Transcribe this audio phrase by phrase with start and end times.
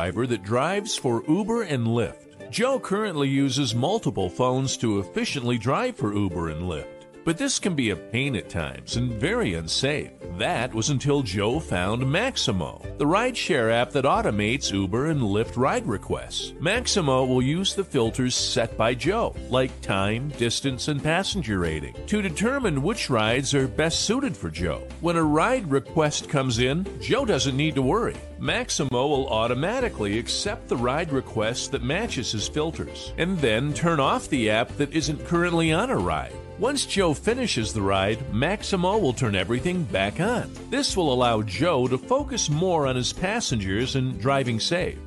[0.00, 2.50] driver that drives for Uber and Lyft.
[2.50, 6.99] Joe currently uses multiple phones to efficiently drive for Uber and Lyft.
[7.24, 10.10] But this can be a pain at times and very unsafe.
[10.38, 15.86] That was until Joe found Maximo, the rideshare app that automates Uber and Lyft ride
[15.86, 16.54] requests.
[16.60, 22.22] Maximo will use the filters set by Joe, like time, distance, and passenger rating, to
[22.22, 24.82] determine which rides are best suited for Joe.
[25.00, 28.16] When a ride request comes in, Joe doesn't need to worry.
[28.38, 34.30] Maximo will automatically accept the ride request that matches his filters, and then turn off
[34.30, 36.32] the app that isn't currently on a ride.
[36.60, 40.52] Once Joe finishes the ride, Maximo will turn everything back on.
[40.68, 44.98] This will allow Joe to focus more on his passengers and driving safe.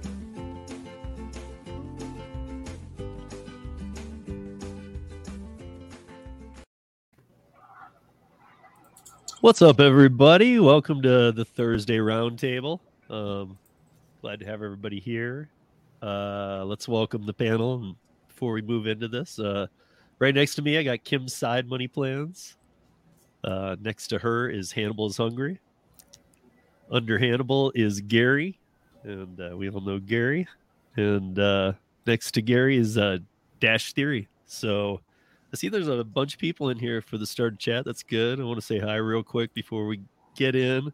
[9.42, 10.58] What's up, everybody?
[10.58, 12.80] Welcome to the Thursday Roundtable.
[13.12, 13.60] Um,
[14.22, 15.52] glad to have everybody here.
[16.02, 17.96] Uh, let's welcome the panel.
[18.28, 19.68] before we move into this, uh,
[20.20, 22.56] right next to me, I got Kim's side money plans.
[23.44, 25.60] Uh, next to her is Hannibal is hungry.
[26.92, 28.60] Under Hannibal is Gary,
[29.04, 30.48] and uh, we all know Gary.
[30.96, 31.74] And uh,
[32.06, 33.18] next to Gary is uh,
[33.60, 34.28] Dash Theory.
[34.46, 35.02] So
[35.52, 37.86] I see there's a bunch of people in here for the start chat.
[37.86, 38.40] That's good.
[38.40, 40.02] I want to say hi real quick before we
[40.36, 40.94] get in.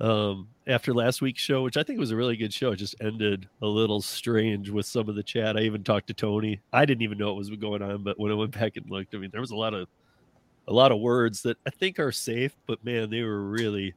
[0.00, 2.94] Um, after last week's show, which I think was a really good show, it just
[3.00, 5.56] ended a little strange with some of the chat.
[5.56, 6.60] I even talked to Tony.
[6.72, 9.14] I didn't even know what was going on, but when I went back and looked,
[9.14, 9.88] I mean, there was a lot of
[10.68, 13.94] a lot of words that I think are safe, but man, they were really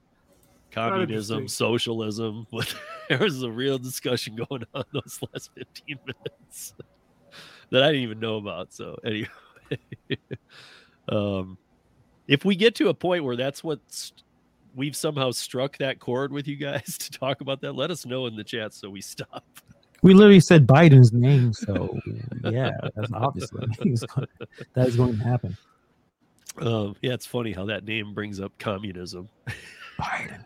[0.71, 2.47] communism, socialism.
[2.51, 2.75] But
[3.09, 6.73] there was a real discussion going on those last 15 minutes
[7.69, 8.73] that I didn't even know about.
[8.73, 9.29] So anyway,
[11.09, 11.57] um,
[12.27, 14.13] if we get to a point where that's what's
[14.75, 18.27] we've somehow struck that chord with you guys to talk about that, let us know
[18.27, 19.43] in the chat so we stop.
[20.01, 21.97] We literally said Biden's name, so
[22.43, 23.65] yeah, that's obviously
[24.73, 25.57] that is going to happen.
[26.57, 29.29] Um, yeah, it's funny how that name brings up communism.
[29.99, 30.43] Biden.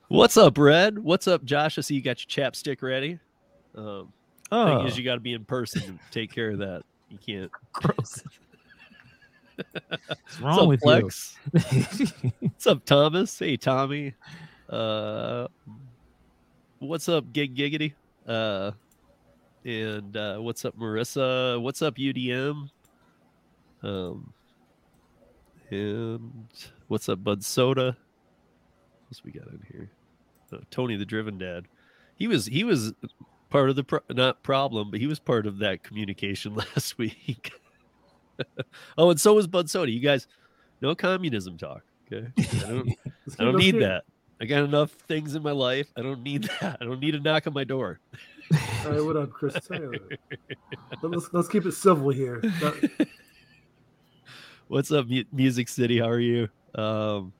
[0.08, 0.98] What's up, Red?
[0.98, 1.78] What's up, Josh?
[1.78, 3.20] I see you got your chapstick ready.
[3.76, 4.12] Um,
[4.50, 4.78] oh.
[4.78, 6.82] thing is, you got to be in person to take care of that.
[7.08, 7.52] You can't.
[7.72, 8.22] Gross.
[9.56, 11.36] What's wrong up, with Flex?
[11.52, 12.08] you?
[12.40, 13.38] what's up, Thomas?
[13.38, 14.14] Hey, Tommy.
[14.68, 15.48] Uh,
[16.78, 17.94] what's up, Gig Giggity?
[18.26, 18.72] Uh,
[19.64, 21.60] and uh, what's up, Marissa?
[21.60, 22.68] What's up, UDM?
[23.82, 24.32] Um,
[25.70, 26.48] and
[26.88, 27.96] what's up, Bud Soda?
[29.08, 29.90] What's we got in here?
[30.52, 31.66] Uh, Tony the Driven Dad.
[32.16, 32.92] He was he was
[33.50, 37.52] part of the pro- not problem, but he was part of that communication last week.
[38.98, 39.90] oh, and so was Bud Soda.
[39.90, 40.26] You guys,
[40.80, 41.82] no communism talk.
[42.12, 42.90] Okay, I don't,
[43.38, 44.04] I don't need that.
[44.40, 45.90] I got enough things in my life.
[45.96, 46.78] I don't need that.
[46.80, 48.00] I don't need a knock on my door.
[48.84, 49.96] All right, what up, Chris Taylor?
[51.02, 52.42] let's let's keep it civil here.
[54.68, 55.98] What's up, Music City?
[55.98, 56.48] How are you?
[56.74, 57.32] Um,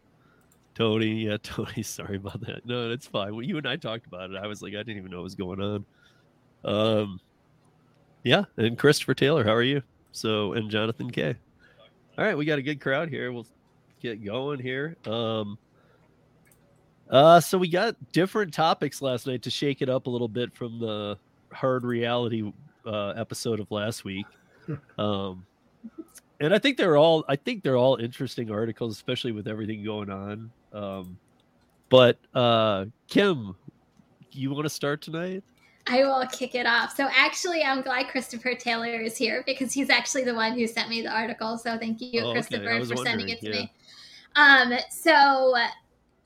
[0.74, 1.82] Tony, yeah, Tony.
[1.82, 2.66] Sorry about that.
[2.66, 3.34] No, that's fine.
[3.34, 4.36] Well, you and I talked about it.
[4.36, 5.84] I was like, I didn't even know what was going on.
[6.64, 7.20] Um,
[8.22, 9.82] yeah, and Christopher Taylor, how are you?
[10.14, 11.34] So, and Jonathan K.
[12.16, 13.32] All right, we got a good crowd here.
[13.32, 13.46] We'll
[14.00, 14.96] get going here.
[15.06, 15.58] Um,
[17.10, 20.54] uh, so we got different topics last night to shake it up a little bit
[20.54, 21.18] from the
[21.52, 22.52] hard reality
[22.86, 24.26] uh, episode of last week.
[24.96, 25.44] Um,
[26.40, 30.08] and I think they're all I think they're all interesting articles, especially with everything going
[30.08, 30.50] on.
[30.72, 31.18] Um,
[31.90, 33.54] but uh, Kim,
[34.32, 35.44] you want to start tonight?
[35.86, 36.96] I will kick it off.
[36.96, 40.88] So actually, I'm glad Christopher Taylor is here because he's actually the one who sent
[40.88, 41.58] me the article.
[41.58, 42.84] So thank you, oh, Christopher, okay.
[42.86, 43.52] for sending it to yeah.
[43.52, 43.72] me.
[44.36, 45.54] Um, so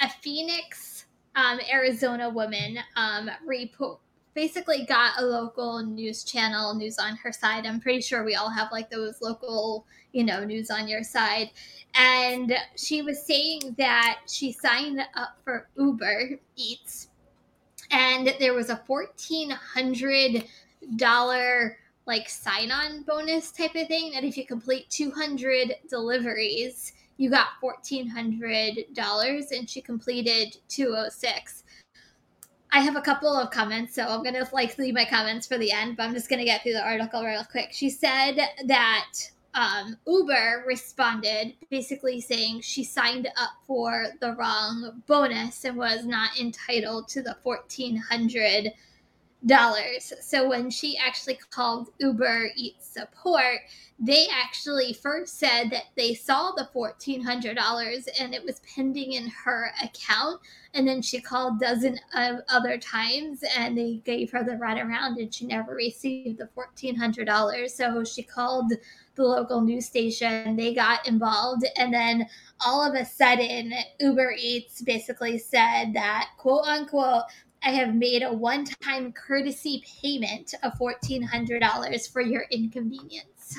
[0.01, 3.99] a Phoenix, um, Arizona woman, um, repo-
[4.35, 7.67] basically got a local news channel news on her side.
[7.67, 11.51] I'm pretty sure we all have like those local, you know, news on your side.
[11.95, 17.08] And she was saying that she signed up for Uber Eats
[17.91, 20.45] and there was a fourteen hundred
[20.97, 27.29] dollar like sign on bonus type of thing that if you complete 200 deliveries you
[27.29, 31.65] got $1400 and she completed 206
[32.73, 35.71] i have a couple of comments so i'm gonna like leave my comments for the
[35.71, 37.69] end but i'm just gonna get through the article real quick.
[37.73, 39.11] She said that
[39.54, 46.39] um, Uber responded basically saying she signed up for the wrong bonus and was not
[46.39, 48.72] entitled to the $1,400.
[50.21, 53.60] So when she actually called Uber Eats support,
[54.00, 59.12] they actually first said that they saw the fourteen hundred dollars and it was pending
[59.15, 60.41] in her account.
[60.74, 65.34] And then she called dozen of other times and they gave her the runaround and
[65.34, 67.74] she never received the fourteen hundred dollars.
[67.74, 68.72] So she called
[69.18, 70.56] the local news station.
[70.56, 72.26] They got involved and then
[72.65, 77.24] all of a sudden Uber Eats basically said that quote unquote
[77.62, 83.56] I have made a one time courtesy payment of $1,400 for your inconvenience.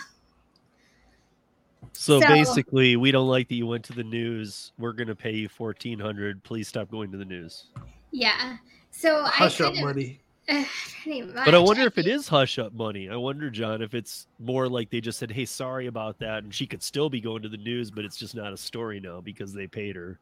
[1.94, 4.72] So, so, basically, we don't like that you went to the news.
[4.78, 7.66] We're going to pay you 1400 Please stop going to the news.
[8.12, 8.56] Yeah.
[8.92, 10.22] So hush I up money.
[11.36, 13.10] but I wonder if it is hush up money.
[13.10, 16.54] I wonder, John, if it's more like they just said, "Hey, sorry about that," and
[16.54, 19.22] she could still be going to the news, but it's just not a story now
[19.22, 20.20] because they paid her.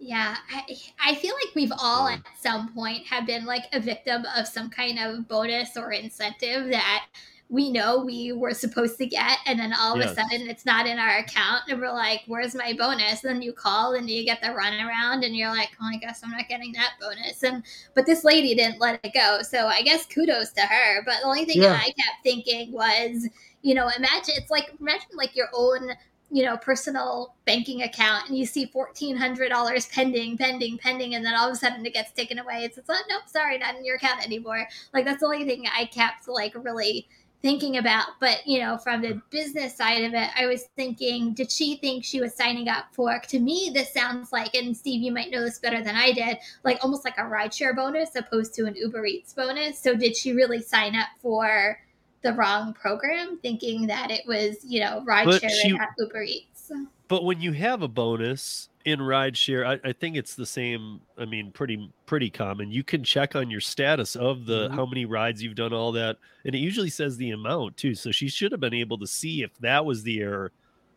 [0.00, 4.24] Yeah, I, I feel like we've all at some point have been like a victim
[4.36, 7.06] of some kind of bonus or incentive that
[7.50, 10.12] we know we were supposed to get and then all of yes.
[10.12, 13.42] a sudden it's not in our account and we're like where's my bonus and then
[13.42, 16.46] you call and you get the runaround and you're like oh i guess i'm not
[16.48, 17.62] getting that bonus and
[17.94, 21.26] but this lady didn't let it go so i guess kudos to her but the
[21.26, 21.70] only thing yeah.
[21.70, 23.26] that i kept thinking was
[23.62, 25.90] you know imagine it's like imagine like your own
[26.30, 31.48] you know, personal banking account and you see $1,400 pending, pending, pending, and then all
[31.48, 32.64] of a sudden it gets taken away.
[32.64, 34.66] It's, it's like, nope, sorry, not in your account anymore.
[34.92, 37.08] Like, that's the only thing I kept, like, really
[37.42, 38.06] thinking about.
[38.20, 42.04] But, you know, from the business side of it, I was thinking, did she think
[42.04, 45.42] she was signing up for, to me, this sounds like, and Steve, you might know
[45.42, 49.06] this better than I did, like almost like a rideshare bonus opposed to an Uber
[49.06, 49.78] Eats bonus.
[49.78, 51.78] So did she really sign up for,
[52.22, 56.72] the wrong program, thinking that it was, you know, ride share at Uber Eats.
[57.06, 61.00] But when you have a bonus in rideshare, I, I think it's the same.
[61.16, 62.70] I mean, pretty pretty common.
[62.70, 64.74] You can check on your status of the mm-hmm.
[64.74, 67.94] how many rides you've done, all that, and it usually says the amount too.
[67.94, 70.52] So she should have been able to see if that was the error.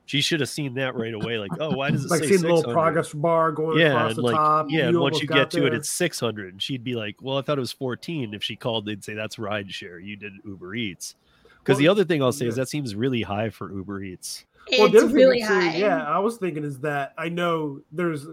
[0.05, 1.37] She should have seen that right away.
[1.37, 4.15] Like, oh, why does it like say see a little progress bar going yeah, across
[4.15, 4.67] the like, top?
[4.69, 6.53] Yeah, and once you get to it, it's six hundred.
[6.53, 8.33] And she'd be like, "Well, I thought it was 14.
[8.33, 10.03] If she called, they'd say that's rideshare.
[10.03, 11.15] You did Uber Eats.
[11.59, 12.49] Because well, the other thing I'll say yeah.
[12.49, 14.45] is that seems really high for Uber Eats.
[14.71, 15.75] Well, it's really high.
[15.75, 18.27] yeah, I was thinking is that I know there's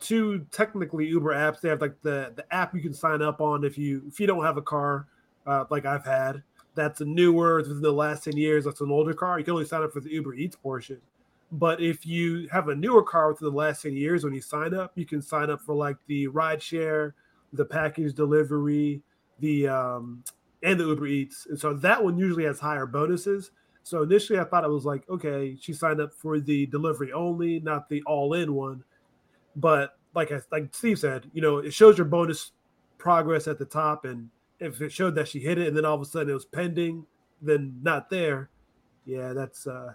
[0.00, 1.60] two technically Uber apps.
[1.60, 4.26] They have like the the app you can sign up on if you if you
[4.26, 5.06] don't have a car,
[5.46, 6.42] uh, like I've had.
[6.74, 8.64] That's a newer within the last ten years.
[8.64, 9.38] That's an older car.
[9.38, 11.00] You can only sign up for the Uber Eats portion.
[11.52, 14.74] But if you have a newer car within the last 10 years, when you sign
[14.74, 17.14] up, you can sign up for like the ride share,
[17.52, 19.02] the package delivery,
[19.38, 20.24] the um,
[20.64, 21.46] and the Uber Eats.
[21.48, 23.52] And so that one usually has higher bonuses.
[23.84, 27.60] So initially I thought it was like, okay, she signed up for the delivery only,
[27.60, 28.82] not the all-in one.
[29.56, 32.52] But like I, like Steve said, you know, it shows your bonus
[32.98, 35.94] progress at the top, and if it showed that she hit it, and then all
[35.94, 37.04] of a sudden it was pending,
[37.42, 38.48] then not there.
[39.04, 39.92] Yeah, that's uh,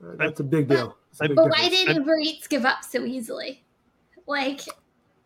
[0.00, 0.96] that's a big deal.
[1.20, 3.62] A big but why did Uber Eats give up so easily?
[4.26, 4.62] Like,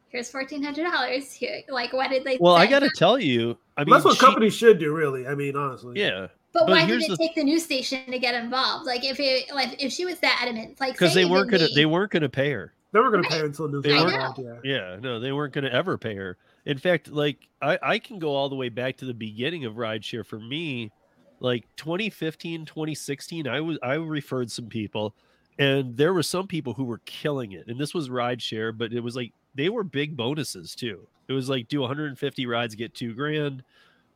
[0.08, 1.32] here's fourteen hundred dollars.
[1.32, 2.38] Here, like, why did they?
[2.40, 5.28] Well, I got to tell you, I mean, that's what she, companies should do, really.
[5.28, 6.00] I mean, honestly.
[6.00, 6.26] Yeah.
[6.52, 8.87] But, but why did it the, take the news station to get involved?
[8.87, 11.87] Like, if it, like, if she was that adamant, like, because they weren't gonna, they
[11.87, 12.75] weren't gonna pay her.
[12.93, 13.82] They were gonna pay her until news.
[13.82, 14.38] They weren't.
[14.38, 14.58] Yeah.
[14.62, 16.37] yeah, no, they weren't gonna ever pay her.
[16.66, 19.75] In fact, like, I, I can go all the way back to the beginning of
[19.75, 20.26] rideshare.
[20.26, 20.93] For me,
[21.40, 25.14] like 2015, 2016, I was I referred some people,
[25.58, 27.66] and there were some people who were killing it.
[27.66, 31.08] And this was rideshare, but it was like they were big bonuses too.
[31.28, 33.64] It was like do 150 rides, get two grand.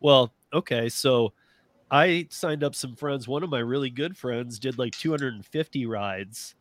[0.00, 1.33] Well, okay, so
[1.90, 3.28] I signed up some friends.
[3.28, 6.55] One of my really good friends did like 250 rides,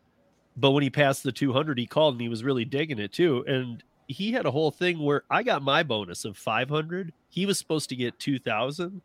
[0.56, 3.44] but when he passed the 200, he called and he was really digging it too.
[3.48, 7.12] And he had a whole thing where I got my bonus of 500.
[7.30, 9.02] He was supposed to get 2000.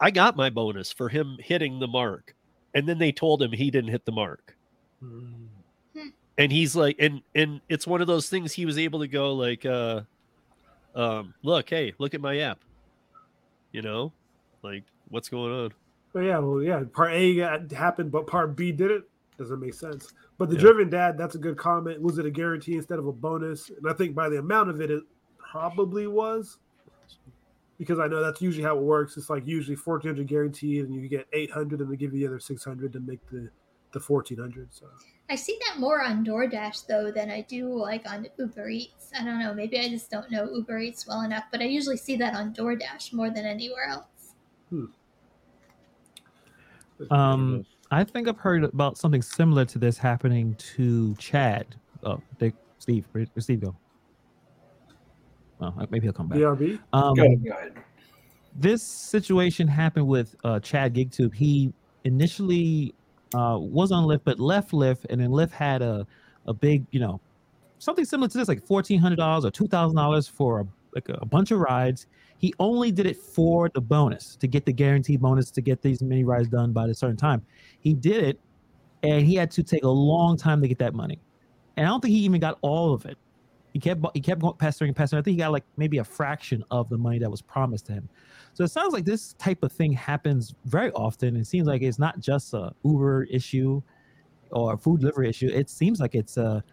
[0.00, 2.34] I got my bonus for him hitting the mark.
[2.74, 4.56] And then they told him he didn't hit the mark.
[5.02, 5.48] Mm
[6.38, 9.34] and he's like and and it's one of those things he was able to go
[9.34, 10.00] like uh
[10.94, 12.58] um look hey look at my app
[13.72, 14.12] you know
[14.62, 15.72] like what's going on
[16.14, 19.04] but yeah well yeah part a happened but part b didn't.
[19.38, 20.62] doesn't make sense but the yeah.
[20.62, 23.88] driven dad that's a good comment was it a guarantee instead of a bonus and
[23.88, 25.02] i think by the amount of it it
[25.36, 26.58] probably was
[27.78, 31.06] because i know that's usually how it works it's like usually 1400 guaranteed and you
[31.08, 33.50] get 800 and they give you the other 600 to make the
[33.92, 34.86] the 1400 so
[35.28, 39.10] I see that more on DoorDash though than I do like on Uber Eats.
[39.18, 39.54] I don't know.
[39.54, 42.52] Maybe I just don't know Uber Eats well enough, but I usually see that on
[42.52, 44.34] DoorDash more than anywhere else.
[44.68, 44.86] Hmm.
[47.10, 51.74] Um, I think I've heard about something similar to this happening to Chad.
[52.04, 53.76] Oh, they, Steve, where, where Steve go?
[55.58, 56.38] Well, maybe he'll come back.
[56.38, 56.78] BRB.
[56.92, 57.74] Um, go ahead.
[58.56, 61.34] this situation happened with uh, Chad GigTube.
[61.34, 61.72] He
[62.04, 62.94] initially
[63.34, 66.06] uh, was on Lyft, but left Lyft, and then Lyft had a
[66.46, 67.20] a big, you know,
[67.78, 71.08] something similar to this, like fourteen hundred dollars or two thousand dollars for a, like
[71.08, 72.06] a bunch of rides.
[72.42, 76.02] He only did it for the bonus to get the guaranteed bonus to get these
[76.02, 77.46] mini rides done by a certain time.
[77.78, 78.40] He did it,
[79.04, 81.20] and he had to take a long time to get that money.
[81.76, 83.16] And I don't think he even got all of it.
[83.72, 85.20] He kept he kept going pestering and pestering.
[85.20, 87.92] I think he got like maybe a fraction of the money that was promised to
[87.92, 88.08] him.
[88.54, 91.36] So it sounds like this type of thing happens very often.
[91.36, 93.80] It seems like it's not just a Uber issue
[94.50, 95.48] or food delivery issue.
[95.48, 96.64] It seems like it's a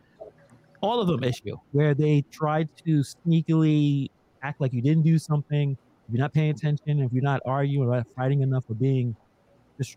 [0.82, 4.10] all of them issue where they try to sneakily
[4.44, 5.78] act like you didn't do something.
[6.08, 9.16] If you're not paying attention, if you're not arguing or fighting enough or being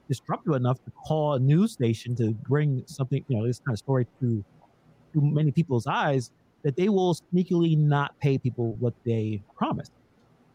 [0.08, 3.78] disruptive enough to call a news station to bring something, you know, this kind of
[3.78, 4.44] story to
[5.14, 6.30] to many people's eyes,
[6.62, 9.92] that they will sneakily not pay people what they promised.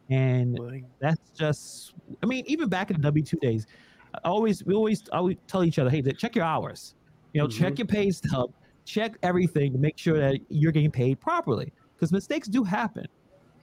[0.10, 0.58] And
[1.00, 3.67] that's just, I mean, even back in the W two days,
[4.24, 6.96] I always we always always tell each other, hey, check your hours.
[7.34, 7.62] You know, mm-hmm.
[7.62, 8.51] check your pay stub,
[8.86, 11.74] check everything to make sure that you're getting paid properly.
[11.96, 13.06] Because mistakes do happen.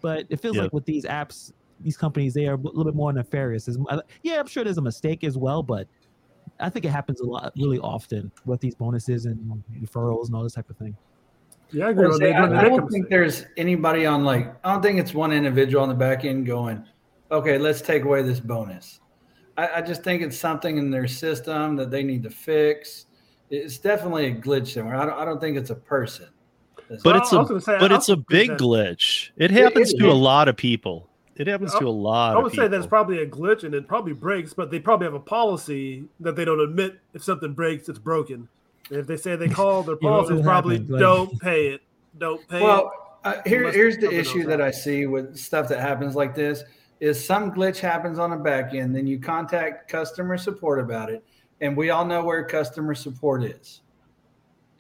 [0.05, 3.11] But it feels like with these apps, these companies, they are a little bit more
[3.11, 3.67] nefarious.
[4.23, 5.89] Yeah, I'm sure there's a mistake as well, but
[6.61, 10.43] I think it happens a lot, really often with these bonuses and referrals and all
[10.43, 10.95] this type of thing.
[11.73, 12.13] Yeah, I agree.
[12.19, 15.83] Say, I, I don't think there's anybody on like I don't think it's one individual
[15.83, 16.85] on the back end going,
[17.31, 19.01] okay, let's take away this bonus.
[19.57, 23.07] I, I just think it's something in their system that they need to fix.
[23.49, 24.97] It's definitely a glitch somewhere.
[24.97, 26.29] I don't, I don't think it's a person.
[27.03, 29.31] But it's a say, but it's a big glitch.
[29.37, 31.09] It happens it, it, to it, a lot of people.
[31.37, 32.37] It happens to a lot.
[32.37, 34.55] I would say that's probably a glitch, and it probably breaks.
[34.55, 38.49] But they probably have a policy that they don't admit if something breaks, it's broken.
[38.91, 41.83] If they say they call, their policy is probably like, don't pay it.
[42.19, 42.93] Don't pay well,
[43.25, 43.29] it.
[43.29, 46.63] Uh, here, here's the issue that I see with stuff that happens like this
[47.01, 51.25] is some glitch happens on the back end, then you contact customer support about it,
[51.61, 53.81] and we all know where customer support is.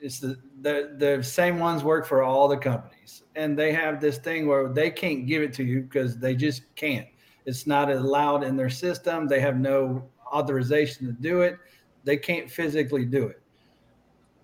[0.04, 4.18] It's the the, the same ones work for all the companies, and they have this
[4.18, 7.08] thing where they can't give it to you because they just can't.
[7.46, 9.26] It's not allowed in their system.
[9.26, 11.56] They have no authorization to do it.
[12.04, 13.40] They can't physically do it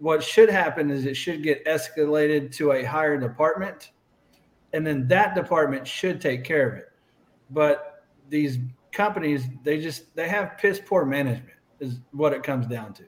[0.01, 3.91] what should happen is it should get escalated to a higher department
[4.73, 6.93] and then that department should take care of it
[7.51, 8.59] but these
[8.93, 13.05] companies they just they have piss poor management is what it comes down to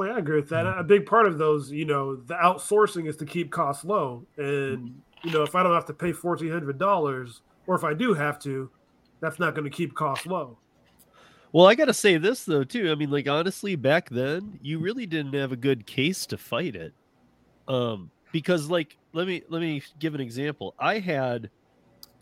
[0.00, 3.06] well yeah, i agree with that a big part of those you know the outsourcing
[3.06, 7.40] is to keep costs low and you know if i don't have to pay $1400
[7.66, 8.70] or if i do have to
[9.20, 10.56] that's not going to keep costs low
[11.52, 12.92] well, I got to say this though too.
[12.92, 16.76] I mean, like honestly, back then you really didn't have a good case to fight
[16.76, 16.94] it.
[17.66, 20.74] Um because like let me let me give an example.
[20.78, 21.50] I had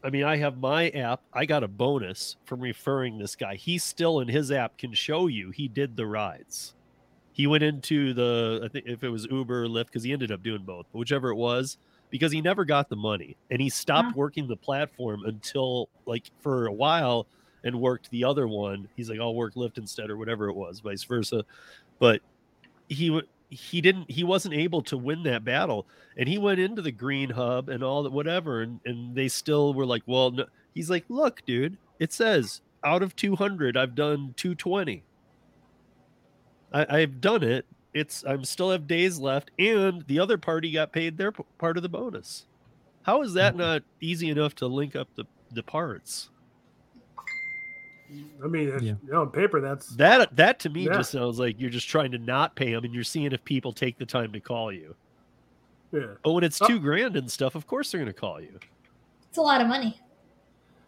[0.03, 1.23] I mean, I have my app.
[1.33, 3.57] I got a bonus from referring this guy.
[3.57, 6.75] He still in his app can show you he did the rides.
[7.38, 10.30] He went into the I think if it was Uber or Lyft because he ended
[10.30, 11.78] up doing both, but whichever it was,
[12.11, 14.18] because he never got the money and he stopped yeah.
[14.18, 17.26] working the platform until like for a while
[17.64, 18.88] and worked the other one.
[18.97, 21.45] He's like, I'll work Lyft instead or whatever it was, vice versa.
[21.99, 22.21] But
[22.88, 26.92] he he didn't he wasn't able to win that battle and he went into the
[26.92, 30.45] green hub and all that whatever and, and they still were like well no.
[30.75, 35.02] he's like look dude it says out of 200 i've done 220
[36.73, 40.93] I, i've done it it's i'm still have days left and the other party got
[40.93, 42.47] paid their part of the bonus
[43.03, 43.61] how is that mm-hmm.
[43.61, 46.31] not easy enough to link up the the parts
[48.43, 48.79] I mean, yeah.
[48.81, 50.35] you know, on paper, that's that.
[50.35, 50.95] That to me yeah.
[50.95, 53.73] just sounds like you're just trying to not pay them, and you're seeing if people
[53.73, 54.95] take the time to call you.
[55.93, 56.15] Yeah.
[56.23, 56.67] But when it's oh.
[56.67, 58.59] two grand and stuff, of course they're going to call you.
[59.29, 60.01] It's a lot of money.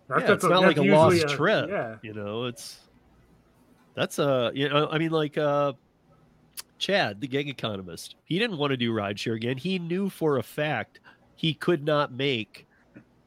[0.08, 1.68] yeah, it's a, not like a lost a, trip.
[1.68, 1.96] Yeah.
[2.02, 2.78] You know, it's
[3.94, 5.72] that's a you know, I mean, like uh
[6.78, 9.58] Chad, the gig economist, he didn't want to do rideshare again.
[9.58, 11.00] He knew for a fact
[11.36, 12.66] he could not make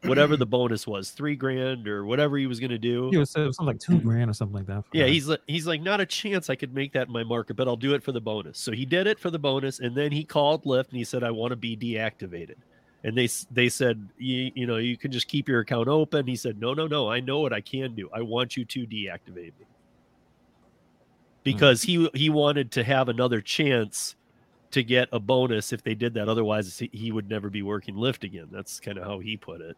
[0.04, 3.10] whatever the bonus was, three grand or whatever he was going to do.
[3.12, 4.84] He was, something like two grand or something like that.
[4.92, 7.56] Yeah, he's like, he's like, not a chance I could make that in my market,
[7.56, 8.58] but I'll do it for the bonus.
[8.58, 11.24] So he did it for the bonus, and then he called Lyft and he said,
[11.24, 12.56] I want to be deactivated.
[13.04, 16.26] And they they said, you, you know, you can just keep your account open.
[16.26, 18.10] He said, no, no, no, I know what I can do.
[18.14, 19.66] I want you to deactivate me
[21.44, 21.52] hmm.
[21.52, 24.16] because he he wanted to have another chance
[24.72, 26.28] to get a bonus if they did that.
[26.28, 28.48] Otherwise, he would never be working Lyft again.
[28.52, 29.78] That's kind of how he put it.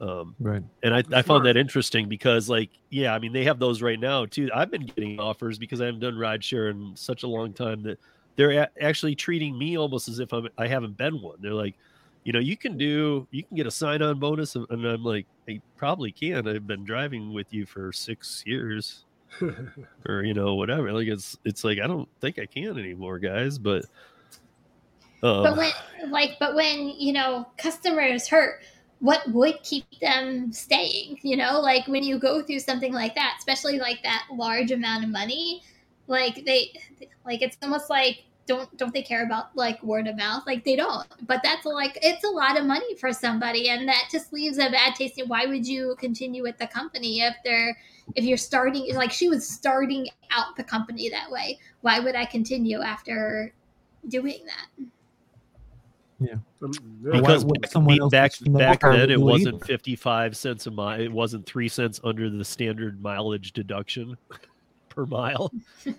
[0.00, 0.62] Um, right.
[0.82, 4.00] And I, I found that interesting because, like, yeah, I mean, they have those right
[4.00, 4.50] now too.
[4.54, 7.98] I've been getting offers because I haven't done rideshare in such a long time that
[8.36, 11.36] they're a- actually treating me almost as if I'm, I haven't been one.
[11.40, 11.74] They're like,
[12.24, 14.56] you know, you can do, you can get a sign on bonus.
[14.56, 16.48] And I'm like, I probably can.
[16.48, 19.03] I've been driving with you for six years
[20.08, 20.92] or, you know, whatever.
[20.92, 23.58] Like it's, it's like, I don't think I can anymore, guys.
[23.58, 23.84] But,
[25.22, 25.72] um, but when,
[26.10, 28.60] like, but when, you know, customers hurt,
[29.00, 31.18] what would keep them staying?
[31.22, 35.04] You know, like when you go through something like that, especially like that large amount
[35.04, 35.62] of money,
[36.06, 36.72] like they,
[37.24, 40.76] like it's almost like don't don't they care about like word of mouth like they
[40.76, 44.58] don't but that's like it's a lot of money for somebody and that just leaves
[44.58, 47.76] a bad taste why would you continue with the company if they're
[48.14, 52.24] if you're starting like she was starting out the company that way why would i
[52.24, 53.52] continue after
[54.08, 54.86] doing that
[56.20, 57.70] yeah um, because back
[58.10, 62.44] back, back then it wasn't 55 cents a mile it wasn't three cents under the
[62.44, 64.16] standard mileage deduction
[64.94, 65.52] per mile.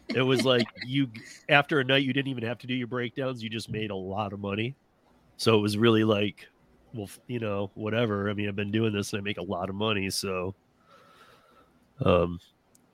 [0.09, 1.07] it was like you
[1.49, 3.95] after a night you didn't even have to do your breakdowns, you just made a
[3.95, 4.75] lot of money.
[5.37, 6.47] So it was really like
[6.93, 8.29] well, you know, whatever.
[8.29, 10.55] I mean, I've been doing this and I make a lot of money, so
[12.03, 12.39] um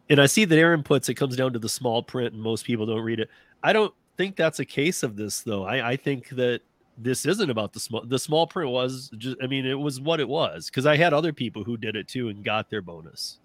[0.10, 2.65] and I see that Aaron puts it comes down to the small print and most
[2.65, 3.29] people don't read it.
[3.63, 5.63] I don't think that's a case of this though.
[5.63, 6.62] I, I think that
[6.98, 10.20] this isn't about the small the small print was just I mean it was what
[10.20, 13.39] it was because I had other people who did it too and got their bonus.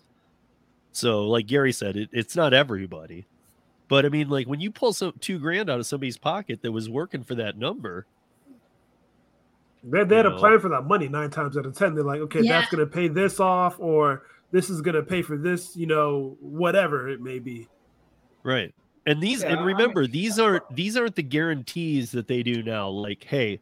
[0.97, 3.27] So, like Gary said, it, it's not everybody.
[3.87, 6.73] But I mean, like when you pull some two grand out of somebody's pocket that
[6.73, 8.07] was working for that number,
[9.85, 10.35] they, they had know.
[10.35, 11.95] a plan for that money nine times out of ten.
[11.95, 12.61] They're like, okay, yeah.
[12.61, 15.87] that's going to pay this off, or this is going to pay for this, you
[15.87, 17.69] know, whatever it may be.
[18.43, 18.75] Right.
[19.07, 22.89] And these, yeah, and remember, these aren't these aren't the guarantees that they do now.
[22.89, 23.61] Like, hey,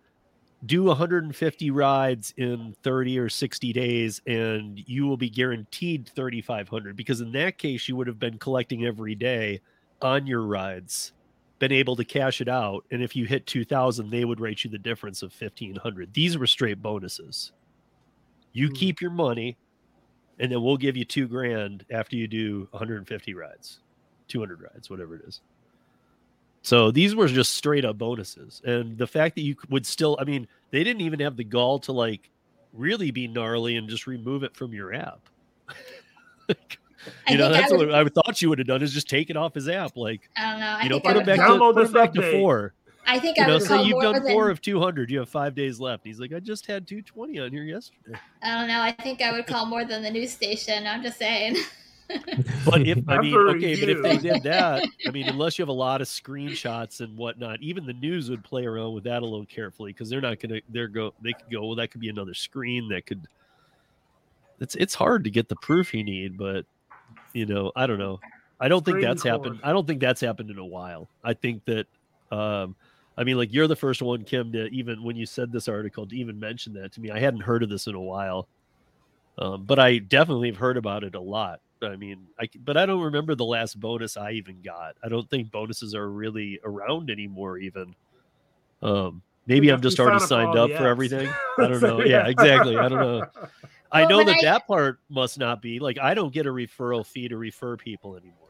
[0.66, 7.20] do 150 rides in 30 or 60 days and you will be guaranteed 3500 because
[7.20, 9.60] in that case you would have been collecting every day
[10.00, 11.12] on your rides
[11.58, 14.70] been able to cash it out and if you hit 2000 they would rate you
[14.70, 17.52] the difference of 1500 these were straight bonuses
[18.52, 18.74] you mm.
[18.74, 19.56] keep your money
[20.38, 23.78] and then we'll give you 2 grand after you do 150 rides
[24.28, 25.40] 200 rides whatever it is
[26.64, 28.62] so these were just straight up bonuses.
[28.64, 31.78] And the fact that you would still, I mean, they didn't even have the gall
[31.80, 32.30] to like
[32.72, 35.20] really be gnarly and just remove it from your app.
[36.48, 39.28] you know, that's I would, what I thought you would have done is just take
[39.28, 39.94] it off his app.
[39.94, 40.66] Like, I don't know.
[40.66, 42.72] I you know, put him back, to, put back to four.
[43.06, 44.32] I think you I know, would say you've done than...
[44.32, 45.10] four of 200.
[45.10, 46.04] You have five days left.
[46.04, 48.18] He's like, I just had 220 on here yesterday.
[48.42, 48.80] I don't know.
[48.80, 50.86] I think I would call more than the news station.
[50.86, 51.56] I'm just saying.
[52.64, 55.70] but if I mean, okay, but if they did that, I mean, unless you have
[55.70, 59.24] a lot of screenshots and whatnot, even the news would play around with that a
[59.24, 60.60] little carefully because they're not gonna.
[60.68, 61.14] They're go.
[61.22, 61.66] They could go.
[61.66, 63.26] Well, that could be another screen that could.
[64.60, 66.66] It's it's hard to get the proof you need, but
[67.32, 68.20] you know, I don't know.
[68.60, 69.60] I don't think that's happened.
[69.62, 71.08] I don't think that's happened in a while.
[71.22, 71.86] I think that.
[72.30, 72.76] um
[73.16, 76.06] I mean, like you're the first one, Kim, to even when you said this article
[76.06, 77.10] to even mention that to me.
[77.10, 78.48] I hadn't heard of this in a while,
[79.38, 81.60] um, but I definitely have heard about it a lot.
[81.82, 84.96] I mean, I but I don't remember the last bonus I even got.
[85.02, 87.58] I don't think bonuses are really around anymore.
[87.58, 87.94] Even,
[88.82, 91.28] um, maybe I'm just already signed up for everything.
[91.58, 92.02] I don't know.
[92.02, 92.76] yeah, exactly.
[92.76, 93.24] I don't know.
[93.92, 97.06] I know that I, that part must not be like I don't get a referral
[97.06, 98.43] fee to refer people anymore.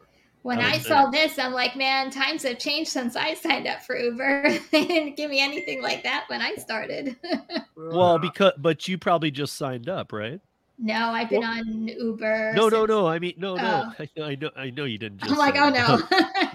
[0.45, 3.83] When I, I saw this, I'm like, man, times have changed since I signed up
[3.83, 4.59] for Uber.
[4.73, 7.17] they didn't give me anything like that when I started.
[7.79, 10.39] well, because but you probably just signed up, right?
[10.79, 12.53] No, I've been well, on Uber.
[12.55, 12.73] No, since...
[12.75, 13.07] no, no.
[13.07, 13.91] I mean, no, no.
[13.99, 14.05] Oh.
[14.19, 15.25] I, I, know, I know you didn't.
[15.25, 16.03] I'm like, oh no.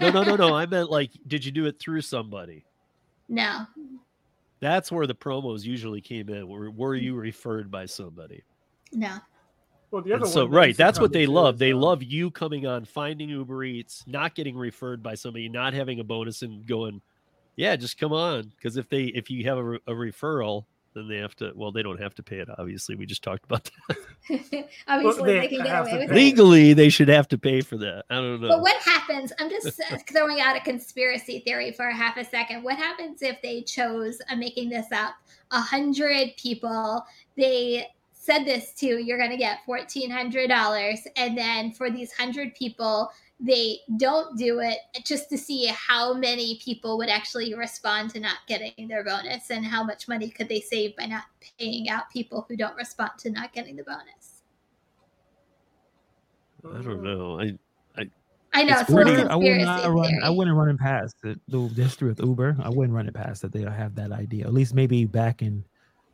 [0.00, 0.54] no, no, no, no.
[0.54, 2.64] I meant like, did you do it through somebody?
[3.28, 3.66] No.
[4.60, 6.46] That's where the promos usually came in.
[6.46, 8.44] Were were you referred by somebody?
[8.92, 9.16] No.
[9.90, 11.58] Well, the other so right, that's what they love.
[11.58, 15.98] They love you coming on, finding Uber Eats, not getting referred by somebody, not having
[15.98, 17.02] a bonus, and going,
[17.56, 18.52] yeah, just come on.
[18.56, 21.82] Because if they if you have a, a referral, then they have to well they
[21.82, 22.94] don't have to pay it obviously.
[22.94, 23.96] We just talked about that.
[24.88, 26.14] Obviously well, they, they, can get away with it.
[26.14, 28.04] Legally they should have to pay for that.
[28.10, 28.48] I don't know.
[28.48, 32.62] but what happens i'm just throwing out a conspiracy theory for a half a second.
[32.62, 35.14] What happens if they chose i'm making this up
[35.50, 37.04] a hundred people
[37.36, 37.86] they
[38.30, 43.78] said this to you're going to get $1400 and then for these 100 people they
[43.96, 48.86] don't do it just to see how many people would actually respond to not getting
[48.86, 51.24] their bonus and how much money could they save by not
[51.58, 54.42] paying out people who don't respond to not getting the bonus.
[56.68, 57.40] I don't know.
[57.40, 57.58] I
[57.96, 58.10] I,
[58.52, 60.22] I know it's, it's pretty, I would not run.
[60.22, 62.58] I wouldn't run it past the, the history with Uber.
[62.62, 64.44] I wouldn't run it past that they have that idea.
[64.44, 65.64] At least maybe back in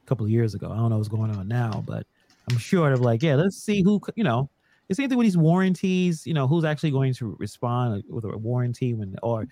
[0.06, 0.70] couple of years ago.
[0.70, 2.06] I don't know what's going on now, but
[2.50, 4.48] I'm sure of like, yeah, let's see who you know
[4.88, 6.26] the same thing with these warranties.
[6.26, 9.46] You know, who's actually going to respond with a warranty when, or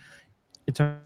[0.67, 1.01] in terms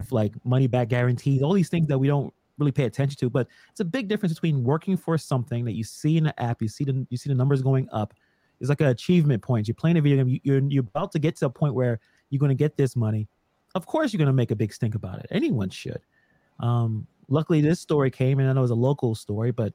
[0.00, 3.30] of like money back guarantees, all these things that we don't really pay attention to.
[3.30, 6.60] But it's a big difference between working for something that you see in the app,
[6.62, 8.14] you see the you see the numbers going up.
[8.60, 9.68] It's like an achievement point.
[9.68, 10.28] You're playing a video game.
[10.28, 12.96] You, you're you're about to get to a point where you're going to get this
[12.96, 13.28] money.
[13.74, 15.26] Of course, you're going to make a big stink about it.
[15.30, 16.00] Anyone should.
[16.60, 19.72] Um, luckily, this story came, and I know it was a local story, but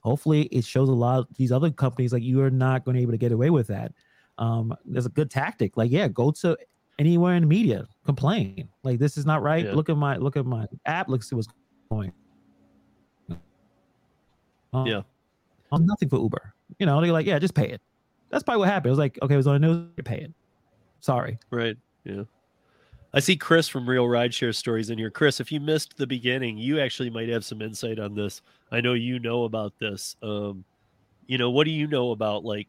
[0.00, 2.98] hopefully, it shows a lot of these other companies like you are not going to
[2.98, 3.92] be able to get away with that.
[4.38, 5.76] Um, there's a good tactic.
[5.76, 6.56] Like, yeah, go to
[6.98, 8.68] anywhere in the media, complain.
[8.82, 9.64] Like, this is not right.
[9.64, 9.72] Yeah.
[9.72, 11.08] Look at my look at my app.
[11.08, 11.48] Look see what's
[11.90, 12.12] going.
[14.72, 15.02] Um, yeah.
[15.70, 16.54] I'm nothing for Uber.
[16.78, 17.80] You know, they're like, yeah, just pay it.
[18.30, 18.86] That's probably what happened.
[18.86, 20.32] It was like, okay, it was on the news, pay it.
[21.00, 21.38] Sorry.
[21.50, 21.76] Right.
[22.04, 22.22] Yeah.
[23.14, 25.10] I see Chris from Real Rideshare Stories in here.
[25.10, 28.40] Chris, if you missed the beginning, you actually might have some insight on this.
[28.70, 30.16] I know you know about this.
[30.22, 30.64] Um,
[31.26, 32.68] you know, what do you know about like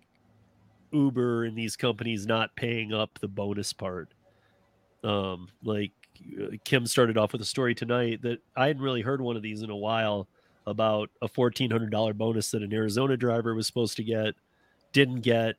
[0.92, 4.14] Uber and these companies not paying up the bonus part?
[5.02, 5.92] Um, like
[6.42, 9.44] uh, Kim started off with a story tonight that I hadn't really heard one of
[9.44, 10.28] these in a while
[10.68, 14.36] about a $1,400 bonus that an Arizona driver was supposed to get,
[14.92, 15.56] didn't get,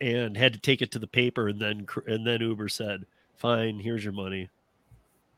[0.00, 1.48] and had to take it to the paper.
[1.48, 3.04] And then, and then Uber said,
[3.36, 4.48] fine, here's your money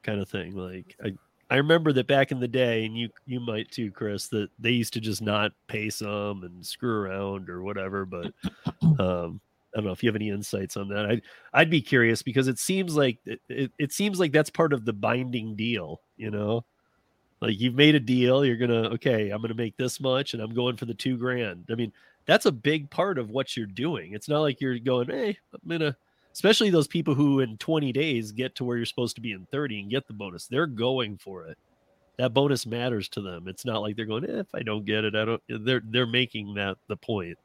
[0.02, 0.56] kind of thing.
[0.56, 1.12] Like I,
[1.50, 4.70] I remember that back in the day, and you you might too, Chris, that they
[4.70, 8.06] used to just not pay some and screw around or whatever.
[8.06, 8.32] But
[9.00, 9.40] um,
[9.74, 11.06] I don't know if you have any insights on that.
[11.06, 14.72] I'd I'd be curious because it seems like it, it, it seems like that's part
[14.72, 16.00] of the binding deal.
[16.16, 16.64] You know,
[17.40, 20.54] like you've made a deal, you're gonna okay, I'm gonna make this much, and I'm
[20.54, 21.66] going for the two grand.
[21.70, 21.92] I mean,
[22.24, 24.14] that's a big part of what you're doing.
[24.14, 25.96] It's not like you're going, hey, I'm gonna
[26.37, 29.46] especially those people who in 20 days get to where you're supposed to be in
[29.51, 30.46] 30 and get the bonus.
[30.46, 31.57] They're going for it.
[32.18, 33.49] That bonus matters to them.
[33.49, 35.42] It's not like they're going, eh, if I don't get it, I don't.
[35.49, 37.38] They're they're making that the point.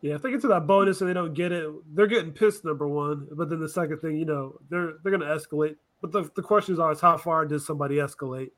[0.00, 2.64] Yeah, if they get to that bonus and they don't get it, they're getting pissed.
[2.64, 5.76] Number one, but then the second thing, you know, they're they're going to escalate.
[6.00, 8.50] But the, the question is always, how far does somebody escalate?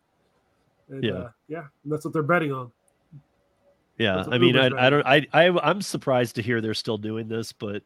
[0.88, 2.72] And, yeah, uh, yeah, that's what they're betting on.
[3.98, 7.28] Yeah, I mean, I, I don't, I, I, I'm surprised to hear they're still doing
[7.28, 7.82] this, but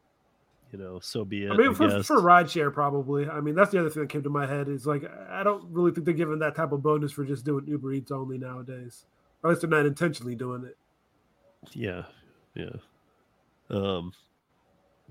[0.72, 1.52] you know, so be it.
[1.52, 2.06] I mean, I for, guess.
[2.06, 3.28] for rideshare, probably.
[3.28, 5.64] I mean, that's the other thing that came to my head is like, I don't
[5.70, 9.04] really think they're giving that type of bonus for just doing Uber Eats only nowadays.
[9.42, 10.78] Or at least they're not intentionally doing it.
[11.72, 12.04] Yeah.
[12.54, 12.70] Yeah.
[13.70, 14.12] Um,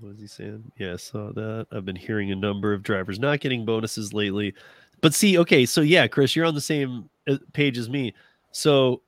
[0.00, 0.72] what is he saying?
[0.78, 1.68] Yeah, I saw that.
[1.70, 4.54] I've been hearing a number of drivers not getting bonuses lately.
[5.00, 8.14] But see, okay, so yeah, Chris, you're on the same uh, page as me.
[8.50, 9.02] So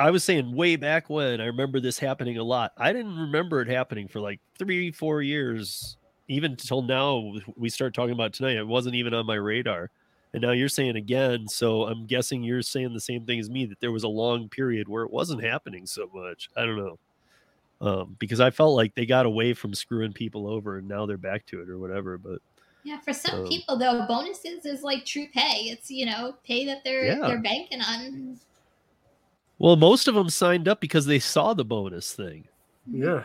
[0.00, 2.72] I was saying way back when I remember this happening a lot.
[2.78, 7.34] I didn't remember it happening for like three, four years, even till now.
[7.54, 8.56] We start talking about tonight.
[8.56, 9.90] It wasn't even on my radar.
[10.32, 11.46] And now you're saying again.
[11.48, 14.48] So I'm guessing you're saying the same thing as me that there was a long
[14.48, 16.48] period where it wasn't happening so much.
[16.56, 16.98] I don't know.
[17.82, 21.18] Um, because I felt like they got away from screwing people over and now they're
[21.18, 22.16] back to it or whatever.
[22.16, 22.40] But
[22.84, 25.64] yeah, for some um, people though, bonuses is like true pay.
[25.64, 27.26] It's you know pay that they're yeah.
[27.26, 28.38] they're banking on.
[29.60, 32.48] Well, most of them signed up because they saw the bonus thing.
[32.90, 33.24] Yeah.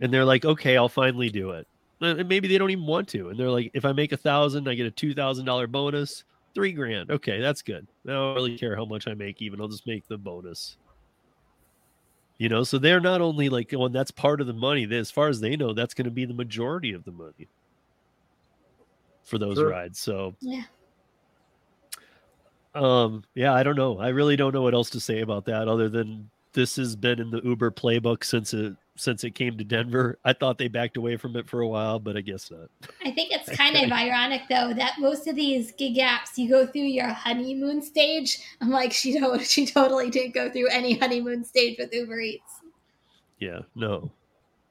[0.00, 1.68] And they're like, okay, I'll finally do it.
[2.00, 3.28] And maybe they don't even want to.
[3.28, 6.24] And they're like, if I make a thousand, I get a two thousand dollar bonus,
[6.52, 7.12] three grand.
[7.12, 7.86] Okay, that's good.
[8.06, 10.78] I don't really care how much I make, even I'll just make the bonus.
[12.38, 14.86] You know, so they're not only like oh, going, that's part of the money.
[14.92, 17.48] As far as they know, that's going to be the majority of the money
[19.22, 19.70] for those sure.
[19.70, 20.00] rides.
[20.00, 20.64] So yeah.
[22.76, 23.98] Um, yeah, I don't know.
[23.98, 27.20] I really don't know what else to say about that other than this has been
[27.20, 30.18] in the Uber playbook since it since it came to Denver.
[30.24, 32.70] I thought they backed away from it for a while, but I guess not.
[33.04, 36.66] I think it's kind of ironic though that most of these gig apps you go
[36.66, 38.38] through your honeymoon stage.
[38.60, 42.60] I'm like, she to- she totally didn't go through any honeymoon stage with Uber Eats.
[43.38, 44.10] Yeah, no,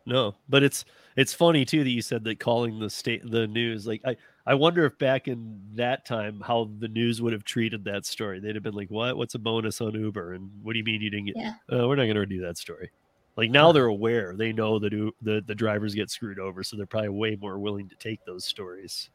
[0.05, 3.85] no, but it's it's funny too that you said that calling the state the news
[3.87, 7.83] like I I wonder if back in that time how the news would have treated
[7.85, 8.39] that story.
[8.39, 9.17] They'd have been like, "What?
[9.17, 11.35] What's a bonus on Uber?" And what do you mean you didn't get?
[11.37, 11.53] Yeah.
[11.71, 12.91] Uh, we're not going to do that story.
[13.37, 14.35] Like now they're aware.
[14.35, 17.89] They know that the the drivers get screwed over, so they're probably way more willing
[17.89, 19.09] to take those stories.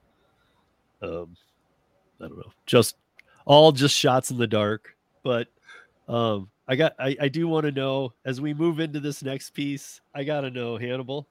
[1.01, 1.37] Um,
[2.21, 2.53] I don't know.
[2.67, 2.97] Just
[3.47, 5.49] all just shots in the dark, but
[6.09, 9.51] um, I got I, I do want to know as we move into this next
[9.51, 10.01] piece.
[10.15, 11.27] I got to know Hannibal,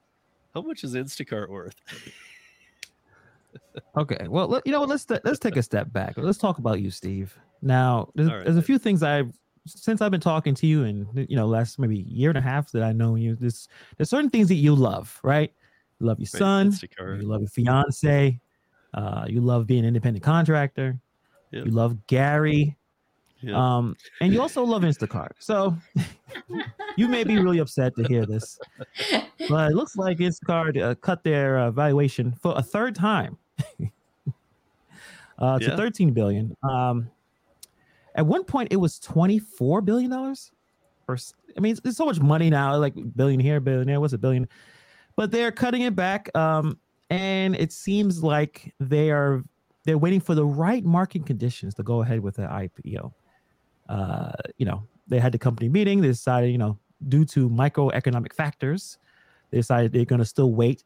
[0.55, 1.75] how much is Instacart worth?
[3.97, 4.27] okay.
[4.27, 4.89] Well, you know what?
[4.89, 6.13] Let's let's take a step back.
[6.17, 7.37] Let's talk about you, Steve.
[7.61, 8.43] Now, there's, right.
[8.45, 9.31] there's a few things I've
[9.65, 12.71] since I've been talking to you, and you know, last maybe year and a half
[12.71, 13.35] that I know you.
[13.35, 15.53] There's there's certain things that you love, right?
[15.99, 16.73] You love your son.
[16.97, 18.39] You love your fiance.
[18.93, 20.99] Uh, you love being an independent contractor.
[21.51, 21.65] Yep.
[21.65, 22.77] You love Gary.
[23.47, 25.31] Um, and you also love Instacart.
[25.39, 25.77] So
[26.97, 28.59] you may be really upset to hear this,
[29.49, 33.37] but it looks like Instacart uh, cut their uh, valuation for a third time
[35.39, 35.75] uh, to yeah.
[35.75, 36.55] 13 billion.
[36.63, 37.09] Um,
[38.15, 40.51] At one point, it was twenty four billion dollars.
[41.07, 42.75] I mean, it's, so much money now.
[42.77, 43.99] Like billion here, billion there.
[43.99, 44.47] What's a billion?
[45.15, 46.77] But they're cutting it back, um,
[47.09, 49.43] and it seems like they are
[49.85, 53.11] they're waiting for the right market conditions to go ahead with the IPO.
[53.89, 55.99] Uh, you know, they had the company meeting.
[56.01, 56.77] They decided, you know,
[57.09, 58.97] due to microeconomic factors,
[59.51, 60.83] they decided they're going to still wait.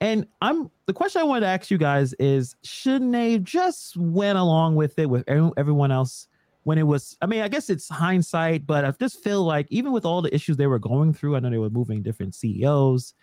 [0.00, 4.38] And I'm the question I wanted to ask you guys is: Shouldn't they just went
[4.38, 6.28] along with it with everyone else
[6.64, 7.16] when it was?
[7.22, 10.34] I mean, I guess it's hindsight, but I just feel like even with all the
[10.34, 13.14] issues they were going through, I know they were moving different CEOs.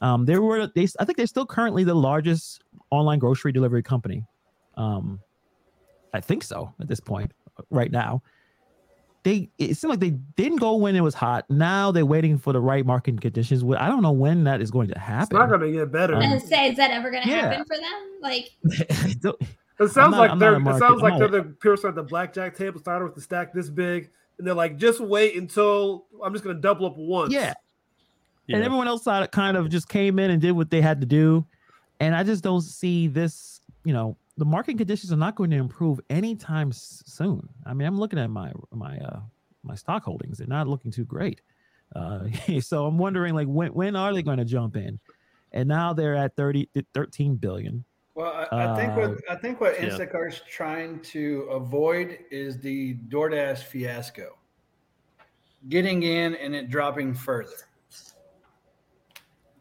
[0.00, 4.24] Um, they were they I think they're still currently the largest online grocery delivery company
[4.76, 5.20] um,
[6.12, 7.32] I think so at this point
[7.70, 8.22] right now.
[9.24, 11.48] They it seemed like they didn't go when it was hot.
[11.48, 13.62] Now they're waiting for the right market conditions.
[13.78, 15.22] I don't know when that is going to happen.
[15.22, 16.16] It's not going to get better.
[16.16, 17.50] Um, and say, is that ever going to yeah.
[17.52, 18.20] happen for them?
[18.20, 19.22] Like, it
[19.90, 23.04] sounds not, like they're it sounds like they're the person at the blackjack table started
[23.04, 26.62] with the stack this big, and they're like, just wait until I'm just going to
[26.62, 27.32] double up once.
[27.32, 27.54] Yeah.
[28.48, 28.56] yeah.
[28.56, 31.46] And everyone else kind of just came in and did what they had to do,
[32.00, 35.56] and I just don't see this, you know, the market conditions are not going to
[35.56, 37.48] improve anytime soon.
[37.66, 39.20] I mean, I'm looking at my my uh,
[39.62, 41.40] my stock holdings; they're not looking too great.
[41.94, 42.28] Uh,
[42.60, 44.98] so I'm wondering, like, when when are they going to jump in?
[45.54, 47.84] And now they're at 30, 13 billion.
[48.14, 50.50] Well, I, I think what uh, I think what Instacart's yeah.
[50.50, 54.36] trying to avoid is the DoorDash fiasco,
[55.68, 57.52] getting in and it dropping further.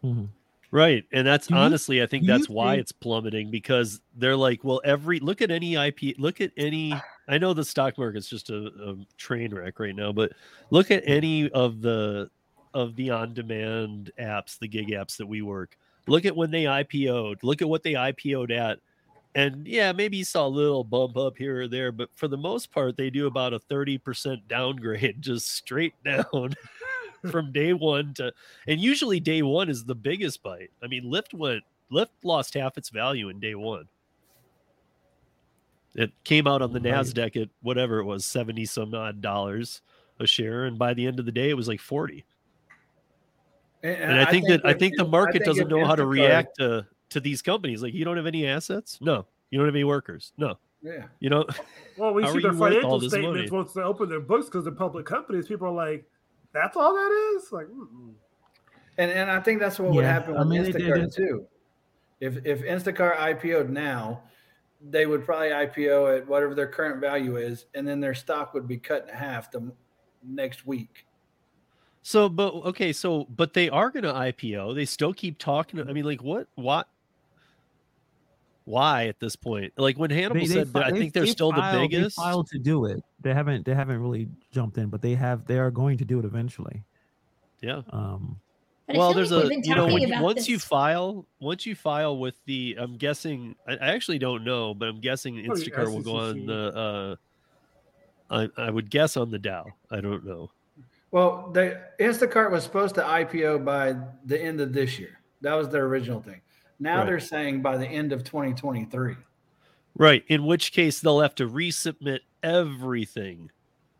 [0.03, 0.25] Mm-hmm.
[0.71, 1.03] Right.
[1.11, 2.81] And that's do honestly, you, I think that's why think...
[2.81, 6.93] it's plummeting because they're like, well, every look at any IP, look at any.
[6.93, 7.03] Ah.
[7.27, 10.31] I know the stock market's just a, a train wreck right now, but
[10.69, 12.29] look at any of the
[12.73, 15.77] of the on-demand apps, the gig apps that we work.
[16.07, 17.43] Look at when they IPO'd.
[17.43, 18.79] Look at what they IPO'd at.
[19.35, 22.37] And yeah, maybe you saw a little bump up here or there, but for the
[22.37, 26.55] most part, they do about a 30% downgrade, just straight down
[27.31, 28.33] from day one to,
[28.67, 30.71] and usually day one is the biggest bite.
[30.83, 33.87] I mean, Lyft went, Lyft lost half its value in day one.
[35.93, 36.93] It came out on the right.
[36.93, 39.81] Nasdaq at whatever it was, seventy some odd dollars
[40.19, 42.23] a share, and by the end of the day, it was like forty.
[43.83, 46.05] And, and I, think I think that I think the market doesn't know how to
[46.05, 47.83] react to to these companies.
[47.83, 48.97] Like, you don't have any assets?
[49.01, 49.25] No.
[49.49, 50.33] You don't have any workers?
[50.37, 50.57] No.
[50.81, 51.05] Yeah.
[51.19, 51.45] You know.
[51.97, 55.47] Well, we see their financial statements once they open their books because they're public companies.
[55.47, 56.05] People are like,
[56.53, 57.51] that's all that is.
[57.51, 58.13] Like, mm-mm.
[58.97, 61.45] and and I think that's what yeah, would happen with I mean, Instacart too.
[62.19, 64.21] If if Instacart IPO'd now,
[64.89, 68.67] they would probably IPO at whatever their current value is, and then their stock would
[68.67, 69.71] be cut in half the
[70.23, 71.05] next week.
[72.03, 74.75] So, but okay, so but they are going to IPO.
[74.75, 75.79] They still keep talking.
[75.79, 76.47] I mean, like, what?
[76.55, 76.87] What?
[78.65, 79.73] Why at this point?
[79.77, 82.17] Like when Hannibal they, said, they, I think they're they still filed, the biggest.
[82.17, 83.03] They filed to do it.
[83.21, 83.65] They haven't.
[83.65, 85.45] They haven't really jumped in, but they have.
[85.45, 86.83] They are going to do it eventually.
[87.61, 87.81] Yeah.
[87.89, 88.39] Um.
[88.93, 90.49] well, there's like a you know when, once this.
[90.49, 94.87] you file once you file with the I'm guessing I, I actually don't know, but
[94.87, 96.55] I'm guessing Instacart oh, will go on the.
[96.75, 97.15] uh
[98.29, 99.65] I I would guess on the Dow.
[99.89, 100.51] I don't know.
[101.11, 105.19] Well, the Instacart was supposed to IPO by the end of this year.
[105.41, 106.39] That was their original thing.
[106.81, 107.05] Now right.
[107.05, 109.15] they're saying by the end of 2023.
[109.95, 110.23] Right.
[110.27, 113.51] In which case they'll have to resubmit everything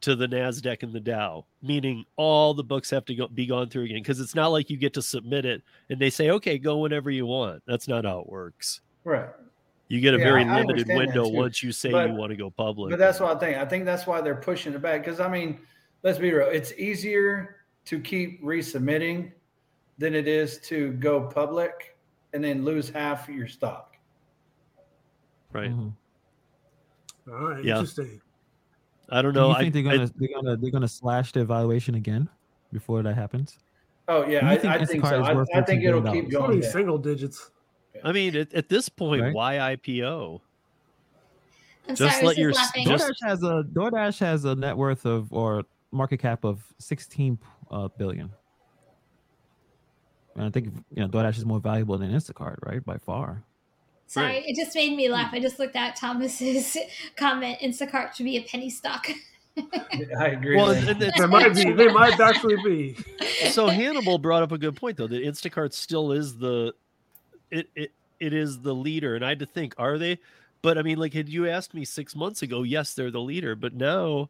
[0.01, 3.69] to the Nasdaq and the Dow, meaning all the books have to go, be gone
[3.69, 4.01] through again.
[4.01, 7.11] Because it's not like you get to submit it and they say, "Okay, go whenever
[7.11, 8.81] you want." That's not how it works.
[9.03, 9.29] Right.
[9.89, 12.31] You get a yeah, very I, limited I window once you say but, you want
[12.31, 12.89] to go public.
[12.89, 13.57] But that's what I think.
[13.59, 15.03] I think that's why they're pushing it back.
[15.03, 15.59] Because I mean,
[16.01, 16.47] let's be real.
[16.47, 19.33] It's easier to keep resubmitting
[19.99, 21.90] than it is to go public
[22.33, 23.95] and then lose half your stock.
[25.53, 25.71] Right.
[25.71, 27.31] Mm-hmm.
[27.31, 27.63] All right.
[27.63, 27.75] Yeah.
[27.75, 28.21] Interesting.
[29.09, 29.53] I don't know.
[29.53, 32.29] Do you think I, they're gonna I, they're gonna they're gonna slash the valuation again
[32.71, 33.57] before that happens?
[34.07, 35.21] Oh yeah, I think, I think so.
[35.21, 36.61] I, I, think it'll keep going.
[36.61, 37.51] Single digits.
[38.03, 39.33] I mean, at, at this point, right?
[39.33, 40.41] why IPO?
[41.87, 45.63] I'm just sorry, let your DoorDash has a DoorDash has a net worth of or
[45.91, 47.37] market cap of 16
[47.69, 48.31] uh, billion.
[50.35, 52.83] And I think you know DoorDash is more valuable than Instacart, right?
[52.83, 53.43] By far.
[54.07, 54.43] Sorry, right.
[54.45, 55.33] it just made me laugh.
[55.33, 56.75] I just looked at Thomas's
[57.15, 57.59] comment.
[57.61, 59.07] Instacart should be a penny stock.
[60.19, 60.55] I agree.
[60.57, 61.71] Well, there might be.
[61.71, 62.97] They might actually be.
[63.49, 65.07] So Hannibal brought up a good point, though.
[65.07, 66.73] That Instacart still is the
[67.49, 70.19] it it it is the leader, and I had to think, are they?
[70.61, 73.55] But I mean, like, had you asked me six months ago, yes, they're the leader.
[73.55, 74.29] But now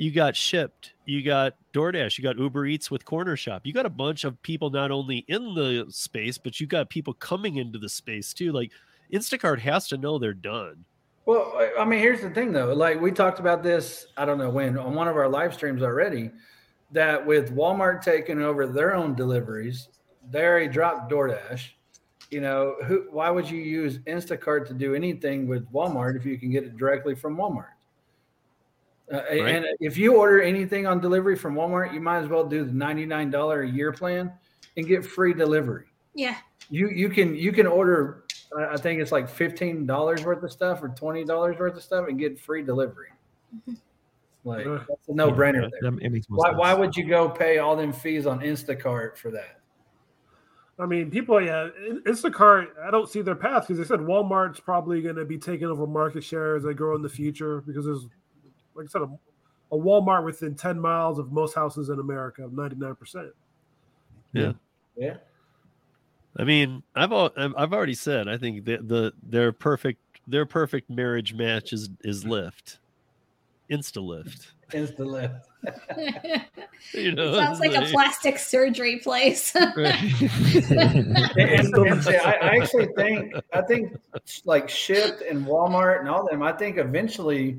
[0.00, 3.62] you got Shipt you got DoorDash, you got Uber Eats with Corner Shop.
[3.64, 7.12] You got a bunch of people not only in the space, but you got people
[7.14, 8.52] coming into the space too.
[8.52, 8.70] Like
[9.12, 10.84] Instacart has to know they're done.
[11.26, 12.72] Well, I mean, here's the thing though.
[12.72, 15.82] Like we talked about this, I don't know when on one of our live streams
[15.82, 16.30] already,
[16.92, 19.88] that with Walmart taking over their own deliveries,
[20.30, 21.70] they already dropped DoorDash.
[22.30, 23.08] You know, who?
[23.10, 26.76] Why would you use Instacart to do anything with Walmart if you can get it
[26.76, 27.72] directly from Walmart?
[29.12, 29.54] Uh, right.
[29.54, 32.72] And if you order anything on delivery from Walmart, you might as well do the
[32.72, 34.32] ninety nine dollar a year plan
[34.76, 35.86] and get free delivery.
[36.14, 36.36] Yeah.
[36.68, 38.24] You you can you can order
[38.56, 42.06] I think it's like fifteen dollars worth of stuff or twenty dollars worth of stuff
[42.08, 43.08] and get free delivery.
[43.54, 43.74] Mm-hmm.
[44.44, 45.68] Like that's a no brainer.
[45.82, 49.60] Yeah, why why would you go pay all them fees on Instacart for that?
[50.80, 51.68] I mean, people, yeah,
[52.06, 52.68] Instacart.
[52.82, 55.86] I don't see their path because they said Walmart's probably going to be taking over
[55.86, 58.06] market share as they grow in the future because there's,
[58.80, 62.76] like I said, a, a Walmart within ten miles of most houses in America, ninety
[62.76, 63.28] nine percent.
[64.32, 64.52] Yeah.
[64.96, 65.16] Yeah.
[66.36, 71.34] I mean, I've I've already said I think the, the their perfect their perfect marriage
[71.34, 72.78] match is is Lyft,
[73.70, 75.42] Insta Lyft, Insta Lyft.
[76.94, 79.54] you know, sounds like, like, a plastic surgery place.
[79.54, 79.76] and,
[81.36, 83.98] and say, I, I actually think I think
[84.44, 86.42] like Shipt and Walmart and all them.
[86.42, 87.58] I think eventually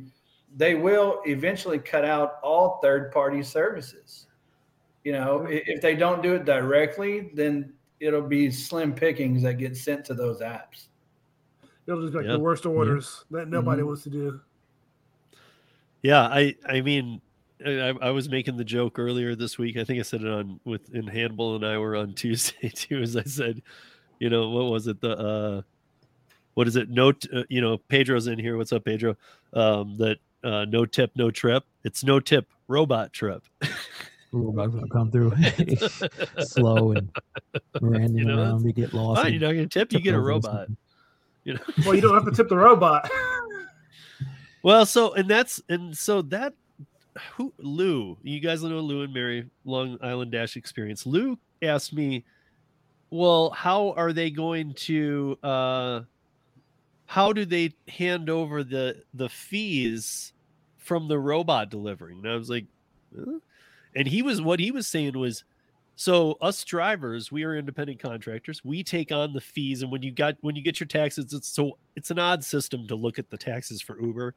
[0.55, 4.27] they will eventually cut out all third party services.
[5.03, 9.75] You know, if they don't do it directly, then it'll be slim pickings that get
[9.75, 10.87] sent to those apps.
[11.87, 12.37] It'll just be like yep.
[12.37, 13.87] the worst orders that nobody mm-hmm.
[13.87, 14.41] wants to do.
[16.03, 17.21] Yeah, I I mean,
[17.65, 19.77] I, I, was making the joke earlier this week.
[19.77, 23.01] I think I said it on with in Hannibal and I were on Tuesday too.
[23.01, 23.61] As I said,
[24.19, 25.01] you know, what was it?
[25.01, 25.61] The uh,
[26.53, 26.89] what is it?
[26.89, 28.57] Note, uh, you know, Pedro's in here.
[28.57, 29.15] What's up, Pedro?
[29.53, 31.63] Um, that uh, no tip, no trip.
[31.83, 33.43] It's no tip, robot trip.
[34.31, 35.33] robots gonna come through
[36.39, 37.09] slow and
[37.81, 38.63] random you know, around.
[38.63, 39.21] We get lost.
[39.21, 39.91] Fine, you're not gonna tip.
[39.91, 40.67] You get a robot.
[41.43, 41.59] You know.
[41.85, 43.09] Well, you don't have to tip the robot.
[44.63, 46.53] well, so and that's and so that
[47.33, 51.05] who Lou, you guys know Lou and Mary Long Island Dash experience.
[51.05, 52.23] Lou asked me,
[53.09, 56.01] well, how are they going to uh
[57.11, 60.31] how do they hand over the the fees
[60.77, 62.19] from the robot delivering?
[62.19, 62.67] And I was like,
[63.13, 63.39] huh?
[63.93, 65.43] And he was what he was saying was
[65.97, 68.63] so us drivers, we are independent contractors.
[68.63, 71.49] We take on the fees, and when you got when you get your taxes, it's
[71.49, 74.33] so it's an odd system to look at the taxes for Uber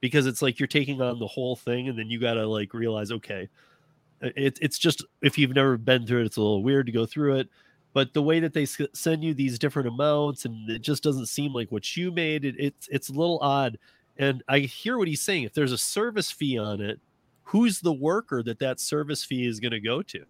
[0.00, 2.74] because it's like you're taking on the whole thing, and then you got to like
[2.74, 3.48] realize, okay,
[4.20, 7.06] it, it's just if you've never been through it, it's a little weird to go
[7.06, 7.48] through it.
[7.94, 11.52] But the way that they send you these different amounts, and it just doesn't seem
[11.52, 13.78] like what you made, it, it's it's a little odd.
[14.16, 15.44] And I hear what he's saying.
[15.44, 17.00] If there's a service fee on it,
[17.44, 20.24] who's the worker that that service fee is going to go to?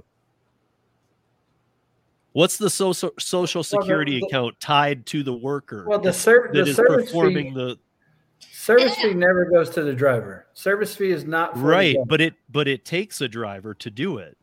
[2.33, 5.85] What's the social social security well, the, the, account tied to the worker?
[5.87, 7.79] Well, the, ser- the service performing fee, the
[8.51, 10.47] service fee never goes to the driver.
[10.55, 14.37] Service fee is not right, but it but it takes a driver to do it.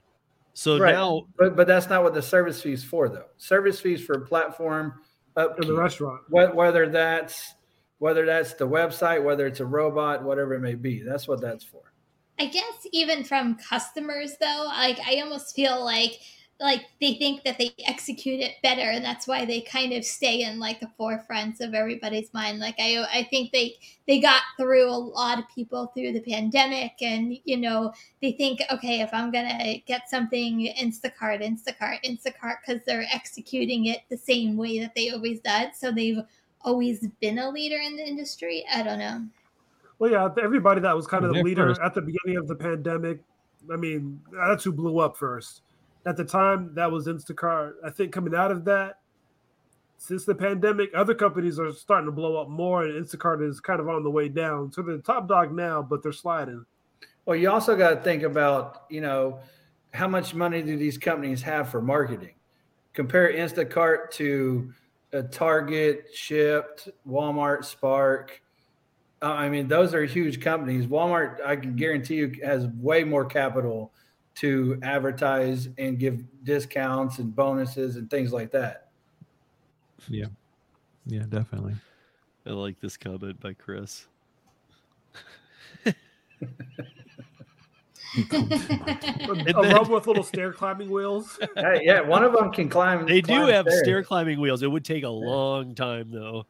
[0.60, 0.92] So right.
[0.92, 3.28] now, but but that's not what the service fees for, though.
[3.38, 4.96] Service fees for platform
[5.38, 7.54] up in the restaurant, whether that's
[8.00, 11.02] whether that's the website, whether it's a robot, whatever it may be.
[11.02, 11.94] That's what that's for.
[12.40, 16.20] I guess even from customers though, like I almost feel like
[16.60, 20.42] like they think that they execute it better and that's why they kind of stay
[20.42, 23.76] in like the forefronts of everybody's mind like i i think they
[24.08, 28.62] they got through a lot of people through the pandemic and you know they think
[28.72, 34.58] okay if i'm gonna get something instacart instacart instacart because they're executing it the same
[34.58, 36.22] way that they always did so they've
[36.62, 39.24] always been a leader in the industry i don't know
[40.00, 41.82] well, yeah, everybody that was kind of the leader first.
[41.82, 43.20] at the beginning of the pandemic.
[43.70, 45.62] I mean, that's who blew up first.
[46.10, 47.74] At the time, that was Instacart.
[47.86, 49.00] I think coming out of that,
[50.00, 53.80] since the pandemic, other companies are starting to blow up more, and Instacart is kind
[53.80, 54.72] of on the way down.
[54.72, 56.66] So they're the top dog now, but they're sliding.
[57.26, 59.40] Well, you also got to think about, you know,
[59.94, 62.34] how much money do these companies have for marketing?
[62.94, 64.74] Compare Instacart to
[65.14, 68.42] a Target, Shipt, Walmart, Spark
[69.22, 70.88] uh, I mean, those are huge companies.
[70.88, 73.92] Walmart, I can guarantee you, has way more capital
[74.36, 78.90] to advertise and give discounts and bonuses and things like that.
[80.08, 80.28] Yeah.
[81.06, 81.76] Yeah, definitely.
[82.46, 84.08] I like this comment by Chris.
[85.86, 85.94] a
[89.54, 91.38] rub with little stair climbing wheels.
[91.56, 93.06] Hey, yeah, one of them can climb.
[93.06, 93.80] They climb do have stairs.
[93.82, 94.64] stair climbing wheels.
[94.64, 96.46] It would take a long time though.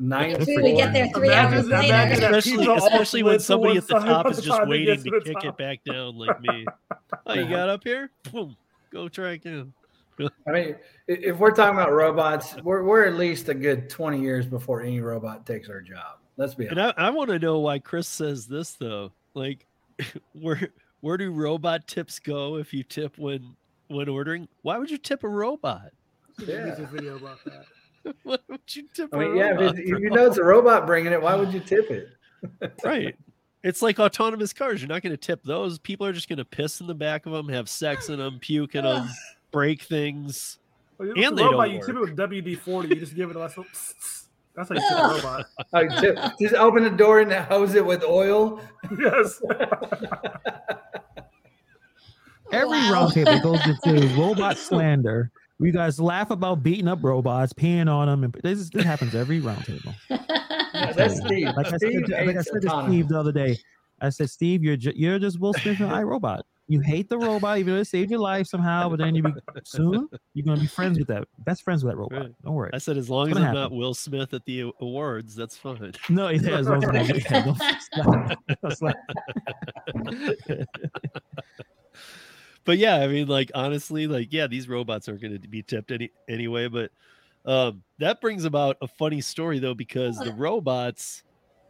[0.00, 2.26] Nine we get there three imagine, hours later.
[2.26, 5.82] Especially, especially when somebody at the top is just waiting to, to kick it back
[5.84, 6.64] down like me.
[7.26, 8.10] Oh, you got up here?
[8.30, 8.56] Boom.
[8.92, 9.72] Go try again.
[10.20, 10.76] I mean,
[11.06, 15.00] if we're talking about robots, we're, we're at least a good 20 years before any
[15.00, 16.18] robot takes our job.
[16.36, 16.80] Let's be honest.
[16.80, 19.12] And I, I want to know why Chris says this though.
[19.34, 19.66] Like,
[20.32, 20.70] where
[21.00, 23.56] where do robot tips go if you tip when
[23.88, 24.48] when ordering?
[24.62, 25.90] Why would you tip a robot?
[26.38, 26.74] Yeah.
[26.86, 27.66] video about that.
[28.22, 29.10] why would you tip?
[29.12, 31.60] I mean, yeah, if, if you know it's a robot bringing it, why would you
[31.60, 32.08] tip it?
[32.84, 33.16] right.
[33.64, 34.80] It's like autonomous cars.
[34.80, 35.78] You're not going to tip those.
[35.78, 38.38] People are just going to piss in the back of them, have sex in them,
[38.38, 39.08] puke in them,
[39.50, 40.58] break things.
[40.96, 41.86] Well, and the they robot, don't you work.
[41.86, 42.88] tip it with WD forty.
[42.88, 43.64] You just give it a little.
[44.54, 46.00] That's how you tip a robot.
[46.00, 48.60] Tip, just open the door and hose it with oil.
[48.98, 49.40] Yes.
[52.52, 53.08] Every wow.
[53.08, 55.30] roundtable goes into robot slander.
[55.60, 59.40] We guys laugh about beating up robots, peeing on them, and this, this happens every
[59.40, 59.94] roundtable.
[60.74, 61.48] Yeah, that's Steve.
[61.56, 63.58] Like Steve I said, like I said to Steve the other day.
[64.00, 66.44] I said, Steve, you're ju- you're just Will Smith and I, Robot.
[66.68, 69.32] You hate the robot, even though it saved your life somehow, but then you be
[69.64, 72.20] soon you're gonna be friends with that, best friends with that robot.
[72.20, 72.34] Right.
[72.44, 72.70] Don't worry.
[72.74, 73.60] I said as long as I'm happen.
[73.60, 75.94] not Will Smith at the awards, that's fine.
[76.10, 77.56] No, yeah, as long as I'm
[82.68, 85.90] but yeah, I mean, like honestly, like yeah, these robots aren't going to be tipped
[85.90, 86.68] any anyway.
[86.68, 86.90] But
[87.46, 91.22] um, that brings about a funny story though, because the robots,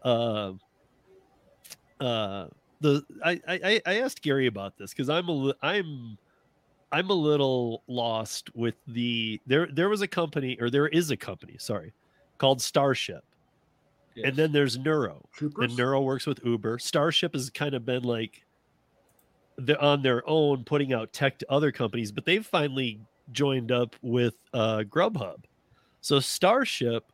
[0.02, 0.54] uh,
[2.00, 2.48] uh,
[2.80, 6.18] the I I, I asked Gary about this because I'm a I'm
[6.90, 11.16] I'm a little lost with the there there was a company or there is a
[11.16, 11.92] company sorry
[12.38, 13.22] called Starship.
[14.16, 14.30] Yes.
[14.30, 15.28] And then there's Nuro.
[15.32, 15.64] Troopers?
[15.64, 16.80] And Nuro works with Uber.
[16.80, 18.42] Starship has kind of been like
[19.58, 23.00] they're on their own putting out tech to other companies, but they've finally
[23.32, 25.44] joined up with uh, Grubhub.
[26.00, 27.12] So Starship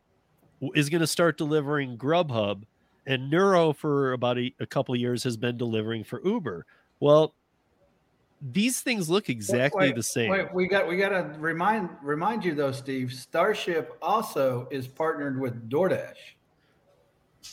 [0.75, 2.63] is going to start delivering Grubhub,
[3.07, 6.67] and Nuro for about a, a couple years has been delivering for Uber.
[7.01, 7.35] Well,
[8.53, 10.31] these things look exactly wait, the same.
[10.31, 13.13] Wait, we got we got to remind remind you though, Steve.
[13.13, 16.13] Starship also is partnered with DoorDash.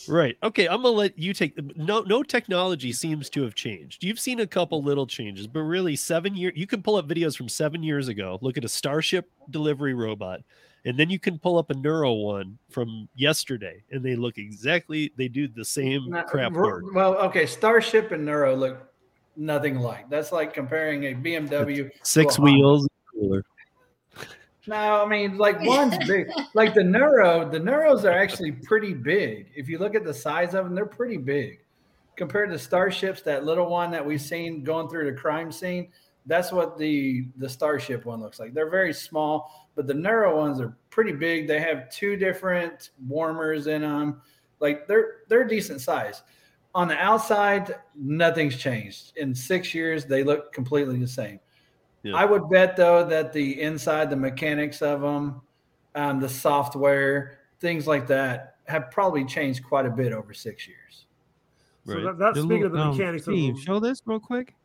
[0.08, 0.38] Right.
[0.44, 0.68] Okay.
[0.68, 1.58] I'm gonna let you take.
[1.78, 4.04] No, no technology seems to have changed.
[4.04, 6.54] You've seen a couple little changes, but really, seven years.
[6.56, 8.40] You can pull up videos from seven years ago.
[8.42, 10.42] Look at a Starship delivery robot,
[10.86, 15.12] and then you can pull up a Nuro one from yesterday, and they look exactly.
[15.18, 16.84] They do the same Not, crap work.
[16.94, 17.46] Well, okay.
[17.46, 18.92] Starship and Nuro look
[19.36, 20.10] nothing like.
[20.10, 23.44] That's like comparing a BMW six wheels cooler.
[24.68, 26.30] No, I mean like one's big.
[26.54, 29.48] Like the Nuro, the Nuros are actually pretty big.
[29.56, 31.60] If you look at the size of them, they're pretty big
[32.16, 33.22] compared to Starships.
[33.22, 35.90] That little one that we've seen going through the crime scene,
[36.26, 38.54] that's what the the Starship one looks like.
[38.54, 41.48] They're very small, but the Nuro ones are pretty big.
[41.48, 44.22] They have two different warmers in them.
[44.60, 46.22] Like they're they're decent size.
[46.74, 49.18] On the outside, nothing's changed.
[49.18, 51.40] In six years, they look completely the same.
[52.04, 52.16] Yeah.
[52.16, 55.42] I would bet though that the inside, the mechanics of them,
[55.96, 61.06] um, the software, things like that, have probably changed quite a bit over six years.
[61.86, 61.98] Right.
[61.98, 63.28] So that, that's the speaking of the mechanics.
[63.28, 63.62] um, mechanics.
[63.62, 64.56] Steve, show this real quick.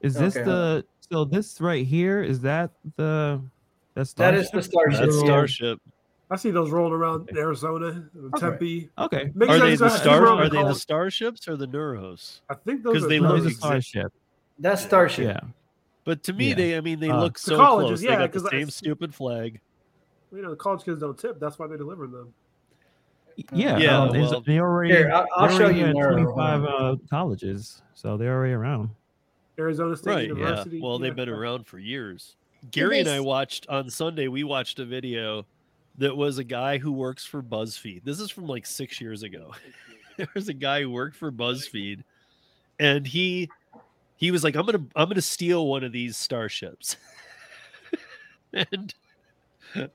[0.00, 2.22] Is this okay, the so this right here?
[2.22, 3.40] Is that the
[3.94, 5.00] that's that is the starship?
[5.00, 5.80] That's starship.
[6.30, 8.90] I see those rolling around Arizona, Tempe.
[8.98, 9.30] Okay.
[9.34, 10.26] Maybe are they the star?
[10.26, 12.40] Are they the starships or the Nuros?
[12.48, 14.12] I think those because they look starship.
[14.58, 15.26] That's starship.
[15.26, 15.40] Yeah.
[16.04, 16.54] But to me, yeah.
[16.54, 18.02] they I mean they uh, look so colleges, close.
[18.02, 19.60] Yeah, they got the same I, stupid flag.
[20.32, 21.38] You know, the college kids don't tip.
[21.40, 22.34] That's why they deliver them.
[23.52, 24.02] Yeah, yeah.
[24.02, 24.94] Um, well, they already.
[24.94, 25.92] Here, I'll, I'll show you.
[25.92, 28.90] Twenty-five uh, colleges, so they're already around.
[29.58, 30.78] Arizona State right, University.
[30.78, 30.84] Yeah.
[30.84, 32.36] Well, they've been around for years.
[32.70, 34.28] Gary and I watched on Sunday.
[34.28, 35.46] We watched a video
[35.98, 38.04] that was a guy who works for BuzzFeed.
[38.04, 39.52] This is from like six years ago.
[40.16, 42.02] there was a guy who worked for BuzzFeed,
[42.78, 43.48] and he
[44.16, 46.96] he was like, "I'm gonna I'm gonna steal one of these starships,"
[48.52, 48.94] and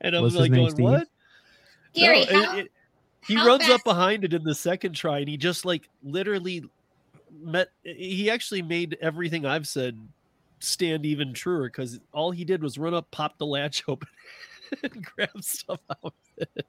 [0.02, 0.84] and I was like, going, Steve?
[0.84, 1.08] "What?"
[1.94, 2.72] Gary, no, how, it, it,
[3.28, 3.74] he runs fast?
[3.74, 6.64] up behind it in the second try, and he just like literally
[7.42, 7.70] met.
[7.84, 9.98] He actually made everything I've said
[10.60, 14.08] stand even truer because all he did was run up, pop the latch open,
[14.84, 16.04] and grab stuff out.
[16.04, 16.66] Of it.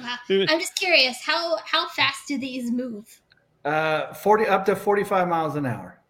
[0.00, 0.16] Wow.
[0.28, 3.20] I'm just curious how how fast do these move?
[3.64, 6.00] Uh, forty up to forty five miles an hour.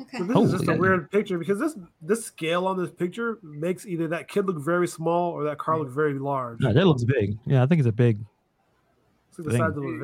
[0.00, 0.18] Okay.
[0.18, 3.38] So this Holy is just a weird picture because this this scale on this picture
[3.42, 6.60] makes either that kid look very small or that car look very large.
[6.60, 7.36] No, that looks big.
[7.46, 8.18] Yeah, I think it's a big.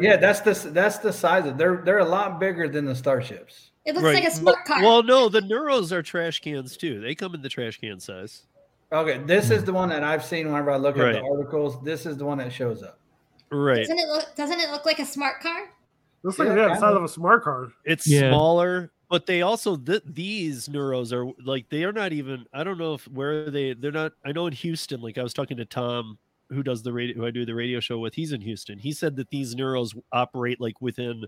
[0.01, 3.71] yeah, that's the that's the size of they're they're a lot bigger than the starships.
[3.85, 4.15] It looks right.
[4.15, 4.83] like a smart car.
[4.83, 7.01] Well, no, the Nuros are trash cans too.
[7.01, 8.47] They come in the trash can size.
[8.93, 11.15] Okay, this is the one that I've seen whenever I look right.
[11.15, 11.83] at the articles.
[11.83, 12.99] This is the one that shows up.
[13.51, 13.79] Right.
[13.79, 14.35] Doesn't it look?
[14.37, 15.69] Doesn't it look like a smart car?
[16.23, 17.69] Looks like yeah, the size of a smart car.
[17.85, 18.31] It's yeah.
[18.31, 22.79] smaller but they also th- these Nuros are like they are not even i don't
[22.79, 25.65] know if where they they're not i know in houston like i was talking to
[25.65, 26.19] tom
[26.51, 28.79] who does the radio, who I do the radio show with, he's in Houston.
[28.79, 31.25] He said that these Nuros operate like within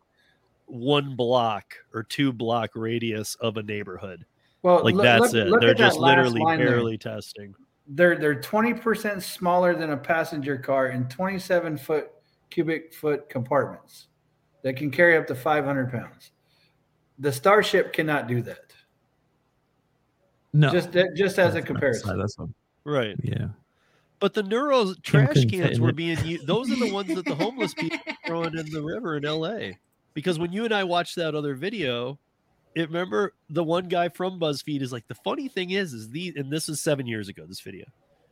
[0.67, 4.25] one block or two block radius of a neighborhood.
[4.63, 5.49] Well, like that's look, it.
[5.49, 7.15] Look They're just literally barely there.
[7.15, 7.55] testing.
[7.89, 12.11] They're they're twenty percent smaller than a passenger car in twenty seven foot
[12.51, 14.09] cubic foot compartments
[14.63, 16.33] that can carry up to five hundred pounds.
[17.19, 18.73] The Starship cannot do that.
[20.53, 22.19] No, just just as a comparison.
[22.19, 22.49] That's a,
[22.85, 23.17] right.
[23.23, 23.49] Yeah.
[24.19, 26.47] But the Nuros trash cans were being used.
[26.47, 29.79] Those are the ones that the homeless people throwing in the river in L.A.
[30.15, 32.19] Because when you and I watched that other video,
[32.75, 36.37] it remember the one guy from BuzzFeed is like, the funny thing is, is these,
[36.37, 37.85] and this is seven years ago, this video,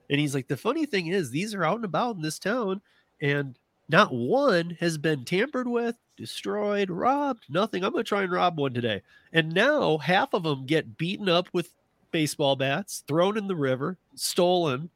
[0.09, 2.81] and he's like, the funny thing is, these are out and about in this town,
[3.21, 3.59] and
[3.89, 7.85] not one has been tampered with, destroyed, robbed, nothing.
[7.85, 11.49] I'm gonna try and rob one today, and now half of them get beaten up
[11.53, 11.73] with
[12.11, 14.89] baseball bats, thrown in the river, stolen,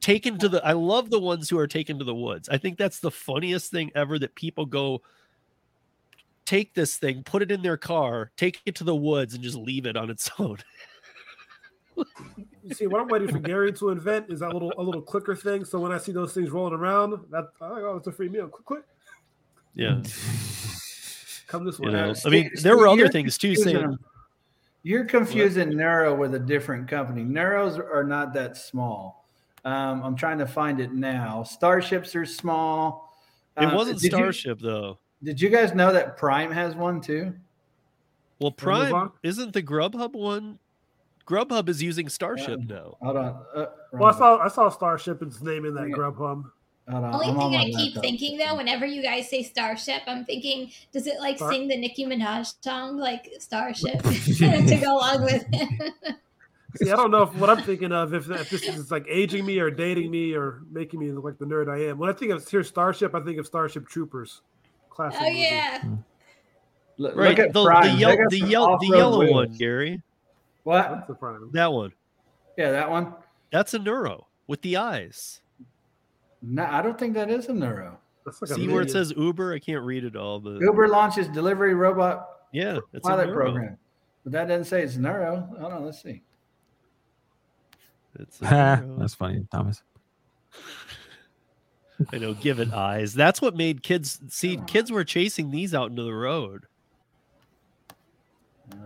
[0.00, 2.48] taken to the I love the ones who are taken to the woods.
[2.48, 5.02] I think that's the funniest thing ever that people go
[6.44, 9.56] take this thing, put it in their car, take it to the woods and just
[9.56, 10.58] leave it on its own.
[11.96, 15.34] You see, what I'm waiting for Gary to invent is that little a little clicker
[15.34, 15.64] thing.
[15.64, 18.48] So when I see those things rolling around, that oh, it's a free meal.
[18.48, 18.82] Quick, quick.
[19.74, 20.02] Yeah.
[21.46, 21.90] Come this way.
[21.90, 23.54] You know, I mean, there were other things too.
[23.54, 23.98] Saying
[24.82, 25.76] you're confusing what?
[25.76, 27.22] Nuro with a different company.
[27.22, 29.26] Nuros are not that small.
[29.64, 31.44] Um, I'm trying to find it now.
[31.44, 33.14] Starships are small.
[33.56, 34.98] It um, wasn't Starship you, though.
[35.22, 37.32] Did you guys know that Prime has one too?
[38.40, 40.58] Well, Prime isn't the Grubhub one.
[41.26, 42.96] Grubhub is using Starship uh, now.
[43.02, 43.44] Hold on.
[43.54, 46.44] Uh, well, I saw I saw Starship its name in that Grubhub.
[46.88, 48.02] Only I'm thing I keep laptop.
[48.02, 51.76] thinking though, whenever you guys say Starship, I'm thinking, does it like Star- sing the
[51.76, 56.16] Nicki Minaj song like Starship to go along with it?
[56.76, 59.44] See, I don't know if what I'm thinking of if, if this is like aging
[59.44, 61.98] me or dating me or making me look like the nerd I am.
[61.98, 64.40] When I think of here Starship, I think of Starship Troopers.
[64.90, 65.20] Classic.
[65.22, 65.80] Oh yeah.
[65.82, 65.94] Hmm.
[66.98, 69.32] Look, right, look the, the, yellow, the, yellow, the yellow wheels.
[69.32, 70.02] one, Gary.
[70.64, 71.08] What?
[71.52, 71.92] That one.
[72.56, 73.14] Yeah, that one.
[73.50, 75.40] That's a Nuro with the eyes.
[76.40, 77.98] No, I don't think that is a Nuro.
[78.24, 79.52] Like See where it says Uber?
[79.52, 83.76] I can't read it all, but Uber launches delivery robot yeah, pilot program.
[84.22, 85.48] But that doesn't say it's Nuro.
[85.58, 86.22] Hold on, let's see.
[88.18, 89.82] It's that's funny, Thomas.
[92.12, 93.14] I know, give it eyes.
[93.14, 94.58] That's what made kids see.
[94.66, 96.66] Kids were chasing these out into the road.
[98.72, 98.76] Uh,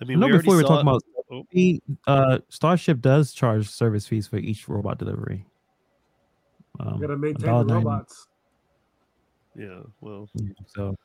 [0.00, 0.28] I mean, no.
[0.28, 1.42] Before we were talking about, oh.
[2.06, 5.46] uh, Starship does charge service fees for each robot delivery.
[6.80, 8.28] Um, gotta maintain the robots.
[9.54, 10.28] Yeah, well,
[10.66, 10.96] so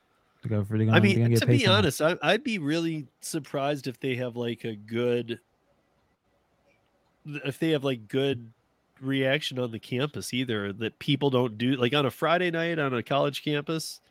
[0.42, 0.90] to go for the.
[0.90, 4.74] I mean, to be honest, I, I'd be really surprised if they have like a
[4.74, 5.40] good,
[7.24, 8.50] if they have like good
[9.00, 10.72] reaction on the campus either.
[10.72, 14.02] That people don't do like on a Friday night on a college campus,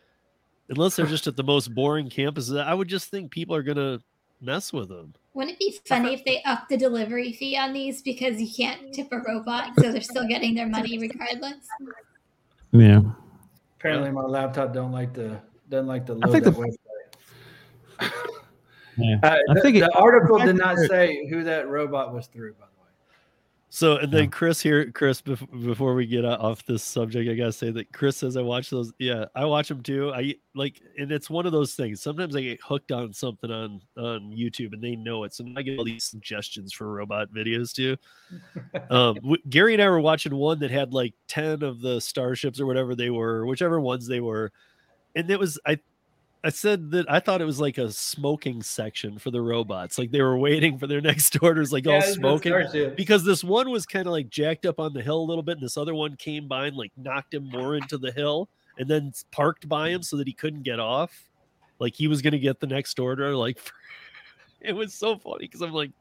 [0.70, 2.52] unless they're just at the most boring campus.
[2.52, 4.02] I would just think people are gonna
[4.42, 5.14] mess with them.
[5.34, 8.94] Wouldn't it be funny if they up the delivery fee on these because you can't
[8.94, 11.68] tip a robot, so they're still getting their money regardless?
[12.72, 13.02] Yeah.
[13.80, 15.40] Apparently, my laptop don't like the
[15.70, 18.12] doesn't like to load I think that the, website.
[18.98, 19.20] yeah.
[19.24, 22.66] Uh, I the, think the article did not say who that robot was through, by
[22.66, 22.71] the way.
[23.74, 27.72] So, and then Chris here, Chris, before we get off this subject, I gotta say
[27.72, 28.92] that Chris says I watch those.
[29.00, 30.12] Yeah, I watch them too.
[30.14, 32.02] I like, and it's one of those things.
[32.02, 35.62] Sometimes I get hooked on something on on YouTube, and they know it, so I
[35.62, 37.96] get all these suggestions for robot videos too.
[38.90, 39.18] um,
[39.50, 42.94] Gary and I were watching one that had like ten of the starships or whatever
[42.94, 44.52] they were, whichever ones they were,
[45.16, 45.80] and it was I
[46.44, 50.00] I said that I thought it was like a smoking section for the robots.
[50.00, 52.54] Like they were waiting for their next orders, like yeah, all smoking.
[52.96, 55.58] Because this one was kind of like jacked up on the hill a little bit,
[55.58, 58.90] and this other one came by and like knocked him more into the hill and
[58.90, 61.28] then parked by him so that he couldn't get off.
[61.78, 63.36] Like he was gonna get the next order.
[63.36, 63.60] Like
[64.62, 65.92] it was so funny because I'm like,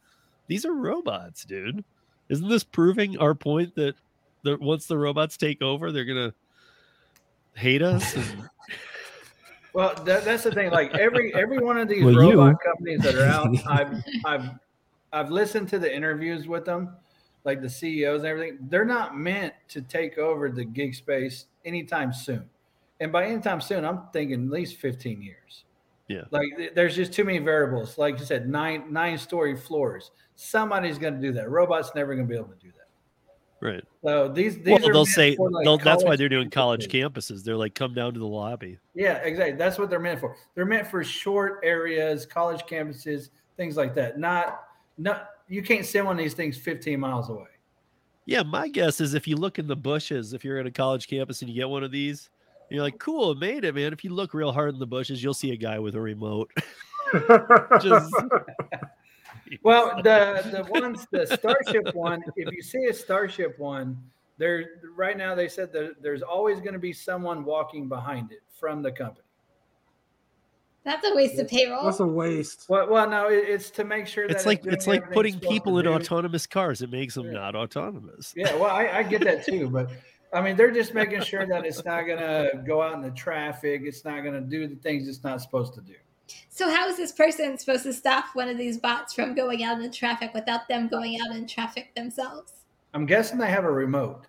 [0.47, 1.85] these are robots, dude.
[2.31, 3.95] Isn't this proving our point that
[4.43, 6.33] the, once the robots take over, they're gonna
[7.55, 8.17] hate us?
[8.17, 8.25] And,
[9.73, 10.71] well, that, that's the thing.
[10.71, 12.71] Like every every one of these well, robot you.
[12.71, 14.51] companies that are out, I've I've
[15.13, 16.97] I've listened to the interviews with them,
[17.45, 18.59] like the CEOs and everything.
[18.69, 22.45] They're not meant to take over the gig space anytime soon.
[23.01, 25.65] And by anytime soon, I'm thinking at least 15 years.
[26.09, 26.23] Yeah.
[26.31, 27.97] Like there's just too many variables.
[27.97, 30.11] Like you said, nine nine story floors.
[30.35, 31.49] Somebody's going to do that.
[31.51, 32.80] Robots never going to be able to do that.
[33.61, 33.85] Right.
[34.03, 37.45] So these, these well, they'll say like that's why they're doing college campuses.
[37.45, 38.79] They're like, come down to the lobby.
[38.95, 39.57] Yeah, exactly.
[39.57, 40.37] That's what they're meant for.
[40.55, 44.19] They're meant for short areas, college campuses, things like that.
[44.19, 44.63] Not
[44.97, 47.49] no, you can't send one of these things 15 miles away.
[48.25, 51.07] Yeah, my guess is if you look in the bushes, if you're at a college
[51.07, 52.31] campus and you get one of these,
[52.71, 53.93] you're like, cool, made it, man.
[53.93, 56.51] If you look real hard in the bushes, you'll see a guy with a remote.
[57.83, 58.15] Just
[59.63, 63.99] well, the the ones the Starship one, if you see a Starship one,
[64.39, 64.65] there
[64.97, 68.83] right now they said that there's always going to be someone walking behind it from
[68.83, 69.27] the company.
[70.83, 71.85] That's a waste of payroll.
[71.85, 72.67] That's a waste.
[72.69, 75.87] Well, well no, it, it's to make sure it's like it's like putting people in
[75.87, 76.81] autonomous cars.
[76.81, 77.33] It makes them yeah.
[77.33, 78.33] not autonomous.
[78.35, 79.91] Yeah, well, I, I get that too, but
[80.33, 83.11] I mean, they're just making sure that it's not going to go out in the
[83.11, 83.83] traffic.
[83.85, 85.95] It's not going to do the things it's not supposed to do.
[86.49, 89.81] So, how is this person supposed to stop one of these bots from going out
[89.81, 92.53] in traffic without them going out in traffic themselves?
[92.93, 94.27] I'm guessing they have a remote.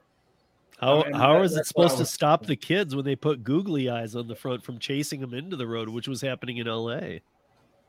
[0.79, 3.43] How, I mean, how that, is it supposed to stop the kids when they put
[3.43, 6.67] googly eyes on the front from chasing them into the road, which was happening in
[6.67, 7.19] LA?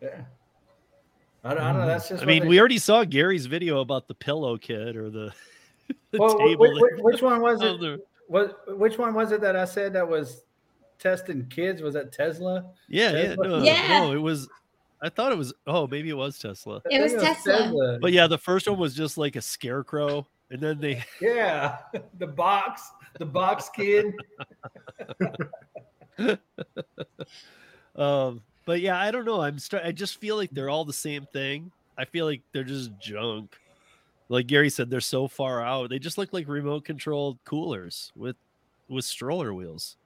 [0.01, 0.23] Yeah.
[1.45, 1.87] I don't, I don't know.
[1.87, 2.23] That's just.
[2.23, 5.33] I mean, we already saw Gary's video about the pillow kid or the.
[6.11, 7.81] the well, which, which, one was it?
[7.81, 8.79] The, what?
[8.79, 10.43] Which one was it that I said that was
[11.03, 11.83] testing kids?
[11.83, 12.67] Was that Tesla?
[12.89, 13.45] Yeah, Tesla?
[13.45, 13.99] yeah, no, yeah.
[14.01, 14.49] no, it was.
[15.03, 15.53] I thought it was.
[15.67, 16.81] Oh, maybe it was Tesla.
[16.91, 17.59] It was, it was Tesla.
[17.59, 17.99] Tesla.
[18.01, 21.05] But yeah, the first one was just like a scarecrow, and then they.
[21.21, 21.79] Yeah,
[22.19, 24.15] the box the box kid.
[27.97, 29.41] um, but yeah, I don't know.
[29.41, 29.83] I'm start.
[29.85, 31.71] I just feel like they're all the same thing.
[31.99, 33.57] I feel like they're just junk.
[34.29, 35.91] Like Gary said, they're so far out.
[35.91, 38.37] They just look like remote controlled coolers with
[38.89, 39.97] with stroller wheels.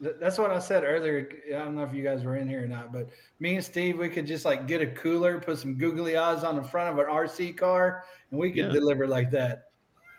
[0.00, 1.28] That's what I said earlier.
[1.48, 3.08] I don't know if you guys were in here or not, but
[3.40, 6.54] me and Steve, we could just like get a cooler, put some googly eyes on
[6.54, 8.72] the front of an RC car, and we could yeah.
[8.72, 9.70] deliver like that.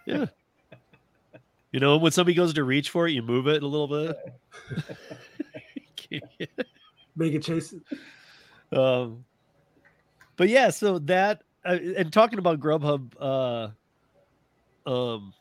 [0.06, 0.26] Yeah.
[1.72, 4.18] You know, when somebody goes to reach for it, you move it a little bit.
[7.16, 8.78] Make it chase it.
[8.78, 9.24] Um,
[10.36, 13.70] but yeah, so that uh, and talking about Grubhub, uh,
[14.90, 15.34] um,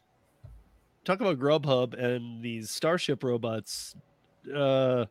[1.05, 3.95] talk about Grubhub and these Starship robots.
[4.55, 5.07] Uh,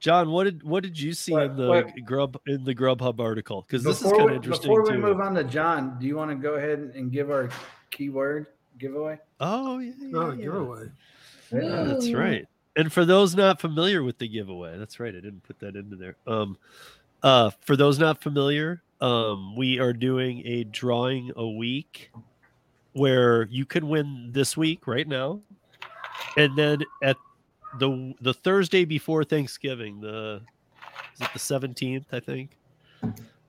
[0.00, 3.20] John, what did what did you see what, in the what, Grub in the Grubhub
[3.20, 3.62] article?
[3.66, 4.68] Because this is kind of interesting.
[4.68, 4.98] Before we too.
[4.98, 7.48] move on to John, do you want to go ahead and give our
[7.90, 8.48] keyword?
[8.78, 9.18] giveaway?
[9.40, 10.44] Oh yeah, yeah, oh, yeah.
[10.44, 10.86] giveaway.
[11.52, 12.46] Yeah, that's right.
[12.76, 15.14] And for those not familiar with the giveaway, that's right.
[15.14, 16.16] I didn't put that into there.
[16.26, 16.58] Um,
[17.22, 22.10] uh, for those not familiar, um, we are doing a drawing a week
[22.92, 25.40] where you can win this week right now,
[26.36, 27.16] and then at
[27.78, 30.42] the the Thursday before Thanksgiving, the
[31.14, 32.06] is it the seventeenth?
[32.12, 32.58] I think.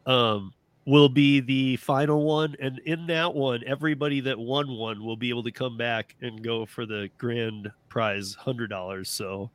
[0.06, 0.54] Um,
[0.86, 5.30] will be the final one and in that one everybody that won one will be
[5.30, 9.50] able to come back and go for the grand prize hundred dollars so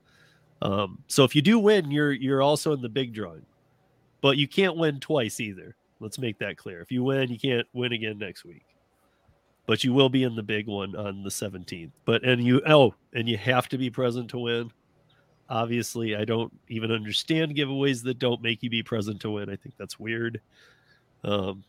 [0.63, 3.47] um so if you do win you're you're also in the big drawing
[4.21, 7.67] but you can't win twice either let's make that clear if you win you can't
[7.73, 8.65] win again next week
[9.71, 12.93] but you will be in the big one on the 17th but and you oh
[13.15, 14.71] and you have to be present to win
[15.49, 19.55] obviously i don't even understand giveaways that don't make you be present to win i
[19.55, 20.41] think that's weird
[21.23, 21.63] um,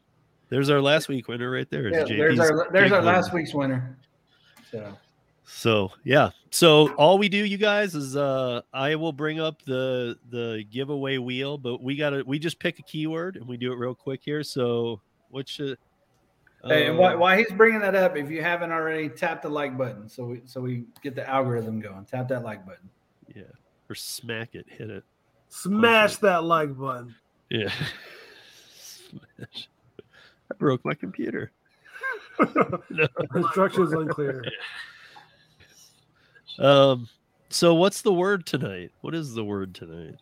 [0.52, 1.89] there's our last week winner right there.
[1.89, 3.97] Yeah, there's our there's our last week's winner.
[4.70, 4.97] So.
[5.45, 6.30] So yeah.
[6.52, 11.18] So all we do, you guys, is uh I will bring up the the giveaway
[11.18, 14.22] wheel, but we gotta we just pick a keyword and we do it real quick
[14.24, 14.43] here.
[14.43, 15.78] So what should
[16.64, 19.78] Hey, and while, while he's bringing that up, if you haven't already, tap the like
[19.78, 22.05] button so we so we get the algorithm going.
[22.05, 22.89] Tap that like button.
[23.36, 23.43] Yeah,
[23.89, 25.03] or smack it, hit it,
[25.49, 27.16] smash that like button.
[27.49, 27.72] Yeah.
[28.80, 29.70] Smash.
[30.51, 31.51] I broke my computer.
[32.89, 33.07] no.
[33.36, 34.43] Instructions unclear.
[36.59, 37.07] Um.
[37.47, 38.91] So, what's the word tonight?
[38.99, 40.16] What is the word tonight?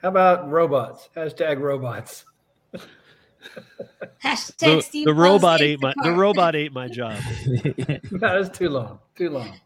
[0.00, 1.08] How about robots?
[1.16, 2.24] Hashtag robots.
[4.22, 7.18] Hashtag the, the robot ate my the robot ate my job.
[7.46, 8.98] that was too long.
[9.16, 9.52] Too long.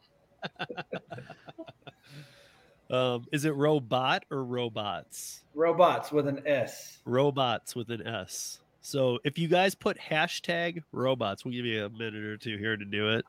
[2.91, 5.43] Um, is it robot or robots?
[5.55, 6.99] Robots with an S.
[7.05, 8.61] Robots with an S.
[8.81, 12.77] So if you guys put hashtag robots, we'll give you a minute or two here
[12.77, 13.27] to do it.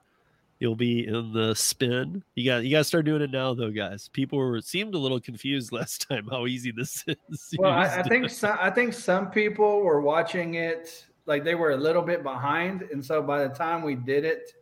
[0.60, 2.22] You'll be in the spin.
[2.36, 4.10] You got you got to start doing it now, though, guys.
[4.10, 7.56] People were seemed a little confused last time how easy this is.
[7.58, 11.72] Well, I, I think some I think some people were watching it like they were
[11.72, 14.54] a little bit behind, and so by the time we did it,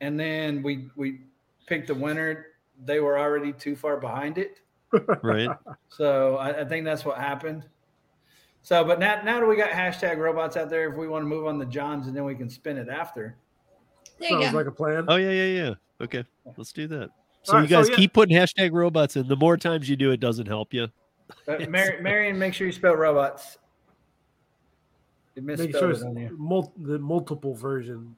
[0.00, 1.20] and then we we
[1.66, 2.46] picked the winner,
[2.84, 4.58] they were already too far behind it.
[5.22, 5.48] Right.
[5.88, 7.64] so I, I, think that's what happened.
[8.62, 11.28] So, but now now that we got hashtag robots out there, if we want to
[11.28, 13.36] move on the Johns and then we can spin it after.
[14.20, 15.06] There Sounds like a plan.
[15.08, 15.74] Oh yeah, yeah, yeah.
[16.00, 16.24] Okay,
[16.56, 17.10] let's do that.
[17.42, 17.96] So right, you guys so, yeah.
[17.96, 19.26] keep putting hashtag robots in.
[19.26, 20.88] The more times you do it, doesn't help you.
[21.48, 23.58] Uh, Mar- Marion, make sure you spell robots.
[25.36, 26.02] It Make sure it's
[26.36, 28.16] mul- the multiple version.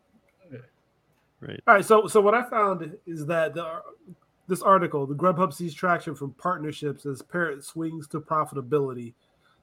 [1.41, 1.61] Right.
[1.67, 1.85] All right.
[1.85, 3.83] So, so what I found is that the,
[4.49, 9.15] this article, the Grubhub sees traction from partnerships as parent swings to profitability.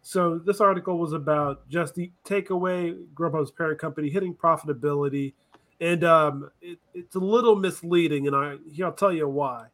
[0.02, 5.34] So this article was about just the takeaway Grubhub's parent company hitting profitability,
[5.82, 9.68] and um, it, it's a little misleading, and I I'll tell you why.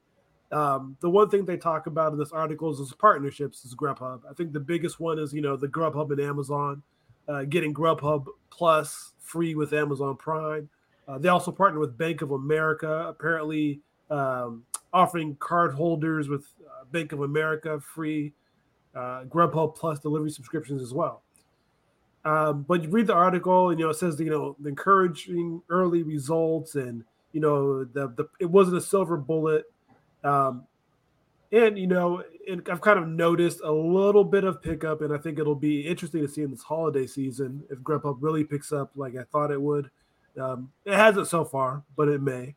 [0.51, 4.21] Um, the one thing they talk about in this article is partnerships is Grubhub.
[4.29, 6.83] I think the biggest one is you know the Grubhub and Amazon,
[7.27, 10.69] uh, getting Grubhub Plus free with Amazon Prime.
[11.07, 16.85] Uh, they also partner with Bank of America, apparently um, offering card holders with uh,
[16.91, 18.33] Bank of America free
[18.95, 21.24] uh, Grubhub Plus delivery subscriptions as well.
[22.25, 26.03] Um, but you read the article, and you know it says you know encouraging early
[26.03, 29.65] results, and you know the, the it wasn't a silver bullet,
[30.23, 30.65] um,
[31.51, 35.17] and you know and I've kind of noticed a little bit of pickup, and I
[35.17, 38.91] think it'll be interesting to see in this holiday season if Grubhub really picks up
[38.95, 39.89] like I thought it would.
[40.39, 42.55] Um, it hasn't so far, but it may.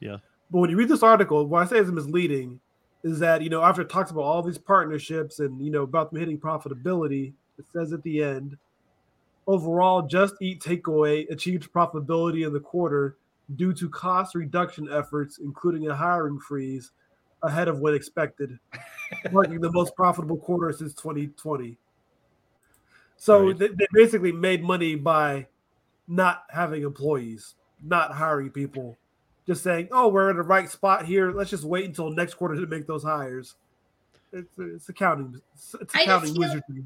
[0.00, 0.18] Yeah.
[0.50, 2.60] But when you read this article, why I say it's misleading
[3.02, 6.10] is that you know after it talks about all these partnerships and you know about
[6.10, 8.56] them hitting profitability, it says at the end,
[9.46, 13.16] overall, Just Eat Takeaway achieved profitability in the quarter
[13.56, 16.92] due to cost reduction efforts, including a hiring freeze,
[17.42, 18.58] ahead of what expected,
[19.32, 21.76] marking the most profitable quarter since 2020.
[23.16, 23.58] So right.
[23.58, 25.46] they, they basically made money by
[26.08, 28.96] not having employees, not hiring people,
[29.46, 31.32] just saying, "Oh, we're in the right spot here.
[31.32, 33.54] Let's just wait until next quarter to make those hires."
[34.32, 35.40] It's it's accounting.
[35.54, 36.84] It's, accounting wizardry.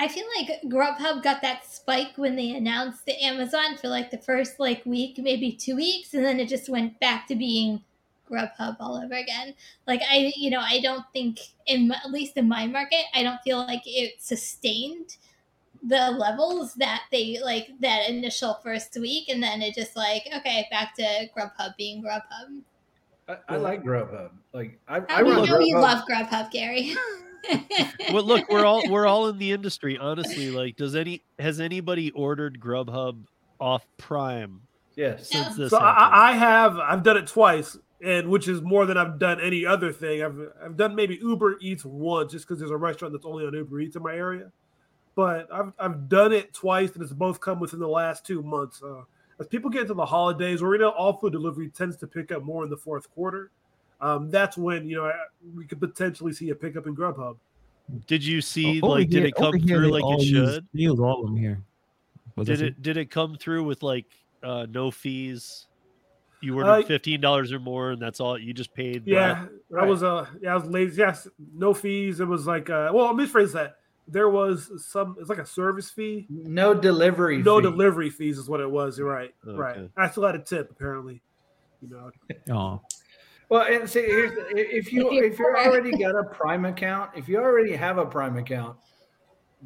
[0.00, 4.16] I feel like Grubhub got that spike when they announced the Amazon for like the
[4.16, 7.82] first like week, maybe two weeks, and then it just went back to being
[8.30, 9.52] Grubhub all over again.
[9.86, 13.42] Like I, you know, I don't think in at least in my market, I don't
[13.42, 15.18] feel like it sustained
[15.82, 20.66] the levels that they like that initial first week, and then it just like okay,
[20.70, 22.62] back to Grubhub being Grubhub.
[23.28, 24.30] I, I like Grubhub.
[24.54, 25.66] Like I, I, I know Grubhub.
[25.66, 26.96] you love Grubhub, Gary.
[28.12, 29.98] well, look, we're all we're all in the industry.
[29.98, 33.24] Honestly, like, does any has anybody ordered Grubhub
[33.60, 34.62] off Prime?
[34.96, 35.28] Yes.
[35.28, 36.76] Since this so I, I, have.
[36.78, 40.22] I've done it twice, and which is more than I've done any other thing.
[40.22, 43.54] I've I've done maybe Uber Eats once, just because there's a restaurant that's only on
[43.54, 44.50] Uber Eats in my area
[45.14, 48.82] but I've I've done it twice, and it's both come within the last two months.
[48.82, 49.02] Uh,
[49.38, 52.32] as people get into the holidays, where you know all food delivery tends to pick
[52.32, 53.50] up more in the fourth quarter,
[54.00, 55.12] um, that's when you know
[55.54, 57.36] we could potentially see a pickup in Grubhub.
[58.06, 60.66] Did you see like did it come through like it should?
[60.74, 61.62] Deals all of them here.
[62.42, 64.06] did it did it come through with like
[64.42, 65.66] uh, no fees?
[66.40, 69.02] You ordered uh, fifteen dollars or more, and that's all you just paid.
[69.06, 70.98] Yeah, that, I was uh yeah I was lazy.
[70.98, 72.20] Yes, no fees.
[72.20, 73.76] It was like uh well, let me phrase that
[74.08, 76.26] there was some it's like a service fee.
[76.28, 77.38] No delivery.
[77.42, 77.62] No fee.
[77.62, 78.98] delivery fees is what it was.
[78.98, 79.34] You're right.
[79.46, 79.58] Okay.
[79.58, 79.90] Right.
[79.96, 81.22] I still had a tip apparently.
[81.82, 82.10] You know.
[82.54, 82.80] Oh.
[83.50, 87.28] Well, and see, here's the, if you if you already got a Prime account, if
[87.28, 88.78] you already have a Prime account,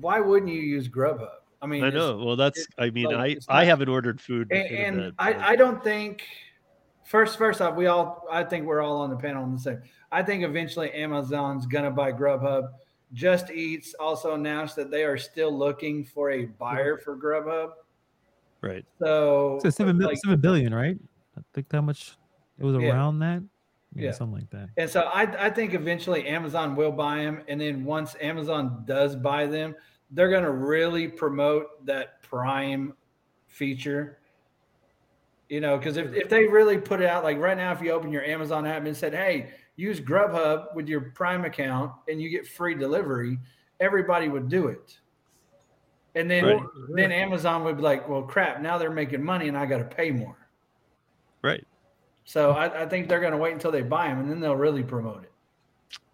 [0.00, 1.28] why wouldn't you use Grubhub?
[1.60, 2.16] I mean, I know.
[2.16, 2.66] Well, that's.
[2.78, 6.24] I mean, like, I I haven't ordered food, and, and I I don't think.
[7.04, 9.82] First, first off, we all I think we're all on the panel on the same.
[10.10, 12.70] I think eventually Amazon's gonna buy Grubhub
[13.14, 17.70] just Eats also announced that they are still looking for a buyer for Grubhub.
[18.60, 18.84] Right.
[18.98, 20.98] So, so seven, like, seven billion, right?
[21.38, 22.16] I think that much
[22.58, 23.42] it was around that.
[23.94, 24.70] Yeah, yeah, something like that.
[24.76, 27.42] And so I, I think eventually Amazon will buy them.
[27.48, 29.74] And then once Amazon does buy them,
[30.10, 32.94] they're going to really promote that Prime
[33.46, 34.18] feature.
[35.48, 37.92] You know, because if, if they really put it out, like right now, if you
[37.92, 42.30] open your Amazon app and said, hey, use Grubhub with your Prime account and you
[42.30, 43.38] get free delivery,
[43.78, 44.98] everybody would do it.
[46.16, 46.62] And then right.
[46.94, 49.84] then Amazon would be like, well, crap, now they're making money and I got to
[49.84, 50.48] pay more.
[51.42, 51.66] Right.
[52.24, 54.56] So I, I think they're going to wait until they buy them and then they'll
[54.56, 55.30] really promote it.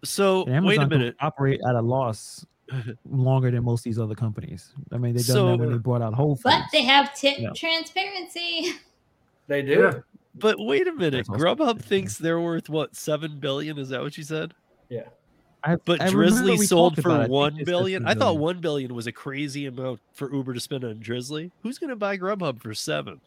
[0.03, 1.15] So Amazon wait a minute.
[1.19, 2.45] Operate at a loss
[3.09, 4.71] longer than most of these other companies.
[4.91, 6.43] I mean, they done so, that when they brought out Whole Foods.
[6.43, 7.51] But they have tip yeah.
[7.55, 8.73] transparency.
[9.47, 9.81] They do.
[9.81, 9.93] Yeah.
[10.35, 13.77] But wait a minute, Grubhub thinks they're worth what seven billion?
[13.77, 14.53] Is that what you said?
[14.87, 15.07] Yeah.
[15.63, 18.07] I, but I Drizly sold for one billion.
[18.07, 21.51] I thought one billion was a crazy amount for Uber to spend on Drizly.
[21.63, 23.19] Who's going to buy Grubhub for seven?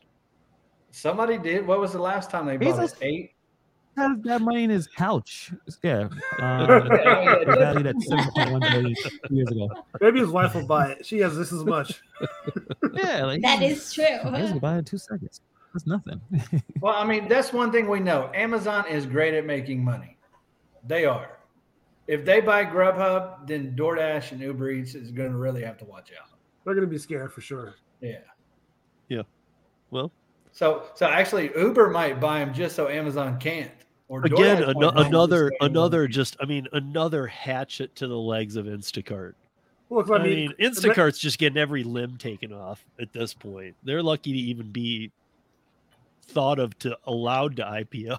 [0.94, 1.66] Somebody did.
[1.66, 2.94] What was the last time they bought it?
[3.02, 3.32] Eight.
[3.96, 5.52] Has that money in his couch?
[5.82, 6.66] Yeah, uh,
[7.46, 8.94] valued at seven point one billion
[9.28, 9.70] years ago.
[10.00, 11.04] Maybe his wife will buy it.
[11.04, 12.00] She has this as much.
[12.94, 14.04] yeah, like, that is true.
[14.36, 15.40] He'll buy it in two seconds.
[15.72, 16.20] That's nothing.
[16.80, 18.30] well, I mean, that's one thing we know.
[18.32, 20.16] Amazon is great at making money.
[20.86, 21.38] They are.
[22.06, 25.84] If they buy Grubhub, then DoorDash and Uber Eats is going to really have to
[25.84, 26.28] watch out.
[26.64, 27.74] They're going to be scared for sure.
[28.00, 28.18] Yeah.
[29.08, 29.22] Yeah.
[29.90, 30.12] Well.
[30.54, 33.70] So so actually, Uber might buy them just so Amazon can't.
[34.08, 39.34] Or again, an- another another just I mean another hatchet to the legs of Instacart.
[39.90, 43.74] Look, I, I mean, mean, Instacart's just getting every limb taken off at this point.
[43.82, 45.10] They're lucky to even be
[46.28, 48.18] thought of to allowed to IPO.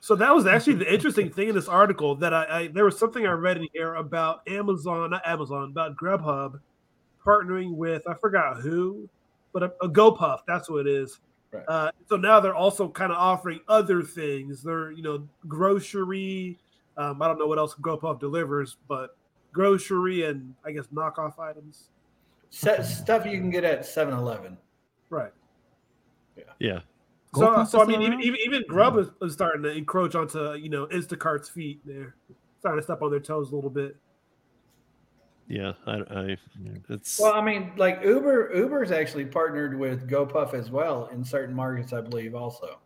[0.00, 2.98] so that was actually the interesting thing in this article that I, I, there was
[2.98, 6.60] something I read in here about Amazon, not Amazon, about Grubhub
[7.24, 9.08] partnering with I forgot who,
[9.52, 10.40] but a, a GoPuff.
[10.46, 11.20] That's what it is.
[11.54, 11.64] Right.
[11.68, 14.62] Uh, so now they're also kind of offering other things.
[14.62, 16.58] They're you know grocery.
[16.96, 19.16] Um, I don't know what else GoPuff delivers, but
[19.52, 21.90] grocery and I guess knockoff items.
[22.50, 24.56] Set stuff you can get at 7-Eleven.
[25.10, 25.32] Right.
[26.36, 26.44] Yeah.
[26.60, 26.80] Yeah.
[27.34, 30.68] So, so I mean, even, even, even Grub is, is, starting to encroach onto you
[30.68, 31.80] know Instacart's feet.
[31.84, 32.14] There,
[32.60, 33.96] starting to step on their toes a little bit.
[35.48, 36.36] Yeah, I, I
[36.88, 41.54] it's well, I mean, like Uber, Uber's actually partnered with GoPuff as well in certain
[41.54, 42.78] markets, I believe, also.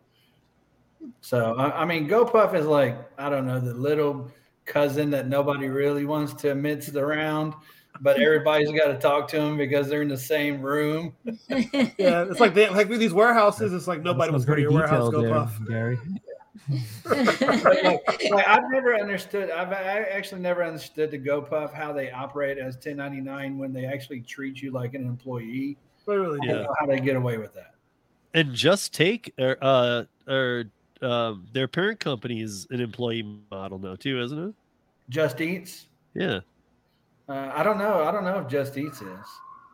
[1.21, 4.29] So I, I mean, GoPuff is like I don't know the little
[4.65, 7.53] cousin that nobody really wants to admit to the round,
[8.01, 11.13] but everybody's got to talk to them because they're in the same room.
[11.49, 14.61] yeah, it's like they, like with these warehouses, it's like nobody wants to go to
[14.61, 15.09] your warehouse.
[15.09, 15.99] Go there, Gary.
[17.05, 19.51] Like, like, I've never understood.
[19.51, 24.21] I've I actually never understood the GoPuff how they operate as 1099 when they actually
[24.21, 25.77] treat you like an employee.
[26.05, 26.65] Really, yeah.
[26.79, 27.75] how they get away with that.
[28.33, 30.65] And just take uh, uh or
[31.01, 34.55] um, their parent company is an employee model now too, isn't it?
[35.09, 35.87] Just Eats.
[36.13, 36.39] Yeah.
[37.27, 38.03] Uh, I don't know.
[38.03, 39.25] I don't know if Just Eats is.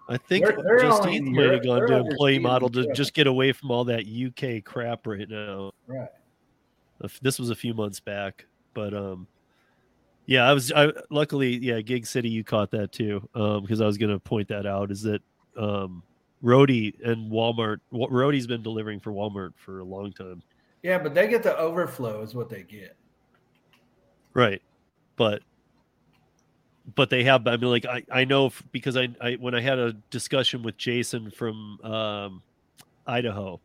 [0.07, 3.27] I think they're, they're Just Eats might have gone to employee model to just get
[3.27, 5.71] away from all that UK crap right now.
[5.87, 6.09] Right.
[7.21, 9.27] This was a few months back, but um,
[10.25, 10.71] yeah, I was.
[10.71, 14.19] I luckily, yeah, Gig City, you caught that too, um, because I was going to
[14.19, 14.91] point that out.
[14.91, 15.21] Is that
[15.57, 16.03] um,
[16.43, 17.77] Roadie and Walmart?
[17.89, 20.41] What Roadie's been delivering for Walmart for a long time.
[20.83, 22.95] Yeah, but they get the overflow is what they get.
[24.33, 24.61] Right.
[25.15, 25.41] But
[26.93, 29.79] but they have I mean like I I know because I I when I had
[29.79, 32.43] a discussion with Jason from um
[33.07, 33.59] Idaho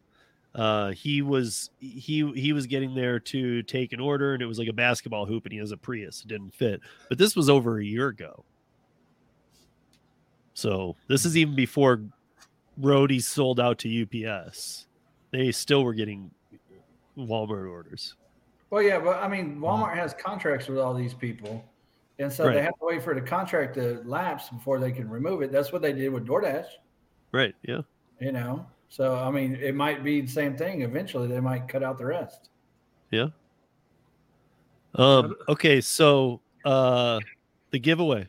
[0.55, 4.59] uh he was he he was getting there to take an order and it was
[4.59, 7.49] like a basketball hoop and he has a Prius it didn't fit but this was
[7.49, 8.45] over a year ago
[10.55, 12.03] so this is even before
[12.81, 14.87] Roadie sold out to UPS
[15.31, 16.31] they still were getting
[17.17, 18.15] Walmart orders.
[18.71, 21.65] Well, yeah, but I mean, Walmart has contracts with all these people,
[22.19, 22.55] and so right.
[22.55, 25.51] they have to wait for the contract to lapse before they can remove it.
[25.51, 26.67] That's what they did with DoorDash.
[27.33, 27.55] Right.
[27.63, 27.83] Yeah.
[28.21, 30.83] You know, so I mean, it might be the same thing.
[30.83, 32.51] Eventually, they might cut out the rest.
[33.11, 33.29] Yeah.
[34.97, 35.37] Um.
[35.49, 35.81] Okay.
[35.81, 37.21] So, uh,
[37.71, 38.29] the giveaway.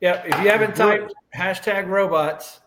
[0.00, 0.22] Yeah.
[0.24, 2.60] If you haven't typed hashtag robots,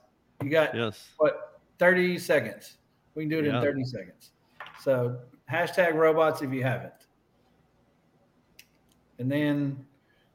[0.43, 1.09] you got yes.
[1.17, 2.77] What thirty seconds?
[3.15, 3.57] We can do it yeah.
[3.57, 4.31] in thirty seconds.
[4.81, 5.19] So
[5.51, 6.93] hashtag robots if you haven't.
[9.19, 9.85] And then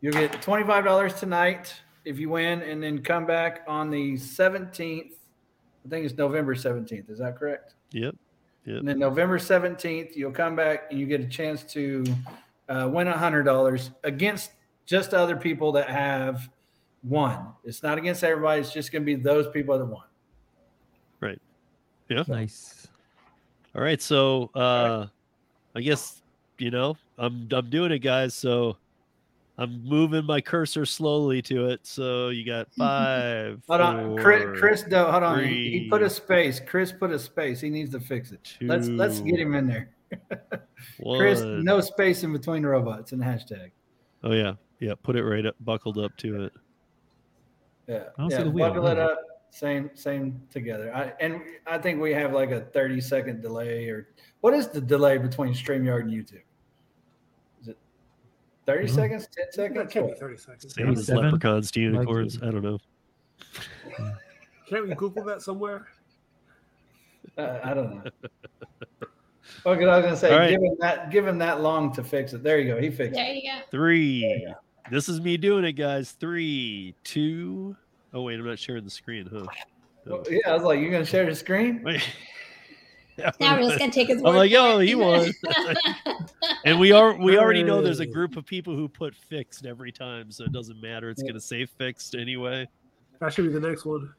[0.01, 1.75] you'll get $25 tonight
[2.05, 5.15] if you win, and then come back on the 17th.
[5.85, 7.11] I think it's November 17th.
[7.11, 7.75] Is that correct?
[7.93, 8.15] Yep.
[8.65, 8.79] Yep.
[8.79, 12.05] And then November 17th, you'll come back and you get a chance to
[12.69, 14.53] uh, win $100 against
[14.87, 16.49] just other people that have
[17.03, 17.49] won.
[17.65, 18.61] It's not against everybody.
[18.63, 20.05] It's just going to be those people that won.
[21.21, 21.41] Right.
[22.09, 22.25] Yeah.
[22.27, 22.89] Nice.
[23.75, 25.07] All right, so uh
[25.75, 26.23] I guess
[26.59, 28.33] you know I'm I'm doing it, guys.
[28.33, 28.77] So
[29.57, 31.87] I'm moving my cursor slowly to it.
[31.87, 33.63] So you got five.
[33.69, 34.59] hold on, Chris.
[34.59, 35.39] Chris, no, hold on.
[35.39, 36.61] Three, he, put a space.
[36.61, 37.61] Chris put a space.
[37.61, 38.57] He needs to fix it.
[38.61, 39.91] let let's let's get him in there.
[41.17, 43.71] Chris, no space in between robots and hashtag.
[44.23, 44.95] Oh yeah, yeah.
[45.03, 46.53] Put it right up, buckled up to it.
[47.87, 48.45] Yeah, yeah.
[48.45, 49.19] Buckle it up
[49.55, 50.93] same same together.
[50.95, 54.09] I, and I think we have like a 30 second delay or
[54.41, 56.43] what is the delay between StreamYard and YouTube?
[58.65, 58.95] Is it 30 mm-hmm.
[58.95, 59.79] seconds, 10 seconds?
[59.79, 60.75] It can't be 30 seconds.
[60.75, 62.39] Same as leprechauns to unicorns.
[62.43, 62.79] I don't know.
[64.67, 65.89] Can't we Google that somewhere?
[67.37, 68.11] Uh, I don't know.
[69.67, 70.51] Okay, I was gonna say, right.
[70.51, 72.43] give him that, give him that long to fix it.
[72.43, 72.81] There you go.
[72.81, 73.27] He fixed there it.
[73.27, 73.59] There you go.
[73.71, 74.01] Three.
[74.01, 74.55] You go.
[74.91, 76.13] This is me doing it, guys.
[76.13, 77.77] Three, two,
[78.15, 79.45] Oh wait, I'm not sharing the screen, huh?
[80.07, 82.01] Well, yeah, I was like, "You're gonna share the screen?" Wait.
[83.41, 84.21] now we're just gonna take his.
[84.23, 84.31] word.
[84.31, 85.33] I'm like, yo, he won."
[86.65, 89.93] and we are we already know there's a group of people who put fixed every
[89.93, 91.11] time, so it doesn't matter.
[91.11, 92.69] It's gonna say fixed anyway.
[93.21, 94.13] That should be the next one.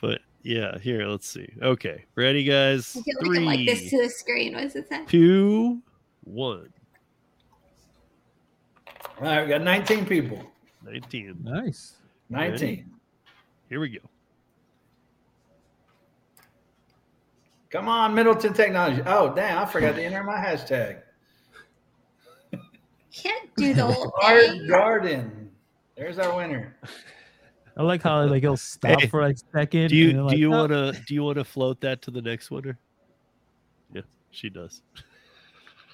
[0.00, 1.52] But yeah, here, let's see.
[1.60, 2.96] Okay, ready, guys?
[2.96, 4.54] I feel Three, like, like this to the screen.
[4.54, 5.04] What does it say?
[5.06, 5.82] Two,
[6.24, 6.72] one.
[9.20, 10.40] All right, we got 19 people.
[10.84, 11.38] 19.
[11.42, 11.94] Nice.
[12.30, 12.88] 19.
[13.68, 13.98] Here we go.
[17.70, 19.02] Come on, Middleton Technology.
[19.04, 21.02] Oh, damn, I forgot to enter my hashtag.
[23.12, 24.22] Can't do the whole thing.
[24.22, 25.50] Art Garden.
[25.96, 26.76] There's our winner.
[27.76, 29.88] I like how like he'll stop hey, for like a second.
[29.88, 30.58] Do you do like, you oh.
[30.58, 32.78] want to do you want to float that to the next winner?
[33.92, 34.82] Yeah, she does.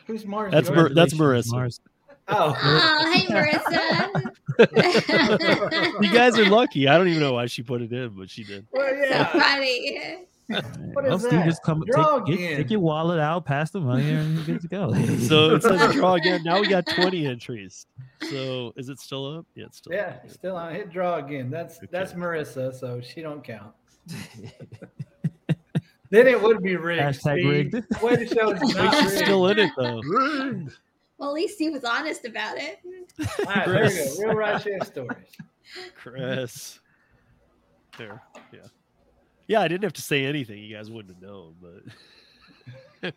[0.07, 0.53] Who's Mars?
[0.53, 1.53] That's Mar- that's Marissa.
[1.53, 1.81] Mars.
[2.29, 2.57] Oh.
[2.62, 4.33] oh, hey Marissa.
[6.03, 6.89] you guys are lucky.
[6.89, 8.66] I don't even know why she put it in, but she did.
[8.72, 9.33] Well, yeah.
[9.33, 10.27] So funny.
[10.92, 11.47] what is that?
[11.47, 14.68] Just come, take, get, take, your wallet out, pass the money, and you're good to
[14.68, 14.92] go.
[15.20, 16.42] so it says draw again.
[16.45, 17.86] Now we got 20 entries.
[18.30, 19.47] So is it still up?
[19.55, 20.30] Yeah, it's still yeah, up.
[20.30, 20.74] still on.
[20.74, 21.51] Hit draw again.
[21.51, 21.88] That's okay.
[21.90, 23.72] that's Marissa, so she don't count.
[26.11, 27.03] then it would be rigged.
[27.03, 28.03] Hashtag rigged.
[28.03, 30.03] Way to show it's not She's still in it though.
[31.16, 32.80] Well, at least he was honest about it.
[33.38, 34.28] All right, there we go.
[34.28, 35.16] Real right stories.
[35.97, 36.80] Chris.
[37.97, 38.22] There.
[38.53, 38.61] Yeah.
[39.47, 40.59] Yeah, I didn't have to say anything.
[40.59, 43.12] You guys wouldn't have known, but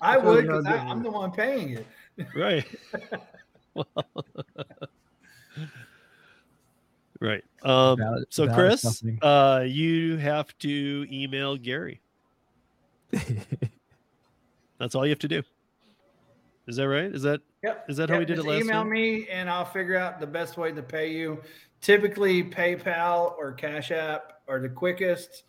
[0.00, 1.86] I would because I'm the one paying it.
[2.34, 2.66] Right.
[3.74, 3.86] well,
[7.20, 7.44] right.
[7.62, 12.00] Um, valid, so, valid Chris, uh, you have to email Gary.
[14.78, 15.42] That's all you have to do.
[16.66, 17.06] Is that right?
[17.06, 17.86] Is that yep.
[17.88, 18.14] Is that yep.
[18.14, 18.68] how we did Just it last time?
[18.68, 18.90] Email time?
[18.90, 21.40] me and I'll figure out the best way to pay you.
[21.80, 25.44] Typically, PayPal or Cash App are the quickest.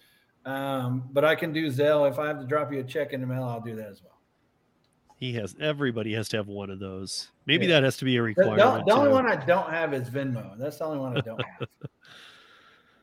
[0.45, 2.09] Um, but I can do Zelle.
[2.09, 4.01] If I have to drop you a check in the mail, I'll do that as
[4.01, 4.13] well.
[5.15, 7.29] He has everybody has to have one of those.
[7.45, 7.73] Maybe yeah.
[7.73, 8.85] that has to be a requirement.
[8.85, 10.57] The, the only one I don't have is Venmo.
[10.57, 11.67] That's the only one I don't have.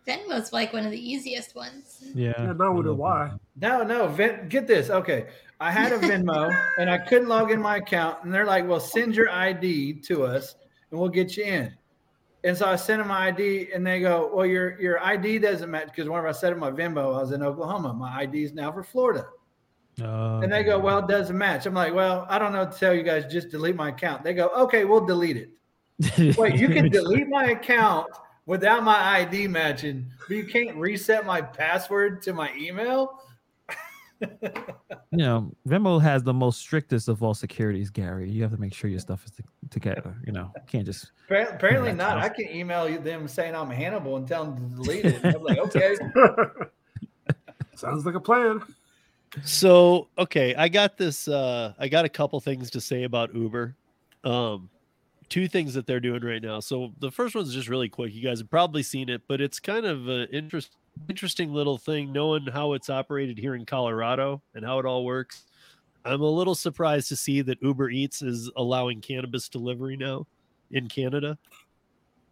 [0.06, 2.04] Venmo's like one of the easiest ones.
[2.14, 2.32] Yeah.
[2.38, 3.32] yeah no, wonder why.
[3.60, 4.06] No, no.
[4.08, 4.88] Ven- get this.
[4.88, 5.26] Okay.
[5.60, 8.22] I had a Venmo and I couldn't log in my account.
[8.22, 10.54] And they're like, well, send your ID to us
[10.90, 11.74] and we'll get you in.
[12.46, 15.68] And so I sent them my ID, and they go, "Well, your your ID doesn't
[15.68, 17.92] match because whenever I set up my Venmo, I was in Oklahoma.
[17.92, 19.26] My ID is now for Florida."
[20.00, 22.70] Uh, and they go, "Well, it doesn't match." I'm like, "Well, I don't know what
[22.72, 23.26] to tell you guys.
[23.26, 27.46] Just delete my account." They go, "Okay, we'll delete it." Wait, you can delete my
[27.46, 28.06] account
[28.46, 33.18] without my ID matching, but you can't reset my password to my email
[34.20, 38.30] you know, Venmo has the most strictest of all securities, Gary.
[38.30, 39.32] You have to make sure your stuff is
[39.70, 40.16] together.
[40.26, 41.12] You know, can't just.
[41.30, 42.18] Apparently not.
[42.18, 45.24] I can email them saying I'm Hannibal and tell them to delete it.
[45.24, 45.96] I'm like, okay.
[47.74, 48.62] Sounds like a plan.
[49.44, 51.28] So okay, I got this.
[51.28, 53.76] uh I got a couple things to say about Uber.
[54.24, 54.70] Um,
[55.28, 56.60] two things that they're doing right now.
[56.60, 58.14] So the first one's just really quick.
[58.14, 60.76] You guys have probably seen it, but it's kind of an interest,
[61.08, 65.44] interesting little thing knowing how it's operated here in Colorado and how it all works.
[66.04, 70.26] I'm a little surprised to see that Uber Eats is allowing cannabis delivery now
[70.70, 71.36] in Canada.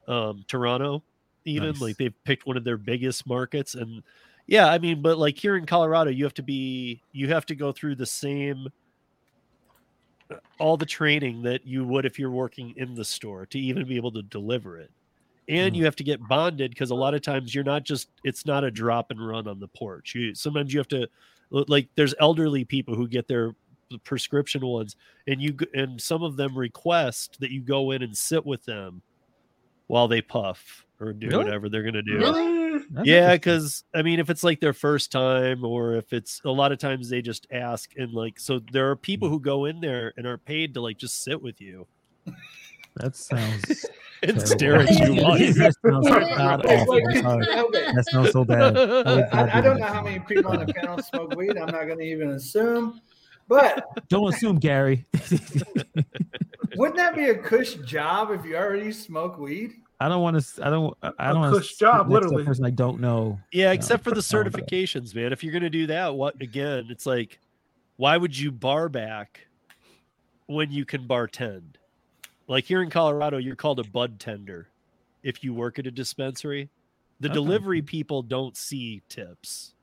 [0.07, 1.03] Um, Toronto,
[1.45, 1.81] even nice.
[1.81, 3.75] like they've picked one of their biggest markets.
[3.75, 4.03] And
[4.47, 7.55] yeah, I mean, but like here in Colorado, you have to be, you have to
[7.55, 8.69] go through the same
[10.59, 13.97] all the training that you would if you're working in the store to even be
[13.97, 14.91] able to deliver it.
[15.49, 15.78] And mm.
[15.78, 18.64] you have to get bonded because a lot of times you're not just it's not
[18.64, 20.14] a drop and run on the porch.
[20.14, 21.09] You sometimes you have to
[21.51, 23.55] like there's elderly people who get their
[24.03, 28.45] prescription ones and you and some of them request that you go in and sit
[28.45, 29.03] with them
[29.86, 31.45] while they puff or do really?
[31.45, 32.18] whatever they're going to do.
[32.18, 32.82] Really?
[33.05, 36.72] Yeah, because I mean, if it's like their first time, or if it's a lot
[36.72, 40.12] of times they just ask, and like, so there are people who go in there
[40.16, 41.86] and are paid to like just sit with you.
[42.97, 43.86] That sounds.
[44.22, 45.53] and stare at you while you.
[45.55, 48.76] That sounds That sounds so bad.
[49.32, 51.57] I, I, don't know how many people on the panel smoke weed.
[51.59, 53.01] I'm not going to even assume,
[53.49, 55.05] but don't assume, Gary.
[56.76, 59.74] wouldn't that be a cush job if you already smoke weed?
[60.01, 60.66] I don't want to.
[60.66, 60.97] I don't.
[61.18, 61.76] I don't want to.
[61.76, 62.45] job, literally.
[62.45, 63.38] Person I don't know.
[63.53, 64.11] Yeah, except know.
[64.11, 65.32] for the certifications, man.
[65.32, 66.86] If you're gonna do that, what again?
[66.90, 67.40] It's like,
[67.97, 69.47] why would you bar back
[70.47, 71.76] when you can bartend?
[72.47, 74.68] Like here in Colorado, you're called a bud tender
[75.22, 76.68] if you work at a dispensary.
[77.20, 77.34] The okay.
[77.34, 79.74] delivery people don't see tips.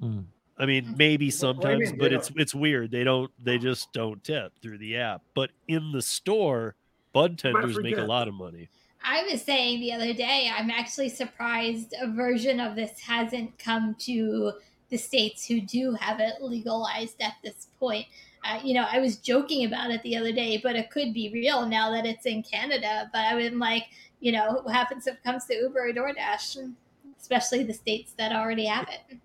[0.00, 0.24] Mm.
[0.58, 1.98] I mean, maybe sometimes, mean?
[1.98, 2.90] but it's it's weird.
[2.90, 3.30] They don't.
[3.42, 5.22] They just don't tip through the app.
[5.34, 6.76] But in the store,
[7.12, 8.68] bud tenders make a lot of money.
[9.04, 13.96] I was saying the other day, I'm actually surprised a version of this hasn't come
[14.00, 14.52] to
[14.90, 18.06] the states who do have it legalized at this point.
[18.64, 21.66] You know, I was joking about it the other day, but it could be real
[21.66, 23.08] now that it's in Canada.
[23.12, 23.86] But I was like,
[24.20, 26.72] you know, what happens if it comes to Uber or DoorDash,
[27.20, 29.18] especially the states that already have it?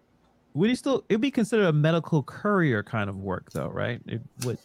[0.54, 1.04] Would you still?
[1.10, 4.02] It'd be considered a medical courier kind of work, though, right?
[4.08, 4.58] It would,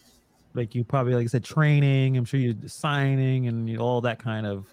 [0.55, 2.17] like you probably like I said, training.
[2.17, 4.65] I'm sure you're signing and you know, all that kind of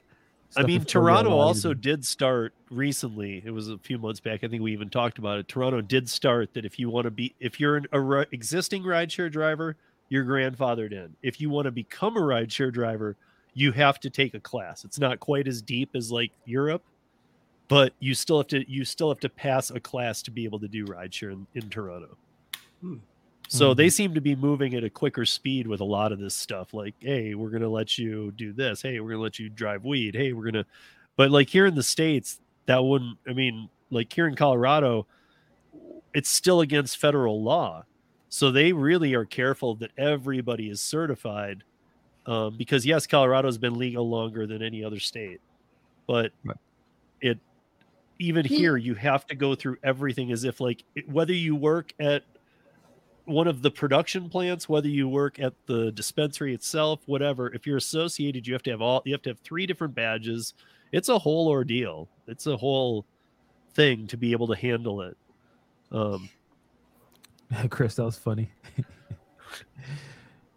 [0.56, 3.42] I mean, Toronto also did start recently.
[3.44, 4.42] It was a few months back.
[4.42, 5.48] I think we even talked about it.
[5.48, 9.30] Toronto did start that if you want to be, if you're an a existing rideshare
[9.30, 9.76] driver,
[10.08, 11.14] you're grandfathered in.
[11.22, 13.16] If you want to become a rideshare driver,
[13.54, 14.84] you have to take a class.
[14.84, 16.82] It's not quite as deep as like Europe,
[17.68, 20.58] but you still have to you still have to pass a class to be able
[20.58, 22.16] to do rideshare in, in Toronto.
[22.80, 22.96] Hmm.
[23.52, 23.78] So mm-hmm.
[23.78, 26.72] they seem to be moving at a quicker speed with a lot of this stuff.
[26.72, 28.80] Like, hey, we're gonna let you do this.
[28.80, 30.14] Hey, we're gonna let you drive weed.
[30.14, 30.64] Hey, we're gonna.
[31.16, 33.18] But like here in the states, that wouldn't.
[33.28, 35.08] I mean, like here in Colorado,
[36.14, 37.84] it's still against federal law.
[38.28, 41.64] So they really are careful that everybody is certified,
[42.26, 45.40] um, because yes, Colorado's been legal longer than any other state,
[46.06, 46.56] but right.
[47.20, 47.40] it
[48.20, 52.22] even here you have to go through everything as if like whether you work at
[53.24, 57.76] one of the production plants, whether you work at the dispensary itself, whatever, if you're
[57.76, 60.54] associated, you have to have all you have to have three different badges.
[60.92, 62.08] It's a whole ordeal.
[62.26, 63.06] It's a whole
[63.74, 65.16] thing to be able to handle it.
[65.92, 66.28] Um
[67.70, 68.50] Chris, that was funny.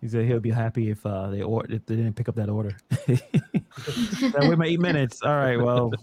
[0.04, 2.50] He said he'll be happy if uh, they or if they didn't pick up that
[2.50, 2.76] order.
[2.90, 5.22] that wait my eight minutes.
[5.24, 5.94] All right, well,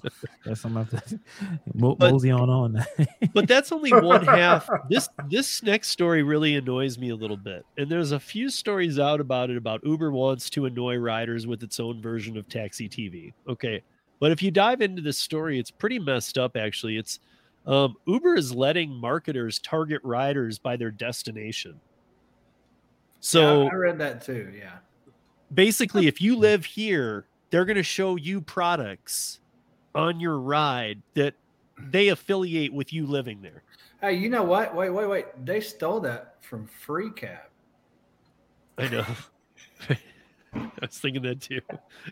[0.43, 1.21] guess I'm have to
[1.75, 2.83] mo- but, mosey on on.
[3.35, 4.67] but that's only one half.
[4.89, 8.99] This this next story really annoys me a little bit, and there's a few stories
[8.99, 9.59] out about it.
[9.59, 13.35] About Uber wants to annoy riders with its own version of Taxi TV.
[13.47, 13.83] Okay,
[14.19, 16.57] but if you dive into this story, it's pretty messed up.
[16.57, 17.21] Actually, it's
[17.67, 21.79] um, Uber is letting marketers target riders by their destination.
[23.21, 24.53] So yeah, I read that too.
[24.57, 24.77] Yeah.
[25.53, 29.41] Basically, if you live here, they're going to show you products
[29.95, 31.35] on your ride that
[31.79, 33.63] they affiliate with you living there.
[34.01, 34.75] Hey, you know what?
[34.75, 35.27] Wait, wait, wait.
[35.45, 37.41] They stole that from Free Cab.
[38.79, 39.05] I know.
[40.55, 41.61] I was thinking that too.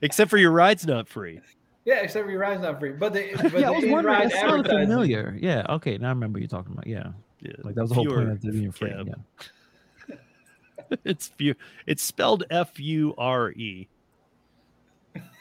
[0.02, 1.40] Except for your ride's not free.
[1.84, 2.92] Yeah, except for your ride's not free.
[2.92, 4.28] But the but yeah, I was wondering.
[4.28, 5.36] That sounded familiar.
[5.40, 5.64] Yeah.
[5.70, 5.96] Okay.
[5.96, 6.86] Now I remember you talking about.
[6.86, 7.12] Yeah.
[7.40, 7.52] Yeah.
[7.62, 8.90] Like that was the whole point of it being free.
[8.90, 9.14] Yeah.
[11.04, 11.54] it's few.
[11.86, 13.88] It's spelled F U R E.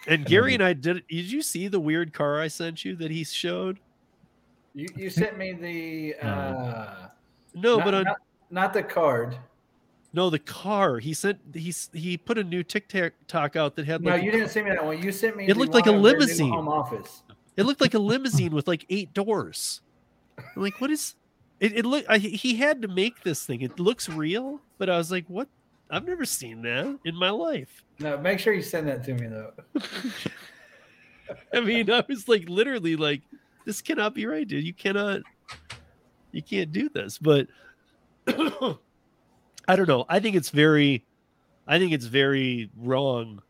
[0.07, 1.03] And Gary and I did.
[1.07, 3.79] Did you see the weird car I sent you that he showed?
[4.73, 6.15] You you sent me the.
[6.25, 7.09] Uh,
[7.53, 8.17] no, not, but on, not,
[8.51, 9.37] not the card.
[10.13, 10.99] No, the car.
[10.99, 14.49] He sent he's he put a new TikTok out that had like No, you didn't
[14.49, 15.01] send me that one.
[15.01, 16.49] You sent me It looked like a limousine.
[16.49, 17.23] Home office.
[17.57, 19.81] It looked like a limousine with like eight doors.
[20.37, 21.15] I'm like, what is
[21.59, 23.61] it, it look I, he had to make this thing.
[23.61, 25.47] It looks real, but I was like, what?
[25.89, 27.83] I've never seen that in my life.
[27.99, 29.53] No, make sure you send that to me though.
[31.53, 33.21] I mean, I was like literally like,
[33.65, 34.65] this cannot be right, dude.
[34.65, 35.21] You cannot
[36.31, 37.17] you can't do this.
[37.17, 37.47] But
[38.27, 40.05] I don't know.
[40.09, 41.05] I think it's very
[41.67, 43.41] I think it's very wrong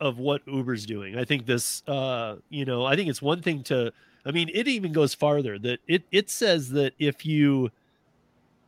[0.00, 1.16] of what Uber's doing.
[1.18, 3.92] I think this uh, you know, I think it's one thing to
[4.24, 7.70] I mean, it even goes farther that it it says that if you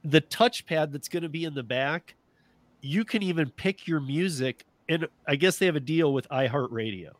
[0.05, 2.14] the touchpad that's going to be in the back,
[2.80, 7.11] you can even pick your music and I guess they have a deal with iHeartRadio.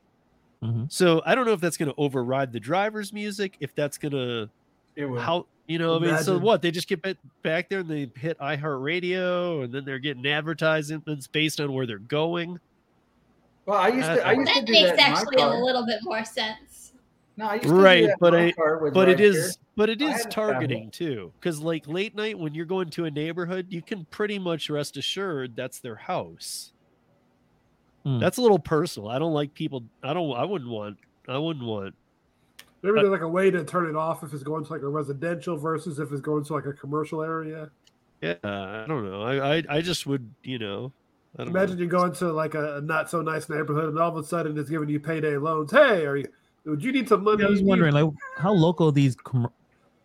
[0.63, 0.85] Mm-hmm.
[0.89, 4.13] So I don't know if that's going to override the driver's music, if that's going
[4.13, 4.49] to
[5.19, 6.15] how you know, Imagine.
[6.15, 6.61] I mean, so what?
[6.61, 7.03] They just get
[7.43, 11.99] back there and they hit iHeartRadio, and then they're getting advertisements based on where they're
[11.99, 12.59] going.
[13.65, 14.27] Well, I used to.
[14.27, 16.72] I used that to do makes that actually a little bit more sense.
[17.37, 18.53] No, I right, but I,
[18.93, 22.91] but it is, but it is targeting too, because like late night when you're going
[22.91, 26.73] to a neighborhood, you can pretty much rest assured that's their house.
[28.05, 28.19] Hmm.
[28.19, 29.09] That's a little personal.
[29.09, 29.85] I don't like people.
[30.03, 30.37] I don't.
[30.37, 30.99] I wouldn't want.
[31.27, 31.95] I wouldn't want.
[32.83, 34.89] Maybe there's like a way to turn it off if it's going to like a
[34.89, 37.71] residential versus if it's going to like a commercial area.
[38.21, 39.23] Yeah, I don't know.
[39.23, 40.93] I I, I just would, you know.
[41.39, 41.81] Imagine know.
[41.81, 44.69] you're going to like a not so nice neighborhood and all of a sudden it's
[44.69, 45.71] giving you payday loans.
[45.71, 46.29] Hey, are you?
[46.65, 47.43] Would you need some money?
[47.43, 49.53] Yeah, I was wondering, like, how local these com-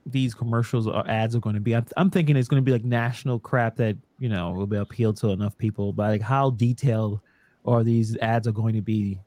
[0.06, 1.76] these commercials or ads are going to be.
[1.76, 4.78] I'm, I'm thinking it's going to be like national crap that you know will be
[4.78, 5.94] appealed to enough people.
[5.94, 7.20] But like, how detailed
[7.66, 9.20] are these ads are going to be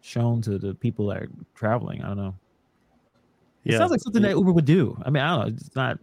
[0.00, 2.02] shown to the people that are traveling?
[2.02, 2.34] I don't know.
[3.64, 5.00] It sounds like something that Uber would do.
[5.04, 5.54] I mean, I don't know.
[5.54, 5.98] It's not.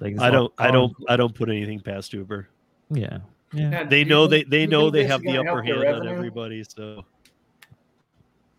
[0.00, 0.52] Like it's I don't.
[0.58, 0.92] I don't.
[1.08, 2.48] I don't put anything past Uber.
[2.90, 3.18] Yeah.
[3.54, 3.84] Yeah.
[3.84, 6.64] They know they they know they have the upper hand on everybody.
[6.64, 7.04] So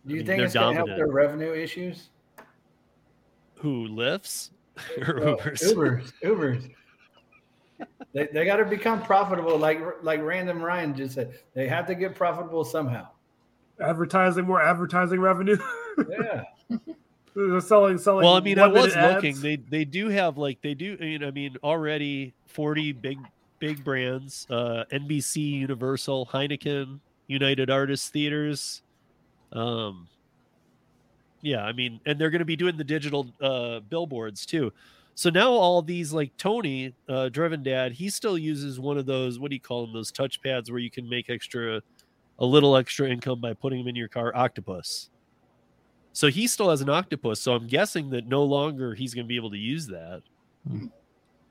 [0.06, 2.10] do you I mean, think it's going to help their revenue issues?
[3.56, 4.50] Who lifts
[4.98, 5.62] or Ubers?
[5.72, 6.70] Ubers, Ubers.
[8.12, 11.38] they they got to become profitable, like like Random Ryan just said.
[11.54, 13.08] They have to get profitable somehow.
[13.80, 15.58] Advertising more advertising revenue.
[16.08, 16.44] yeah.
[17.34, 18.24] They're selling selling.
[18.24, 19.40] Well, I mean, I was looking.
[19.40, 20.96] They they do have like they do.
[21.00, 23.18] I mean, I mean, already forty big
[23.58, 28.82] big brands: uh, NBC, Universal, Heineken, United Artists Theaters,
[29.54, 30.08] Um,
[31.42, 34.72] yeah, I mean, and they're going to be doing the digital uh, billboards too.
[35.14, 39.38] So now all these like Tony, uh, Driven Dad, he still uses one of those.
[39.38, 39.94] What do you call them?
[39.94, 41.80] Those touch pads where you can make extra,
[42.38, 44.34] a little extra income by putting them in your car.
[44.34, 45.10] Octopus.
[46.12, 47.40] So he still has an octopus.
[47.40, 50.22] So I'm guessing that no longer he's going to be able to use that.
[50.68, 50.86] Hmm.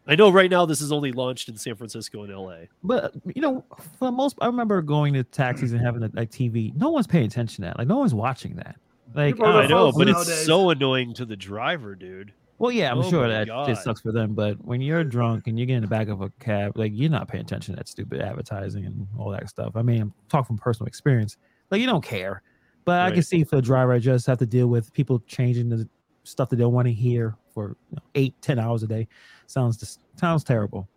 [0.07, 2.65] I know right now this is only launched in San Francisco and LA.
[2.83, 3.63] But you know,
[3.97, 6.75] for most, I remember going to taxis and having a, like TV.
[6.75, 7.77] No one's paying attention to that.
[7.77, 8.75] Like no one's watching that.
[9.15, 10.27] Like I know, but nowadays.
[10.27, 12.33] it's so annoying to the driver, dude.
[12.59, 13.67] Well, yeah, I'm oh sure that God.
[13.67, 14.33] just sucks for them.
[14.33, 17.09] But when you're drunk and you get in the back of a cab, like you're
[17.09, 19.75] not paying attention to that stupid advertising and all that stuff.
[19.75, 21.37] I mean, I'm talking from personal experience.
[21.71, 22.41] Like you don't care.
[22.85, 23.07] But right.
[23.07, 25.87] I can see for the driver, I just have to deal with people changing the
[26.23, 29.07] stuff that they don't want to hear for you know, eight, ten hours a day.
[29.47, 30.87] Sounds just sounds terrible.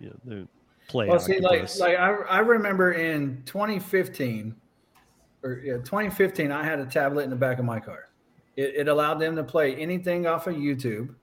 [0.00, 0.46] Yeah, they
[0.88, 1.08] play.
[1.08, 4.54] Well, see, like like I, I remember in 2015
[5.42, 8.08] or yeah, 2015, I had a tablet in the back of my car.
[8.56, 11.14] It, it allowed them to play anything off of YouTube,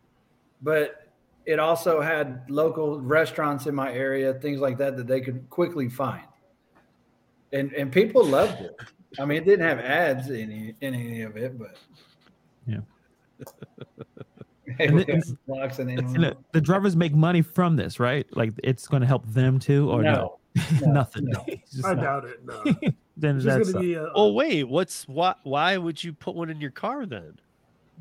[0.62, 1.08] but
[1.46, 5.90] it also had local restaurants in my area, things like that that they could quickly
[5.90, 6.26] find.
[7.54, 8.76] And and people loved it.
[9.20, 11.78] I mean, it didn't have ads in any, in any of it, but
[12.66, 12.80] yeah.
[14.80, 15.23] and, and,
[15.89, 18.27] and the drivers make money from this, right?
[18.35, 20.39] Like it's going to help them too, or no?
[20.56, 20.72] no?
[20.88, 21.26] Nothing.
[21.26, 21.45] No.
[21.85, 22.03] I not.
[22.03, 22.45] doubt it.
[22.45, 22.91] No.
[23.15, 23.72] then that's.
[23.73, 25.39] Be a, oh wait, what's what?
[25.44, 27.39] Why would you put one in your car then?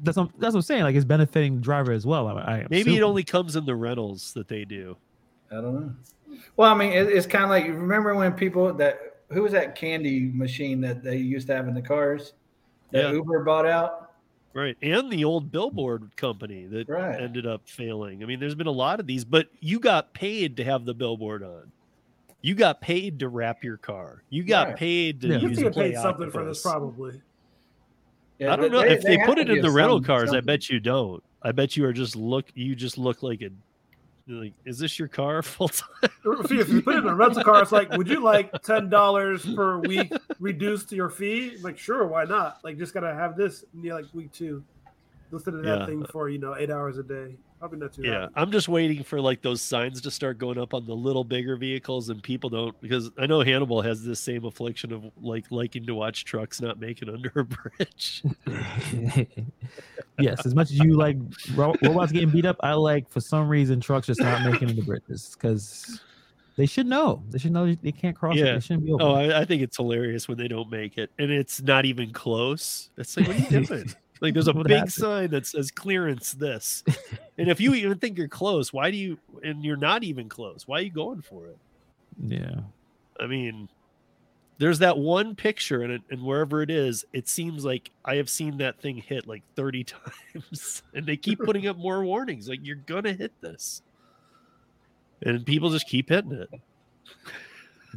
[0.02, 0.82] That's what, that's what I'm saying.
[0.82, 2.26] Like it's benefiting the driver as well.
[2.28, 4.96] I, I maybe it only comes in the rentals that they do.
[5.50, 5.94] I don't know.
[6.56, 9.52] Well, I mean, it, it's kind of like you remember when people that who was
[9.52, 12.32] that candy machine that they used to have in the cars
[12.90, 13.12] that yeah.
[13.12, 14.05] Uber bought out.
[14.56, 14.74] Right.
[14.80, 17.20] And the old billboard company that right.
[17.20, 18.22] ended up failing.
[18.22, 20.94] I mean, there's been a lot of these, but you got paid to have the
[20.94, 21.70] billboard on.
[22.40, 24.22] You got paid to wrap your car.
[24.30, 24.76] You got right.
[24.76, 25.38] paid to yeah.
[25.40, 27.20] use you paid something for this probably.
[28.38, 30.30] Yeah, I don't know they, if they, they put it in the rental cars.
[30.30, 30.38] Something.
[30.38, 31.22] I bet you don't.
[31.42, 32.46] I bet you are just look.
[32.54, 33.50] You just look like a
[34.28, 35.88] like, is this your car full time?
[36.24, 39.46] if you put it in a rental car, it's like, would you like ten dollars
[39.54, 41.56] per week reduced to your fee?
[41.62, 42.58] Like, sure, why not?
[42.64, 44.64] Like, just gotta have this, you know, like week two.
[45.30, 45.86] Listen to that yeah.
[45.86, 47.36] thing for you know eight hours a day.
[47.58, 48.02] Probably not too.
[48.04, 48.32] Yeah, happy.
[48.36, 51.56] I'm just waiting for like those signs to start going up on the little bigger
[51.56, 55.86] vehicles, and people don't because I know Hannibal has this same affliction of like liking
[55.86, 57.44] to watch trucks not make it under a
[57.78, 58.22] bridge.
[60.18, 61.16] yes, as much as you like
[61.54, 64.82] robots getting beat up, I like for some reason trucks just not making it the
[64.82, 66.00] bridges because
[66.56, 67.22] they should know.
[67.30, 68.46] They should know they can't cross yeah.
[68.46, 68.54] it.
[68.54, 71.30] They shouldn't be Oh, I, I, think it's hilarious when they don't make it, and
[71.30, 72.90] it's not even close.
[72.96, 73.94] It's like, what are you doing?
[74.20, 76.82] Like there's a big sign that says clearance this.
[77.38, 80.66] and if you even think you're close, why do you and you're not even close?
[80.66, 81.58] Why are you going for it?
[82.22, 82.60] Yeah.
[83.18, 83.68] I mean,
[84.58, 88.58] there's that one picture and and wherever it is, it seems like I have seen
[88.58, 89.84] that thing hit like 30
[90.34, 90.82] times.
[90.94, 93.82] and they keep putting up more warnings like you're gonna hit this.
[95.22, 96.50] And people just keep hitting it.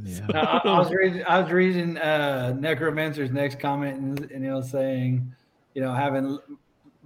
[0.01, 0.27] Yeah.
[0.27, 4.49] So, I, I, was reading I was reading uh Necromancer's next comment and, and he
[4.49, 5.35] was saying
[5.79, 6.37] you know, having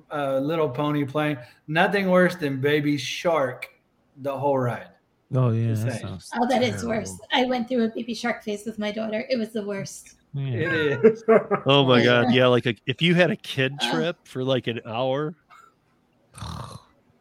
[0.10, 1.38] a uh, little pony playing.
[1.68, 3.70] Nothing worse than baby shark
[4.18, 4.88] the whole ride.
[5.36, 6.76] Oh yeah, that sounds oh, that terrible.
[6.76, 7.20] is worse.
[7.32, 9.26] I went through a baby shark phase with my daughter.
[9.30, 10.16] It was the worst.
[10.34, 10.72] Yeah.
[10.72, 11.24] It is.
[11.68, 12.48] oh my god, yeah.
[12.48, 13.92] Like a, if you had a kid uh.
[13.92, 15.36] trip for like an hour,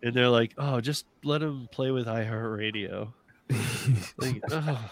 [0.02, 3.12] and they're like, "Oh, just let him play with iHeartRadio."
[4.16, 4.90] like, oh.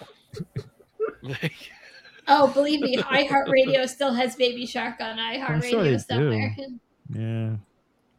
[1.23, 1.71] like,
[2.33, 6.57] Oh, believe me, iHeartRadio still has Baby Shark on iHeartRadio sure somewhere.
[6.57, 6.81] Do.
[7.19, 7.57] Yeah.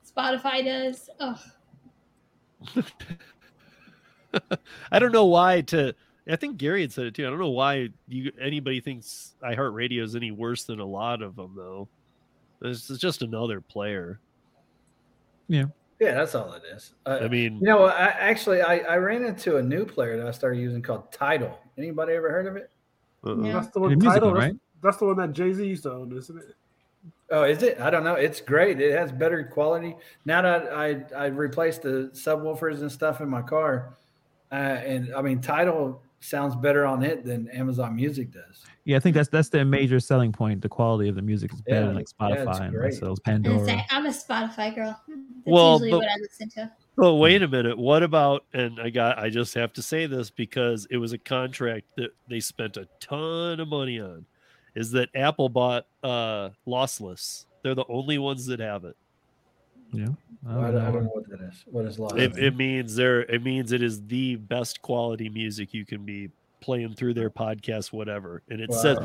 [0.05, 1.09] Spotify does.
[1.19, 1.41] Oh.
[4.91, 5.95] I don't know why to
[6.29, 7.25] I think Gary had said it too.
[7.25, 11.35] I don't know why you anybody thinks iHeartRadio is any worse than a lot of
[11.35, 11.87] them though.
[12.59, 14.19] This is just another player.
[15.47, 15.65] Yeah.
[15.99, 16.93] Yeah, that's all it is.
[17.05, 20.27] Uh, I mean, you know, I actually I, I ran into a new player that
[20.27, 21.59] I started using called Tidal.
[21.77, 22.71] Anybody ever heard of it?
[23.23, 23.53] Yeah.
[23.53, 23.99] That's the one.
[23.99, 24.53] Tidal, right?
[24.53, 26.55] That's, that's, the one that Jay Z used to own, isn't it?
[27.29, 27.79] Oh, is it?
[27.79, 28.15] I don't know.
[28.15, 28.81] It's great.
[28.81, 29.95] It has better quality.
[30.25, 33.95] Now that I I replaced the subwoofers and stuff in my car,
[34.51, 38.65] uh, and I mean Tidal sounds better on it than Amazon Music does.
[38.85, 40.61] Yeah, I think that's that's their major selling point.
[40.61, 43.85] The quality of the music is better yeah, than like Spotify yeah, and sells Pandora.
[43.91, 44.99] I'm a Spotify girl.
[45.07, 46.71] That's well, usually but, what I listen to.
[47.01, 47.79] Well, wait a minute.
[47.79, 48.45] What about?
[48.53, 49.17] And I got.
[49.17, 52.87] I just have to say this because it was a contract that they spent a
[52.99, 54.23] ton of money on.
[54.75, 57.45] Is that Apple bought uh lossless?
[57.63, 58.95] They're the only ones that have it.
[59.91, 60.09] Yeah,
[60.47, 61.63] I don't, I don't, I don't know what that is.
[61.65, 62.19] What is lossless?
[62.19, 63.21] It, it means there.
[63.21, 66.29] It means it is the best quality music you can be
[66.61, 68.43] playing through their podcast, whatever.
[68.49, 68.77] And it wow.
[68.77, 68.97] says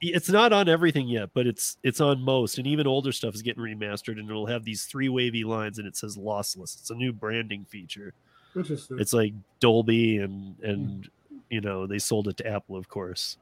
[0.00, 3.42] it's not on everything yet, but it's it's on most, and even older stuff is
[3.42, 6.78] getting remastered, and it'll have these three wavy lines, and it says lossless.
[6.78, 8.12] It's a new branding feature.
[8.54, 8.98] Interesting.
[8.98, 11.08] It's like Dolby, and and
[11.48, 13.38] you know they sold it to Apple, of course.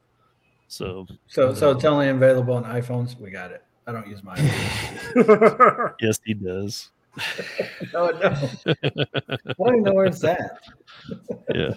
[0.68, 3.18] So so so it's only available on iPhones.
[3.18, 3.62] We got it.
[3.86, 4.38] I don't use mine.
[6.00, 6.90] yes, he does.
[7.92, 8.48] no, no.
[8.66, 10.58] I don't know where it's at.
[11.54, 11.74] yeah.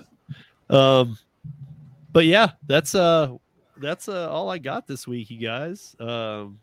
[0.69, 1.17] Um,
[2.15, 3.27] but yeah, that's uh
[3.75, 5.97] that's uh, all I got this week, you guys.
[5.99, 6.59] Um,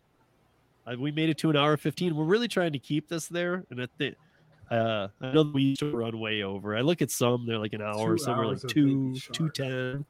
[0.86, 2.16] I, we made it to an hour 15.
[2.16, 3.62] We're really trying to keep this there.
[3.70, 4.16] And I think,
[4.70, 6.74] uh, I know we used to run way over.
[6.74, 10.06] I look at some, they're like an hour, two some are like two, 210.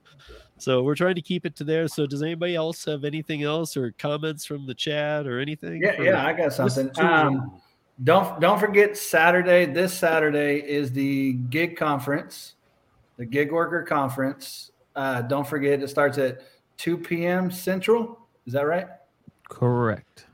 [0.58, 1.88] So we're trying to keep it to there.
[1.88, 5.82] So does anybody else have anything else or comments from the chat or anything?
[5.82, 6.88] Yeah, yeah, I got something.
[7.00, 7.60] Um,
[8.04, 9.66] don't don't forget Saturday.
[9.66, 12.54] This Saturday is the gig conference,
[13.16, 14.71] the gig worker conference.
[14.94, 16.42] Uh, don't forget it starts at
[16.78, 17.50] 2 p.m.
[17.50, 18.26] Central.
[18.46, 18.88] Is that right?
[19.48, 20.26] Correct.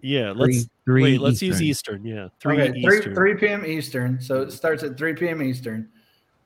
[0.00, 1.20] Yeah, let's three, three wait.
[1.20, 2.04] Let's use Eastern.
[2.04, 3.14] Yeah, three okay, Eastern.
[3.14, 3.66] 3, 3 p.m.
[3.66, 4.20] Eastern.
[4.20, 5.42] So it starts at 3 p.m.
[5.42, 5.88] Eastern.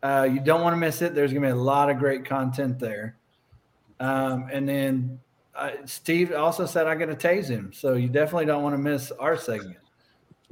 [0.03, 1.15] Uh, you don't want to miss it.
[1.15, 3.17] There's going to be a lot of great content there.
[3.99, 5.21] Um, and then
[5.55, 7.71] uh, Steve also said I'm going to tase him.
[7.73, 9.77] So you definitely don't want to miss our segment.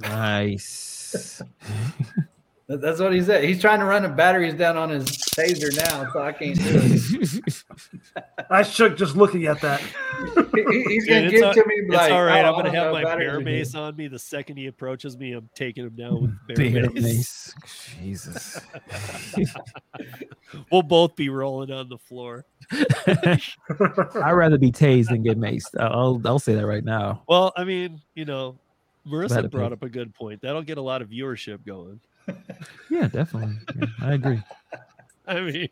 [0.01, 1.41] Nice.
[2.69, 3.43] That's what he said.
[3.43, 6.79] He's trying to run the batteries down on his taser now, so I can't do
[6.83, 7.63] it.
[8.51, 9.81] I shook just looking at that.
[9.81, 12.45] he, he's gonna give to me like, all right.
[12.45, 15.33] I'm gonna have my bear mace on me the second he approaches me.
[15.33, 17.01] I'm taking him down with bear, bear mace.
[17.03, 17.55] mace.
[17.99, 18.61] Jesus.
[20.71, 22.45] we'll both be rolling on the floor.
[22.71, 25.75] I'd rather be tased than get maced.
[25.79, 27.23] I'll I'll say that right now.
[27.27, 28.59] Well, I mean, you know,
[29.07, 30.41] Marissa brought up a good point.
[30.43, 31.99] That'll get a lot of viewership going
[32.89, 33.55] yeah, definitely.
[33.75, 34.41] Yeah, I agree.
[35.31, 35.69] I mean,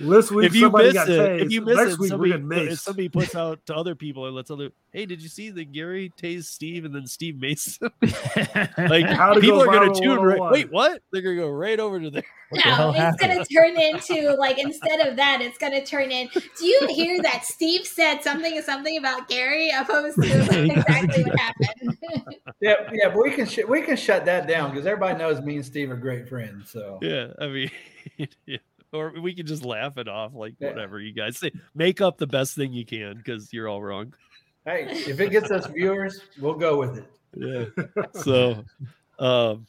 [0.00, 1.40] this week if you miss it, tased.
[1.42, 4.50] if you miss Next it, somebody, if somebody puts out to other people and lets
[4.50, 7.88] other, hey, did you see the Gary tased Steve and then Steve Mason?
[8.02, 10.40] like how do people are going to tune right.
[10.50, 11.02] Wait, what?
[11.12, 12.24] They're going to go right over to there.
[12.64, 16.28] No, it's going to turn into like instead of that, it's going to turn in.
[16.34, 21.38] Do you hear that Steve said something something about Gary opposed to like, exactly what
[21.38, 21.98] happened?
[22.60, 25.56] yeah, yeah, but we can sh- we can shut that down because everybody knows me
[25.56, 26.70] and Steve are great friends.
[26.70, 27.70] So yeah, I mean.
[28.46, 28.58] Yeah
[28.98, 30.68] or we can just laugh it off like yeah.
[30.68, 31.50] whatever you guys say.
[31.74, 34.14] Make up the best thing you can because you're all wrong.
[34.64, 37.06] Hey if it gets us viewers we'll go with it.
[37.36, 37.66] Yeah.
[38.14, 38.64] So
[39.18, 39.66] um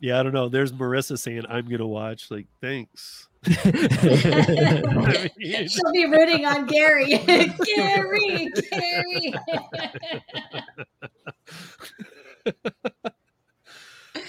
[0.00, 0.48] yeah i don't know.
[0.48, 3.28] There's marissa saying i'm gonna watch like thanks.
[3.46, 7.18] I mean, she'll be rooting on gary.
[7.64, 9.34] Gary gary.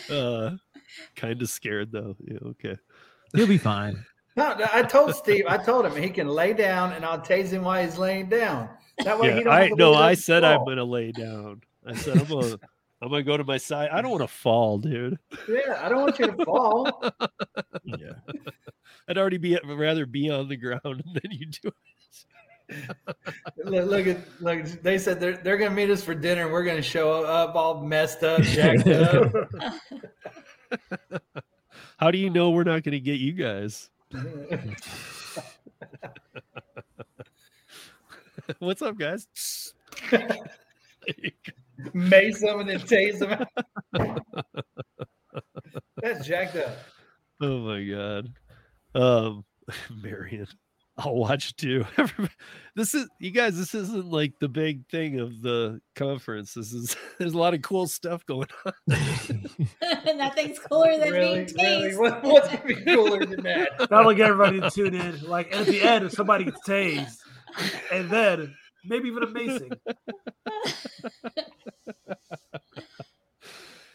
[0.09, 0.57] Uh
[1.15, 2.15] kind of scared though.
[2.25, 2.77] Yeah okay
[3.33, 4.05] He'll be fine.
[4.35, 5.43] No, I told Steve.
[5.49, 8.69] I told him he can lay down, and I'll tase him while he's laying down.
[9.03, 9.53] That way, yeah, he don't.
[9.53, 9.93] I no.
[9.95, 10.61] I said fall.
[10.61, 11.61] I'm gonna lay down.
[11.85, 12.57] I said I'm gonna.
[13.01, 13.89] I'm gonna go to my side.
[13.91, 15.19] I don't want to fall, dude.
[15.49, 17.03] Yeah, I don't want you to fall.
[17.83, 18.13] yeah,
[19.09, 21.71] I'd already be rather be on the ground than you do
[23.65, 24.65] look, look, at look.
[24.81, 26.43] They said they're they're gonna meet us for dinner.
[26.43, 29.33] And we're gonna show up all messed up, jacked up.
[31.99, 33.89] How do you know we're not going to get you guys?
[38.59, 39.27] What's up, guys?
[41.93, 43.45] Mace them and then tase them.
[46.01, 46.77] That's jacked up.
[47.41, 48.31] Oh my god.
[48.95, 49.43] Um
[50.01, 50.47] Marion.
[50.99, 51.85] I'll watch too.
[52.75, 53.57] this is you guys.
[53.57, 56.53] This isn't like the big thing of the conference.
[56.53, 58.73] This is there's a lot of cool stuff going on.
[60.17, 61.57] Nothing's cooler than really, being tased.
[61.57, 61.95] Really?
[61.95, 63.87] What, what's gonna be cooler than that?
[63.89, 65.21] That'll get everybody to tune in.
[65.21, 67.17] Like at the end, if somebody gets tased,
[67.93, 68.53] and then
[68.83, 69.71] maybe even amazing.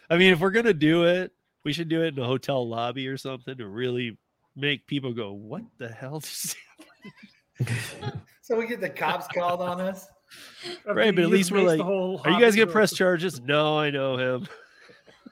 [0.09, 1.33] I mean, if we're gonna do it,
[1.65, 4.17] we should do it in a hotel lobby or something to really
[4.57, 6.23] make people go, "What the hell?"
[8.43, 10.09] So we get the cops called on us.
[10.87, 13.41] Right, but at least we're like, are you guys gonna press charges?
[13.41, 14.49] No, I know him.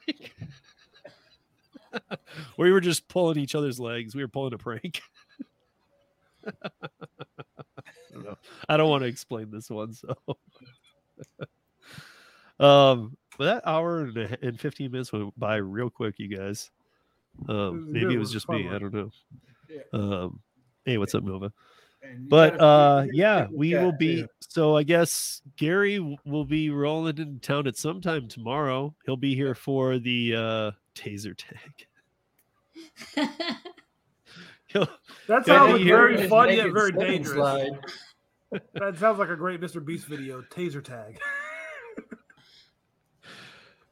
[2.57, 4.15] we were just pulling each other's legs.
[4.15, 5.01] We were pulling a prank.
[6.45, 6.51] I
[8.11, 8.37] don't,
[8.69, 10.15] I don't want to explain this one, so.
[12.59, 16.71] um, but that hour and, and 15 minutes went by real quick, you guys.
[17.49, 18.69] Um, maybe it was just me.
[18.69, 19.11] I don't know.
[19.91, 20.39] Um,
[20.85, 21.51] hey, what's up, Nova?
[22.17, 24.25] But uh, yeah, we will be.
[24.49, 28.93] So I guess Gary will be rolling in town at some time tomorrow.
[29.05, 31.87] He'll be here for the uh, taser tag.
[35.27, 37.69] that sounds like very fun yet very dangerous.
[38.73, 39.83] that sounds like a great Mr.
[39.83, 40.41] Beast video.
[40.41, 41.19] Taser tag.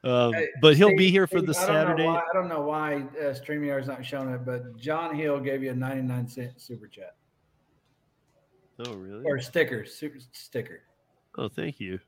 [0.04, 2.06] Um, but he'll be here for the I Saturday.
[2.06, 5.72] Why, I don't know why uh, StreamYard's not showing it, but John Hill gave you
[5.72, 7.16] a 99 cent super chat.
[8.80, 9.24] Oh, really?
[9.26, 10.82] Or sticker, super sticker.
[11.38, 12.00] Oh, thank you.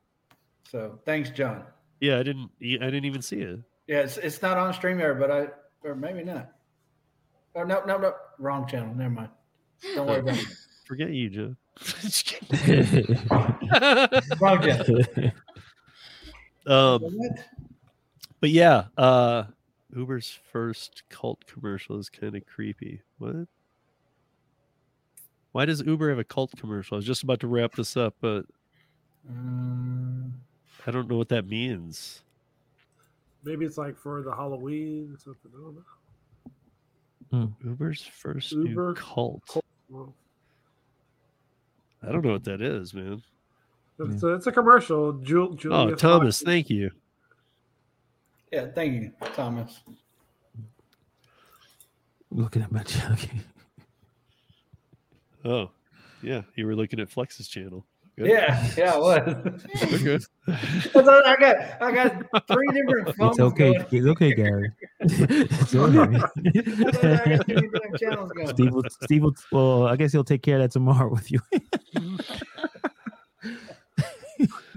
[0.70, 1.64] So thanks, John.
[2.00, 2.50] Yeah, I didn't.
[2.62, 3.60] I didn't even see it.
[3.88, 5.48] Yeah, it's, it's not on StreamYard, but I
[5.84, 6.50] or maybe not.
[7.56, 8.94] Oh no, no, no, wrong channel.
[8.96, 9.30] Never mind.
[9.96, 10.48] Don't worry about it.
[10.86, 11.56] Forget you, Joe.
[14.40, 15.06] wrong channel.
[16.66, 17.20] Um,
[18.44, 19.46] but yeah, uh,
[19.96, 23.00] Uber's first cult commercial is kind of creepy.
[23.18, 23.48] What?
[25.54, 26.96] Why does Uber have a cult commercial?
[26.96, 28.44] I was just about to wrap this up, but
[29.30, 30.34] um,
[30.86, 32.22] I don't know what that means.
[33.46, 35.50] Maybe it's like for the Halloween or something.
[35.56, 35.76] I don't
[37.32, 37.48] know.
[37.62, 37.70] Hmm.
[37.70, 39.42] Uber's first Uber new cult.
[39.48, 39.64] cult.
[42.06, 43.24] I don't know what that is, man.
[44.00, 45.14] It's, a, it's a commercial.
[45.14, 46.92] Jul- oh, Thomas, thank you.
[48.54, 49.80] Yeah, thank you, Thomas.
[52.30, 53.18] Looking at my channel.
[55.46, 55.72] oh,
[56.22, 57.84] yeah, you were looking at Flex's channel.
[58.16, 58.30] Good.
[58.30, 59.64] Yeah, yeah, I was.
[60.04, 60.24] good.
[60.96, 63.32] I got I got three different phones.
[63.32, 63.74] It's okay.
[63.74, 63.88] Going.
[63.92, 64.72] It's okay, Gary.
[68.52, 71.40] Steve will, Steve will, well, I guess he'll take care of that tomorrow with you.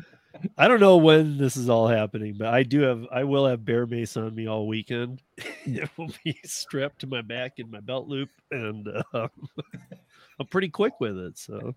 [0.58, 3.64] I don't know when this is all happening, but I do have I will have
[3.64, 5.22] bear mace on me all weekend.
[5.64, 9.30] it will be strapped to my back in my belt loop, and um,
[10.40, 11.38] I'm pretty quick with it.
[11.38, 11.74] So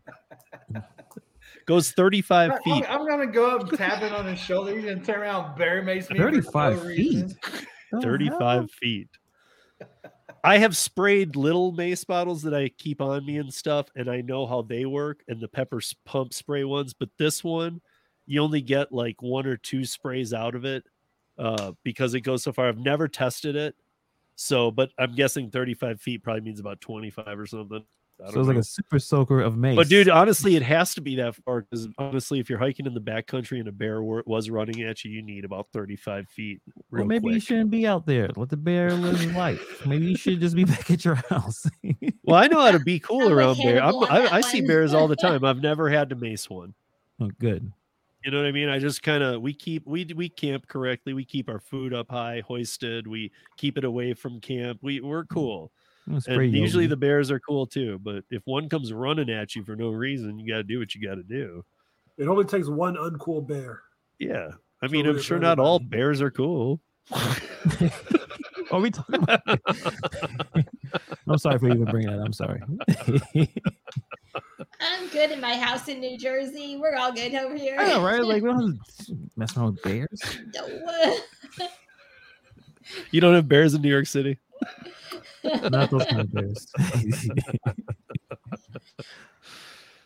[1.65, 2.85] goes 35 I'm, feet.
[2.89, 4.73] I'm, gonna go up, tap it on his shoulder.
[4.73, 6.17] You're gonna turn around, bear mace me.
[6.17, 7.33] 35 feet.
[8.01, 9.09] 35 feet.
[10.43, 14.21] I have sprayed little mace bottles that I keep on me and stuff, and I
[14.21, 16.93] know how they work, and the pepper pump spray ones.
[16.93, 17.81] But this one,
[18.29, 20.83] you only get like one or two sprays out of it
[21.39, 22.67] uh, because it goes so far.
[22.67, 23.75] I've never tested it,
[24.35, 27.83] so but I'm guessing 35 feet probably means about 25 or something.
[28.19, 28.41] So it's know.
[28.41, 29.77] like a super soaker of mace.
[29.77, 32.93] But dude, honestly, it has to be that far because honestly, if you're hiking in
[32.93, 36.61] the backcountry and a bear was running at you, you need about 35 feet.
[36.91, 37.33] well, maybe quick.
[37.35, 38.29] you shouldn't be out there.
[38.35, 39.85] Let the bear live his life.
[39.87, 41.65] Maybe you should just be back at your house.
[42.23, 43.81] well, I know how to be cool around bear.
[43.81, 45.45] I, I see bears all the time.
[45.45, 46.75] I've never had to mace one.
[47.21, 47.71] Oh, good.
[48.23, 48.67] You know what I mean?
[48.67, 51.13] I just kind of we keep we we camp correctly.
[51.13, 53.07] We keep our food up high, hoisted.
[53.07, 54.79] We keep it away from camp.
[54.81, 55.29] We we're mm.
[55.29, 55.71] cool.
[56.27, 57.99] And usually the bears are cool too.
[58.01, 60.95] But if one comes running at you for no reason, you got to do what
[60.95, 61.63] you got to do.
[62.17, 63.83] It only takes one uncool bear.
[64.17, 64.49] Yeah,
[64.81, 66.81] I mean, I'm sure not all bears are cool.
[68.71, 69.41] are we talking about?
[71.27, 72.23] I'm sorry for even bringing that.
[72.23, 72.61] I'm sorry.
[74.81, 76.77] I'm good in my house in New Jersey.
[76.77, 77.77] We're all good over here.
[77.79, 78.23] I know, right?
[78.23, 80.39] Like we don't have to mess around with bears.
[80.53, 81.17] No.
[83.11, 84.37] you don't have bears in New York City.
[85.43, 86.67] Not those kind of bears.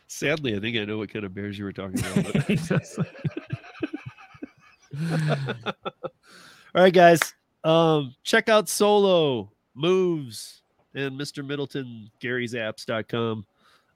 [0.07, 2.35] Sadly, I think I know what kind of bears you were talking about.
[6.75, 7.33] All right, guys.
[7.63, 10.61] Um, check out Solo Moves
[10.95, 11.45] and Mr.
[11.45, 13.45] Middleton, Gary's apps.com.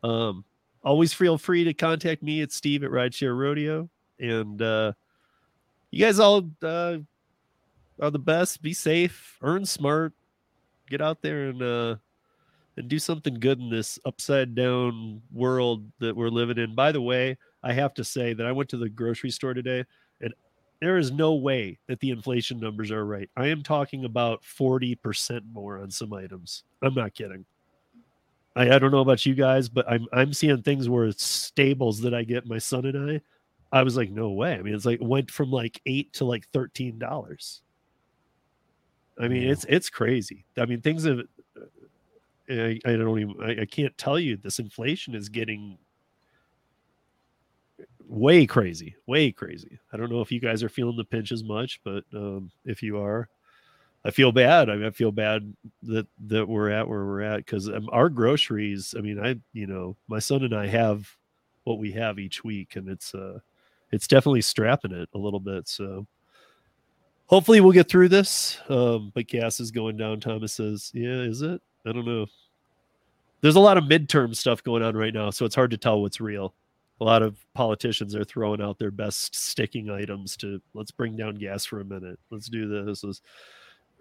[0.03, 0.45] Um,
[0.83, 3.89] always feel free to contact me at Steve at Rideshare Rodeo.
[4.19, 4.93] And uh,
[5.91, 6.97] you guys all uh,
[8.01, 8.61] are the best.
[8.61, 10.13] Be safe, earn smart,
[10.89, 11.95] get out there and uh,
[12.77, 16.75] and do something good in this upside down world that we're living in.
[16.75, 19.83] By the way, I have to say that I went to the grocery store today
[20.79, 23.29] there is no way that the inflation numbers are right.
[23.35, 26.63] I am talking about 40% more on some items.
[26.81, 27.45] I'm not kidding.
[28.55, 32.01] I, I don't know about you guys, but I'm I'm seeing things where it's staples
[32.01, 33.21] that I get my son and I.
[33.71, 34.53] I was like, no way.
[34.53, 37.61] I mean, it's like went from like eight to like thirteen dollars.
[39.19, 39.51] I mean, yeah.
[39.51, 40.45] it's it's crazy.
[40.57, 41.21] I mean, things have.
[42.49, 43.35] I, I don't even.
[43.43, 44.37] I, I can't tell you.
[44.37, 45.77] This inflation is getting
[48.07, 49.79] way crazy, way crazy.
[49.91, 52.81] I don't know if you guys are feeling the pinch as much, but um, if
[52.81, 53.29] you are,
[54.05, 54.69] I feel bad.
[54.69, 55.53] I, mean, I feel bad
[55.83, 58.95] that that we're at where we're at because um, our groceries.
[58.97, 61.09] I mean, I you know, my son and I have
[61.65, 63.39] what we have each week, and it's uh,
[63.91, 65.67] it's definitely strapping it a little bit.
[65.67, 66.07] So
[67.25, 68.57] hopefully we'll get through this.
[68.69, 70.19] Um, but gas is going down.
[70.19, 71.61] Thomas says, "Yeah, is it?
[71.85, 72.27] I don't know."
[73.41, 76.01] There's a lot of midterm stuff going on right now, so it's hard to tell
[76.01, 76.53] what's real.
[76.99, 81.35] A lot of politicians are throwing out their best sticking items to let's bring down
[81.35, 82.19] gas for a minute.
[82.31, 83.03] Let's do this.
[83.03, 83.21] Let's,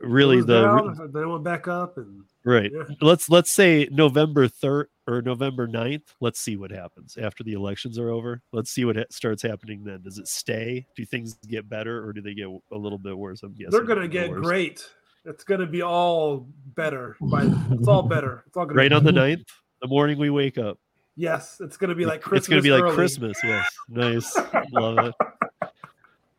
[0.01, 2.71] really the down, then went back up and right.
[2.73, 2.95] Yeah.
[3.01, 6.03] Let's let's say November third or November 9th.
[6.21, 8.43] Let's see what happens after the elections are over.
[8.53, 10.03] Let's see what ha- starts happening then.
[10.03, 10.87] Does it stay?
[10.97, 13.43] Do things get better or do they get a little bit worse?
[13.43, 14.45] I'm guessing they're gonna get worse.
[14.45, 14.91] great.
[15.25, 17.17] It's gonna be all better.
[17.21, 18.45] By it's all better.
[18.47, 19.45] It's all gonna right on the 9th,
[19.81, 20.79] the morning we wake up.
[21.17, 22.41] Yes, it's gonna be like Christmas.
[22.41, 22.83] It's gonna be early.
[22.83, 23.39] like Christmas.
[23.43, 24.37] Yes, nice.
[24.73, 25.15] Love it.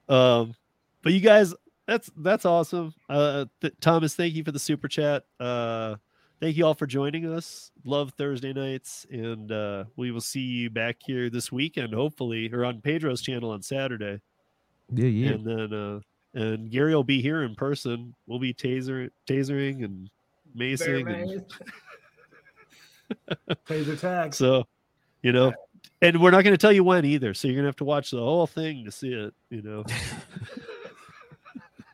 [0.10, 0.56] Um,
[1.02, 1.54] but you guys,
[1.88, 2.94] that's that's awesome.
[3.10, 5.26] Uh, th- Thomas, thank you for the super chat.
[5.40, 5.96] Uh,
[6.40, 7.72] thank you all for joining us.
[7.86, 12.64] Love Thursday nights, and uh, we will see you back here this weekend, hopefully, or
[12.64, 14.22] on Pedro's channel on Saturday.
[14.94, 15.30] Yeah, yeah.
[15.32, 16.00] And then, uh,
[16.34, 18.14] and Gary will be here in person.
[18.28, 20.10] We'll be taser tasering and
[20.56, 21.44] macing
[23.66, 24.32] Pay their.
[24.32, 24.66] So,
[25.22, 25.54] you know,
[26.02, 27.34] and we're not going to tell you when either.
[27.34, 29.84] So you're going to have to watch the whole thing to see it, you know.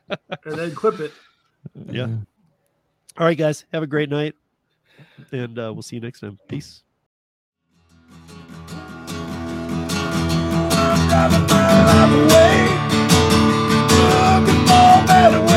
[0.44, 1.12] and then clip it.
[1.86, 2.04] Yeah.
[2.04, 2.22] Mm-hmm.
[3.18, 3.64] All right, guys.
[3.72, 4.34] Have a great night.
[5.32, 6.38] And uh, we'll see you next time.
[6.48, 6.82] Peace.
[12.36, 12.64] A.
[13.94, 15.53] Looking for better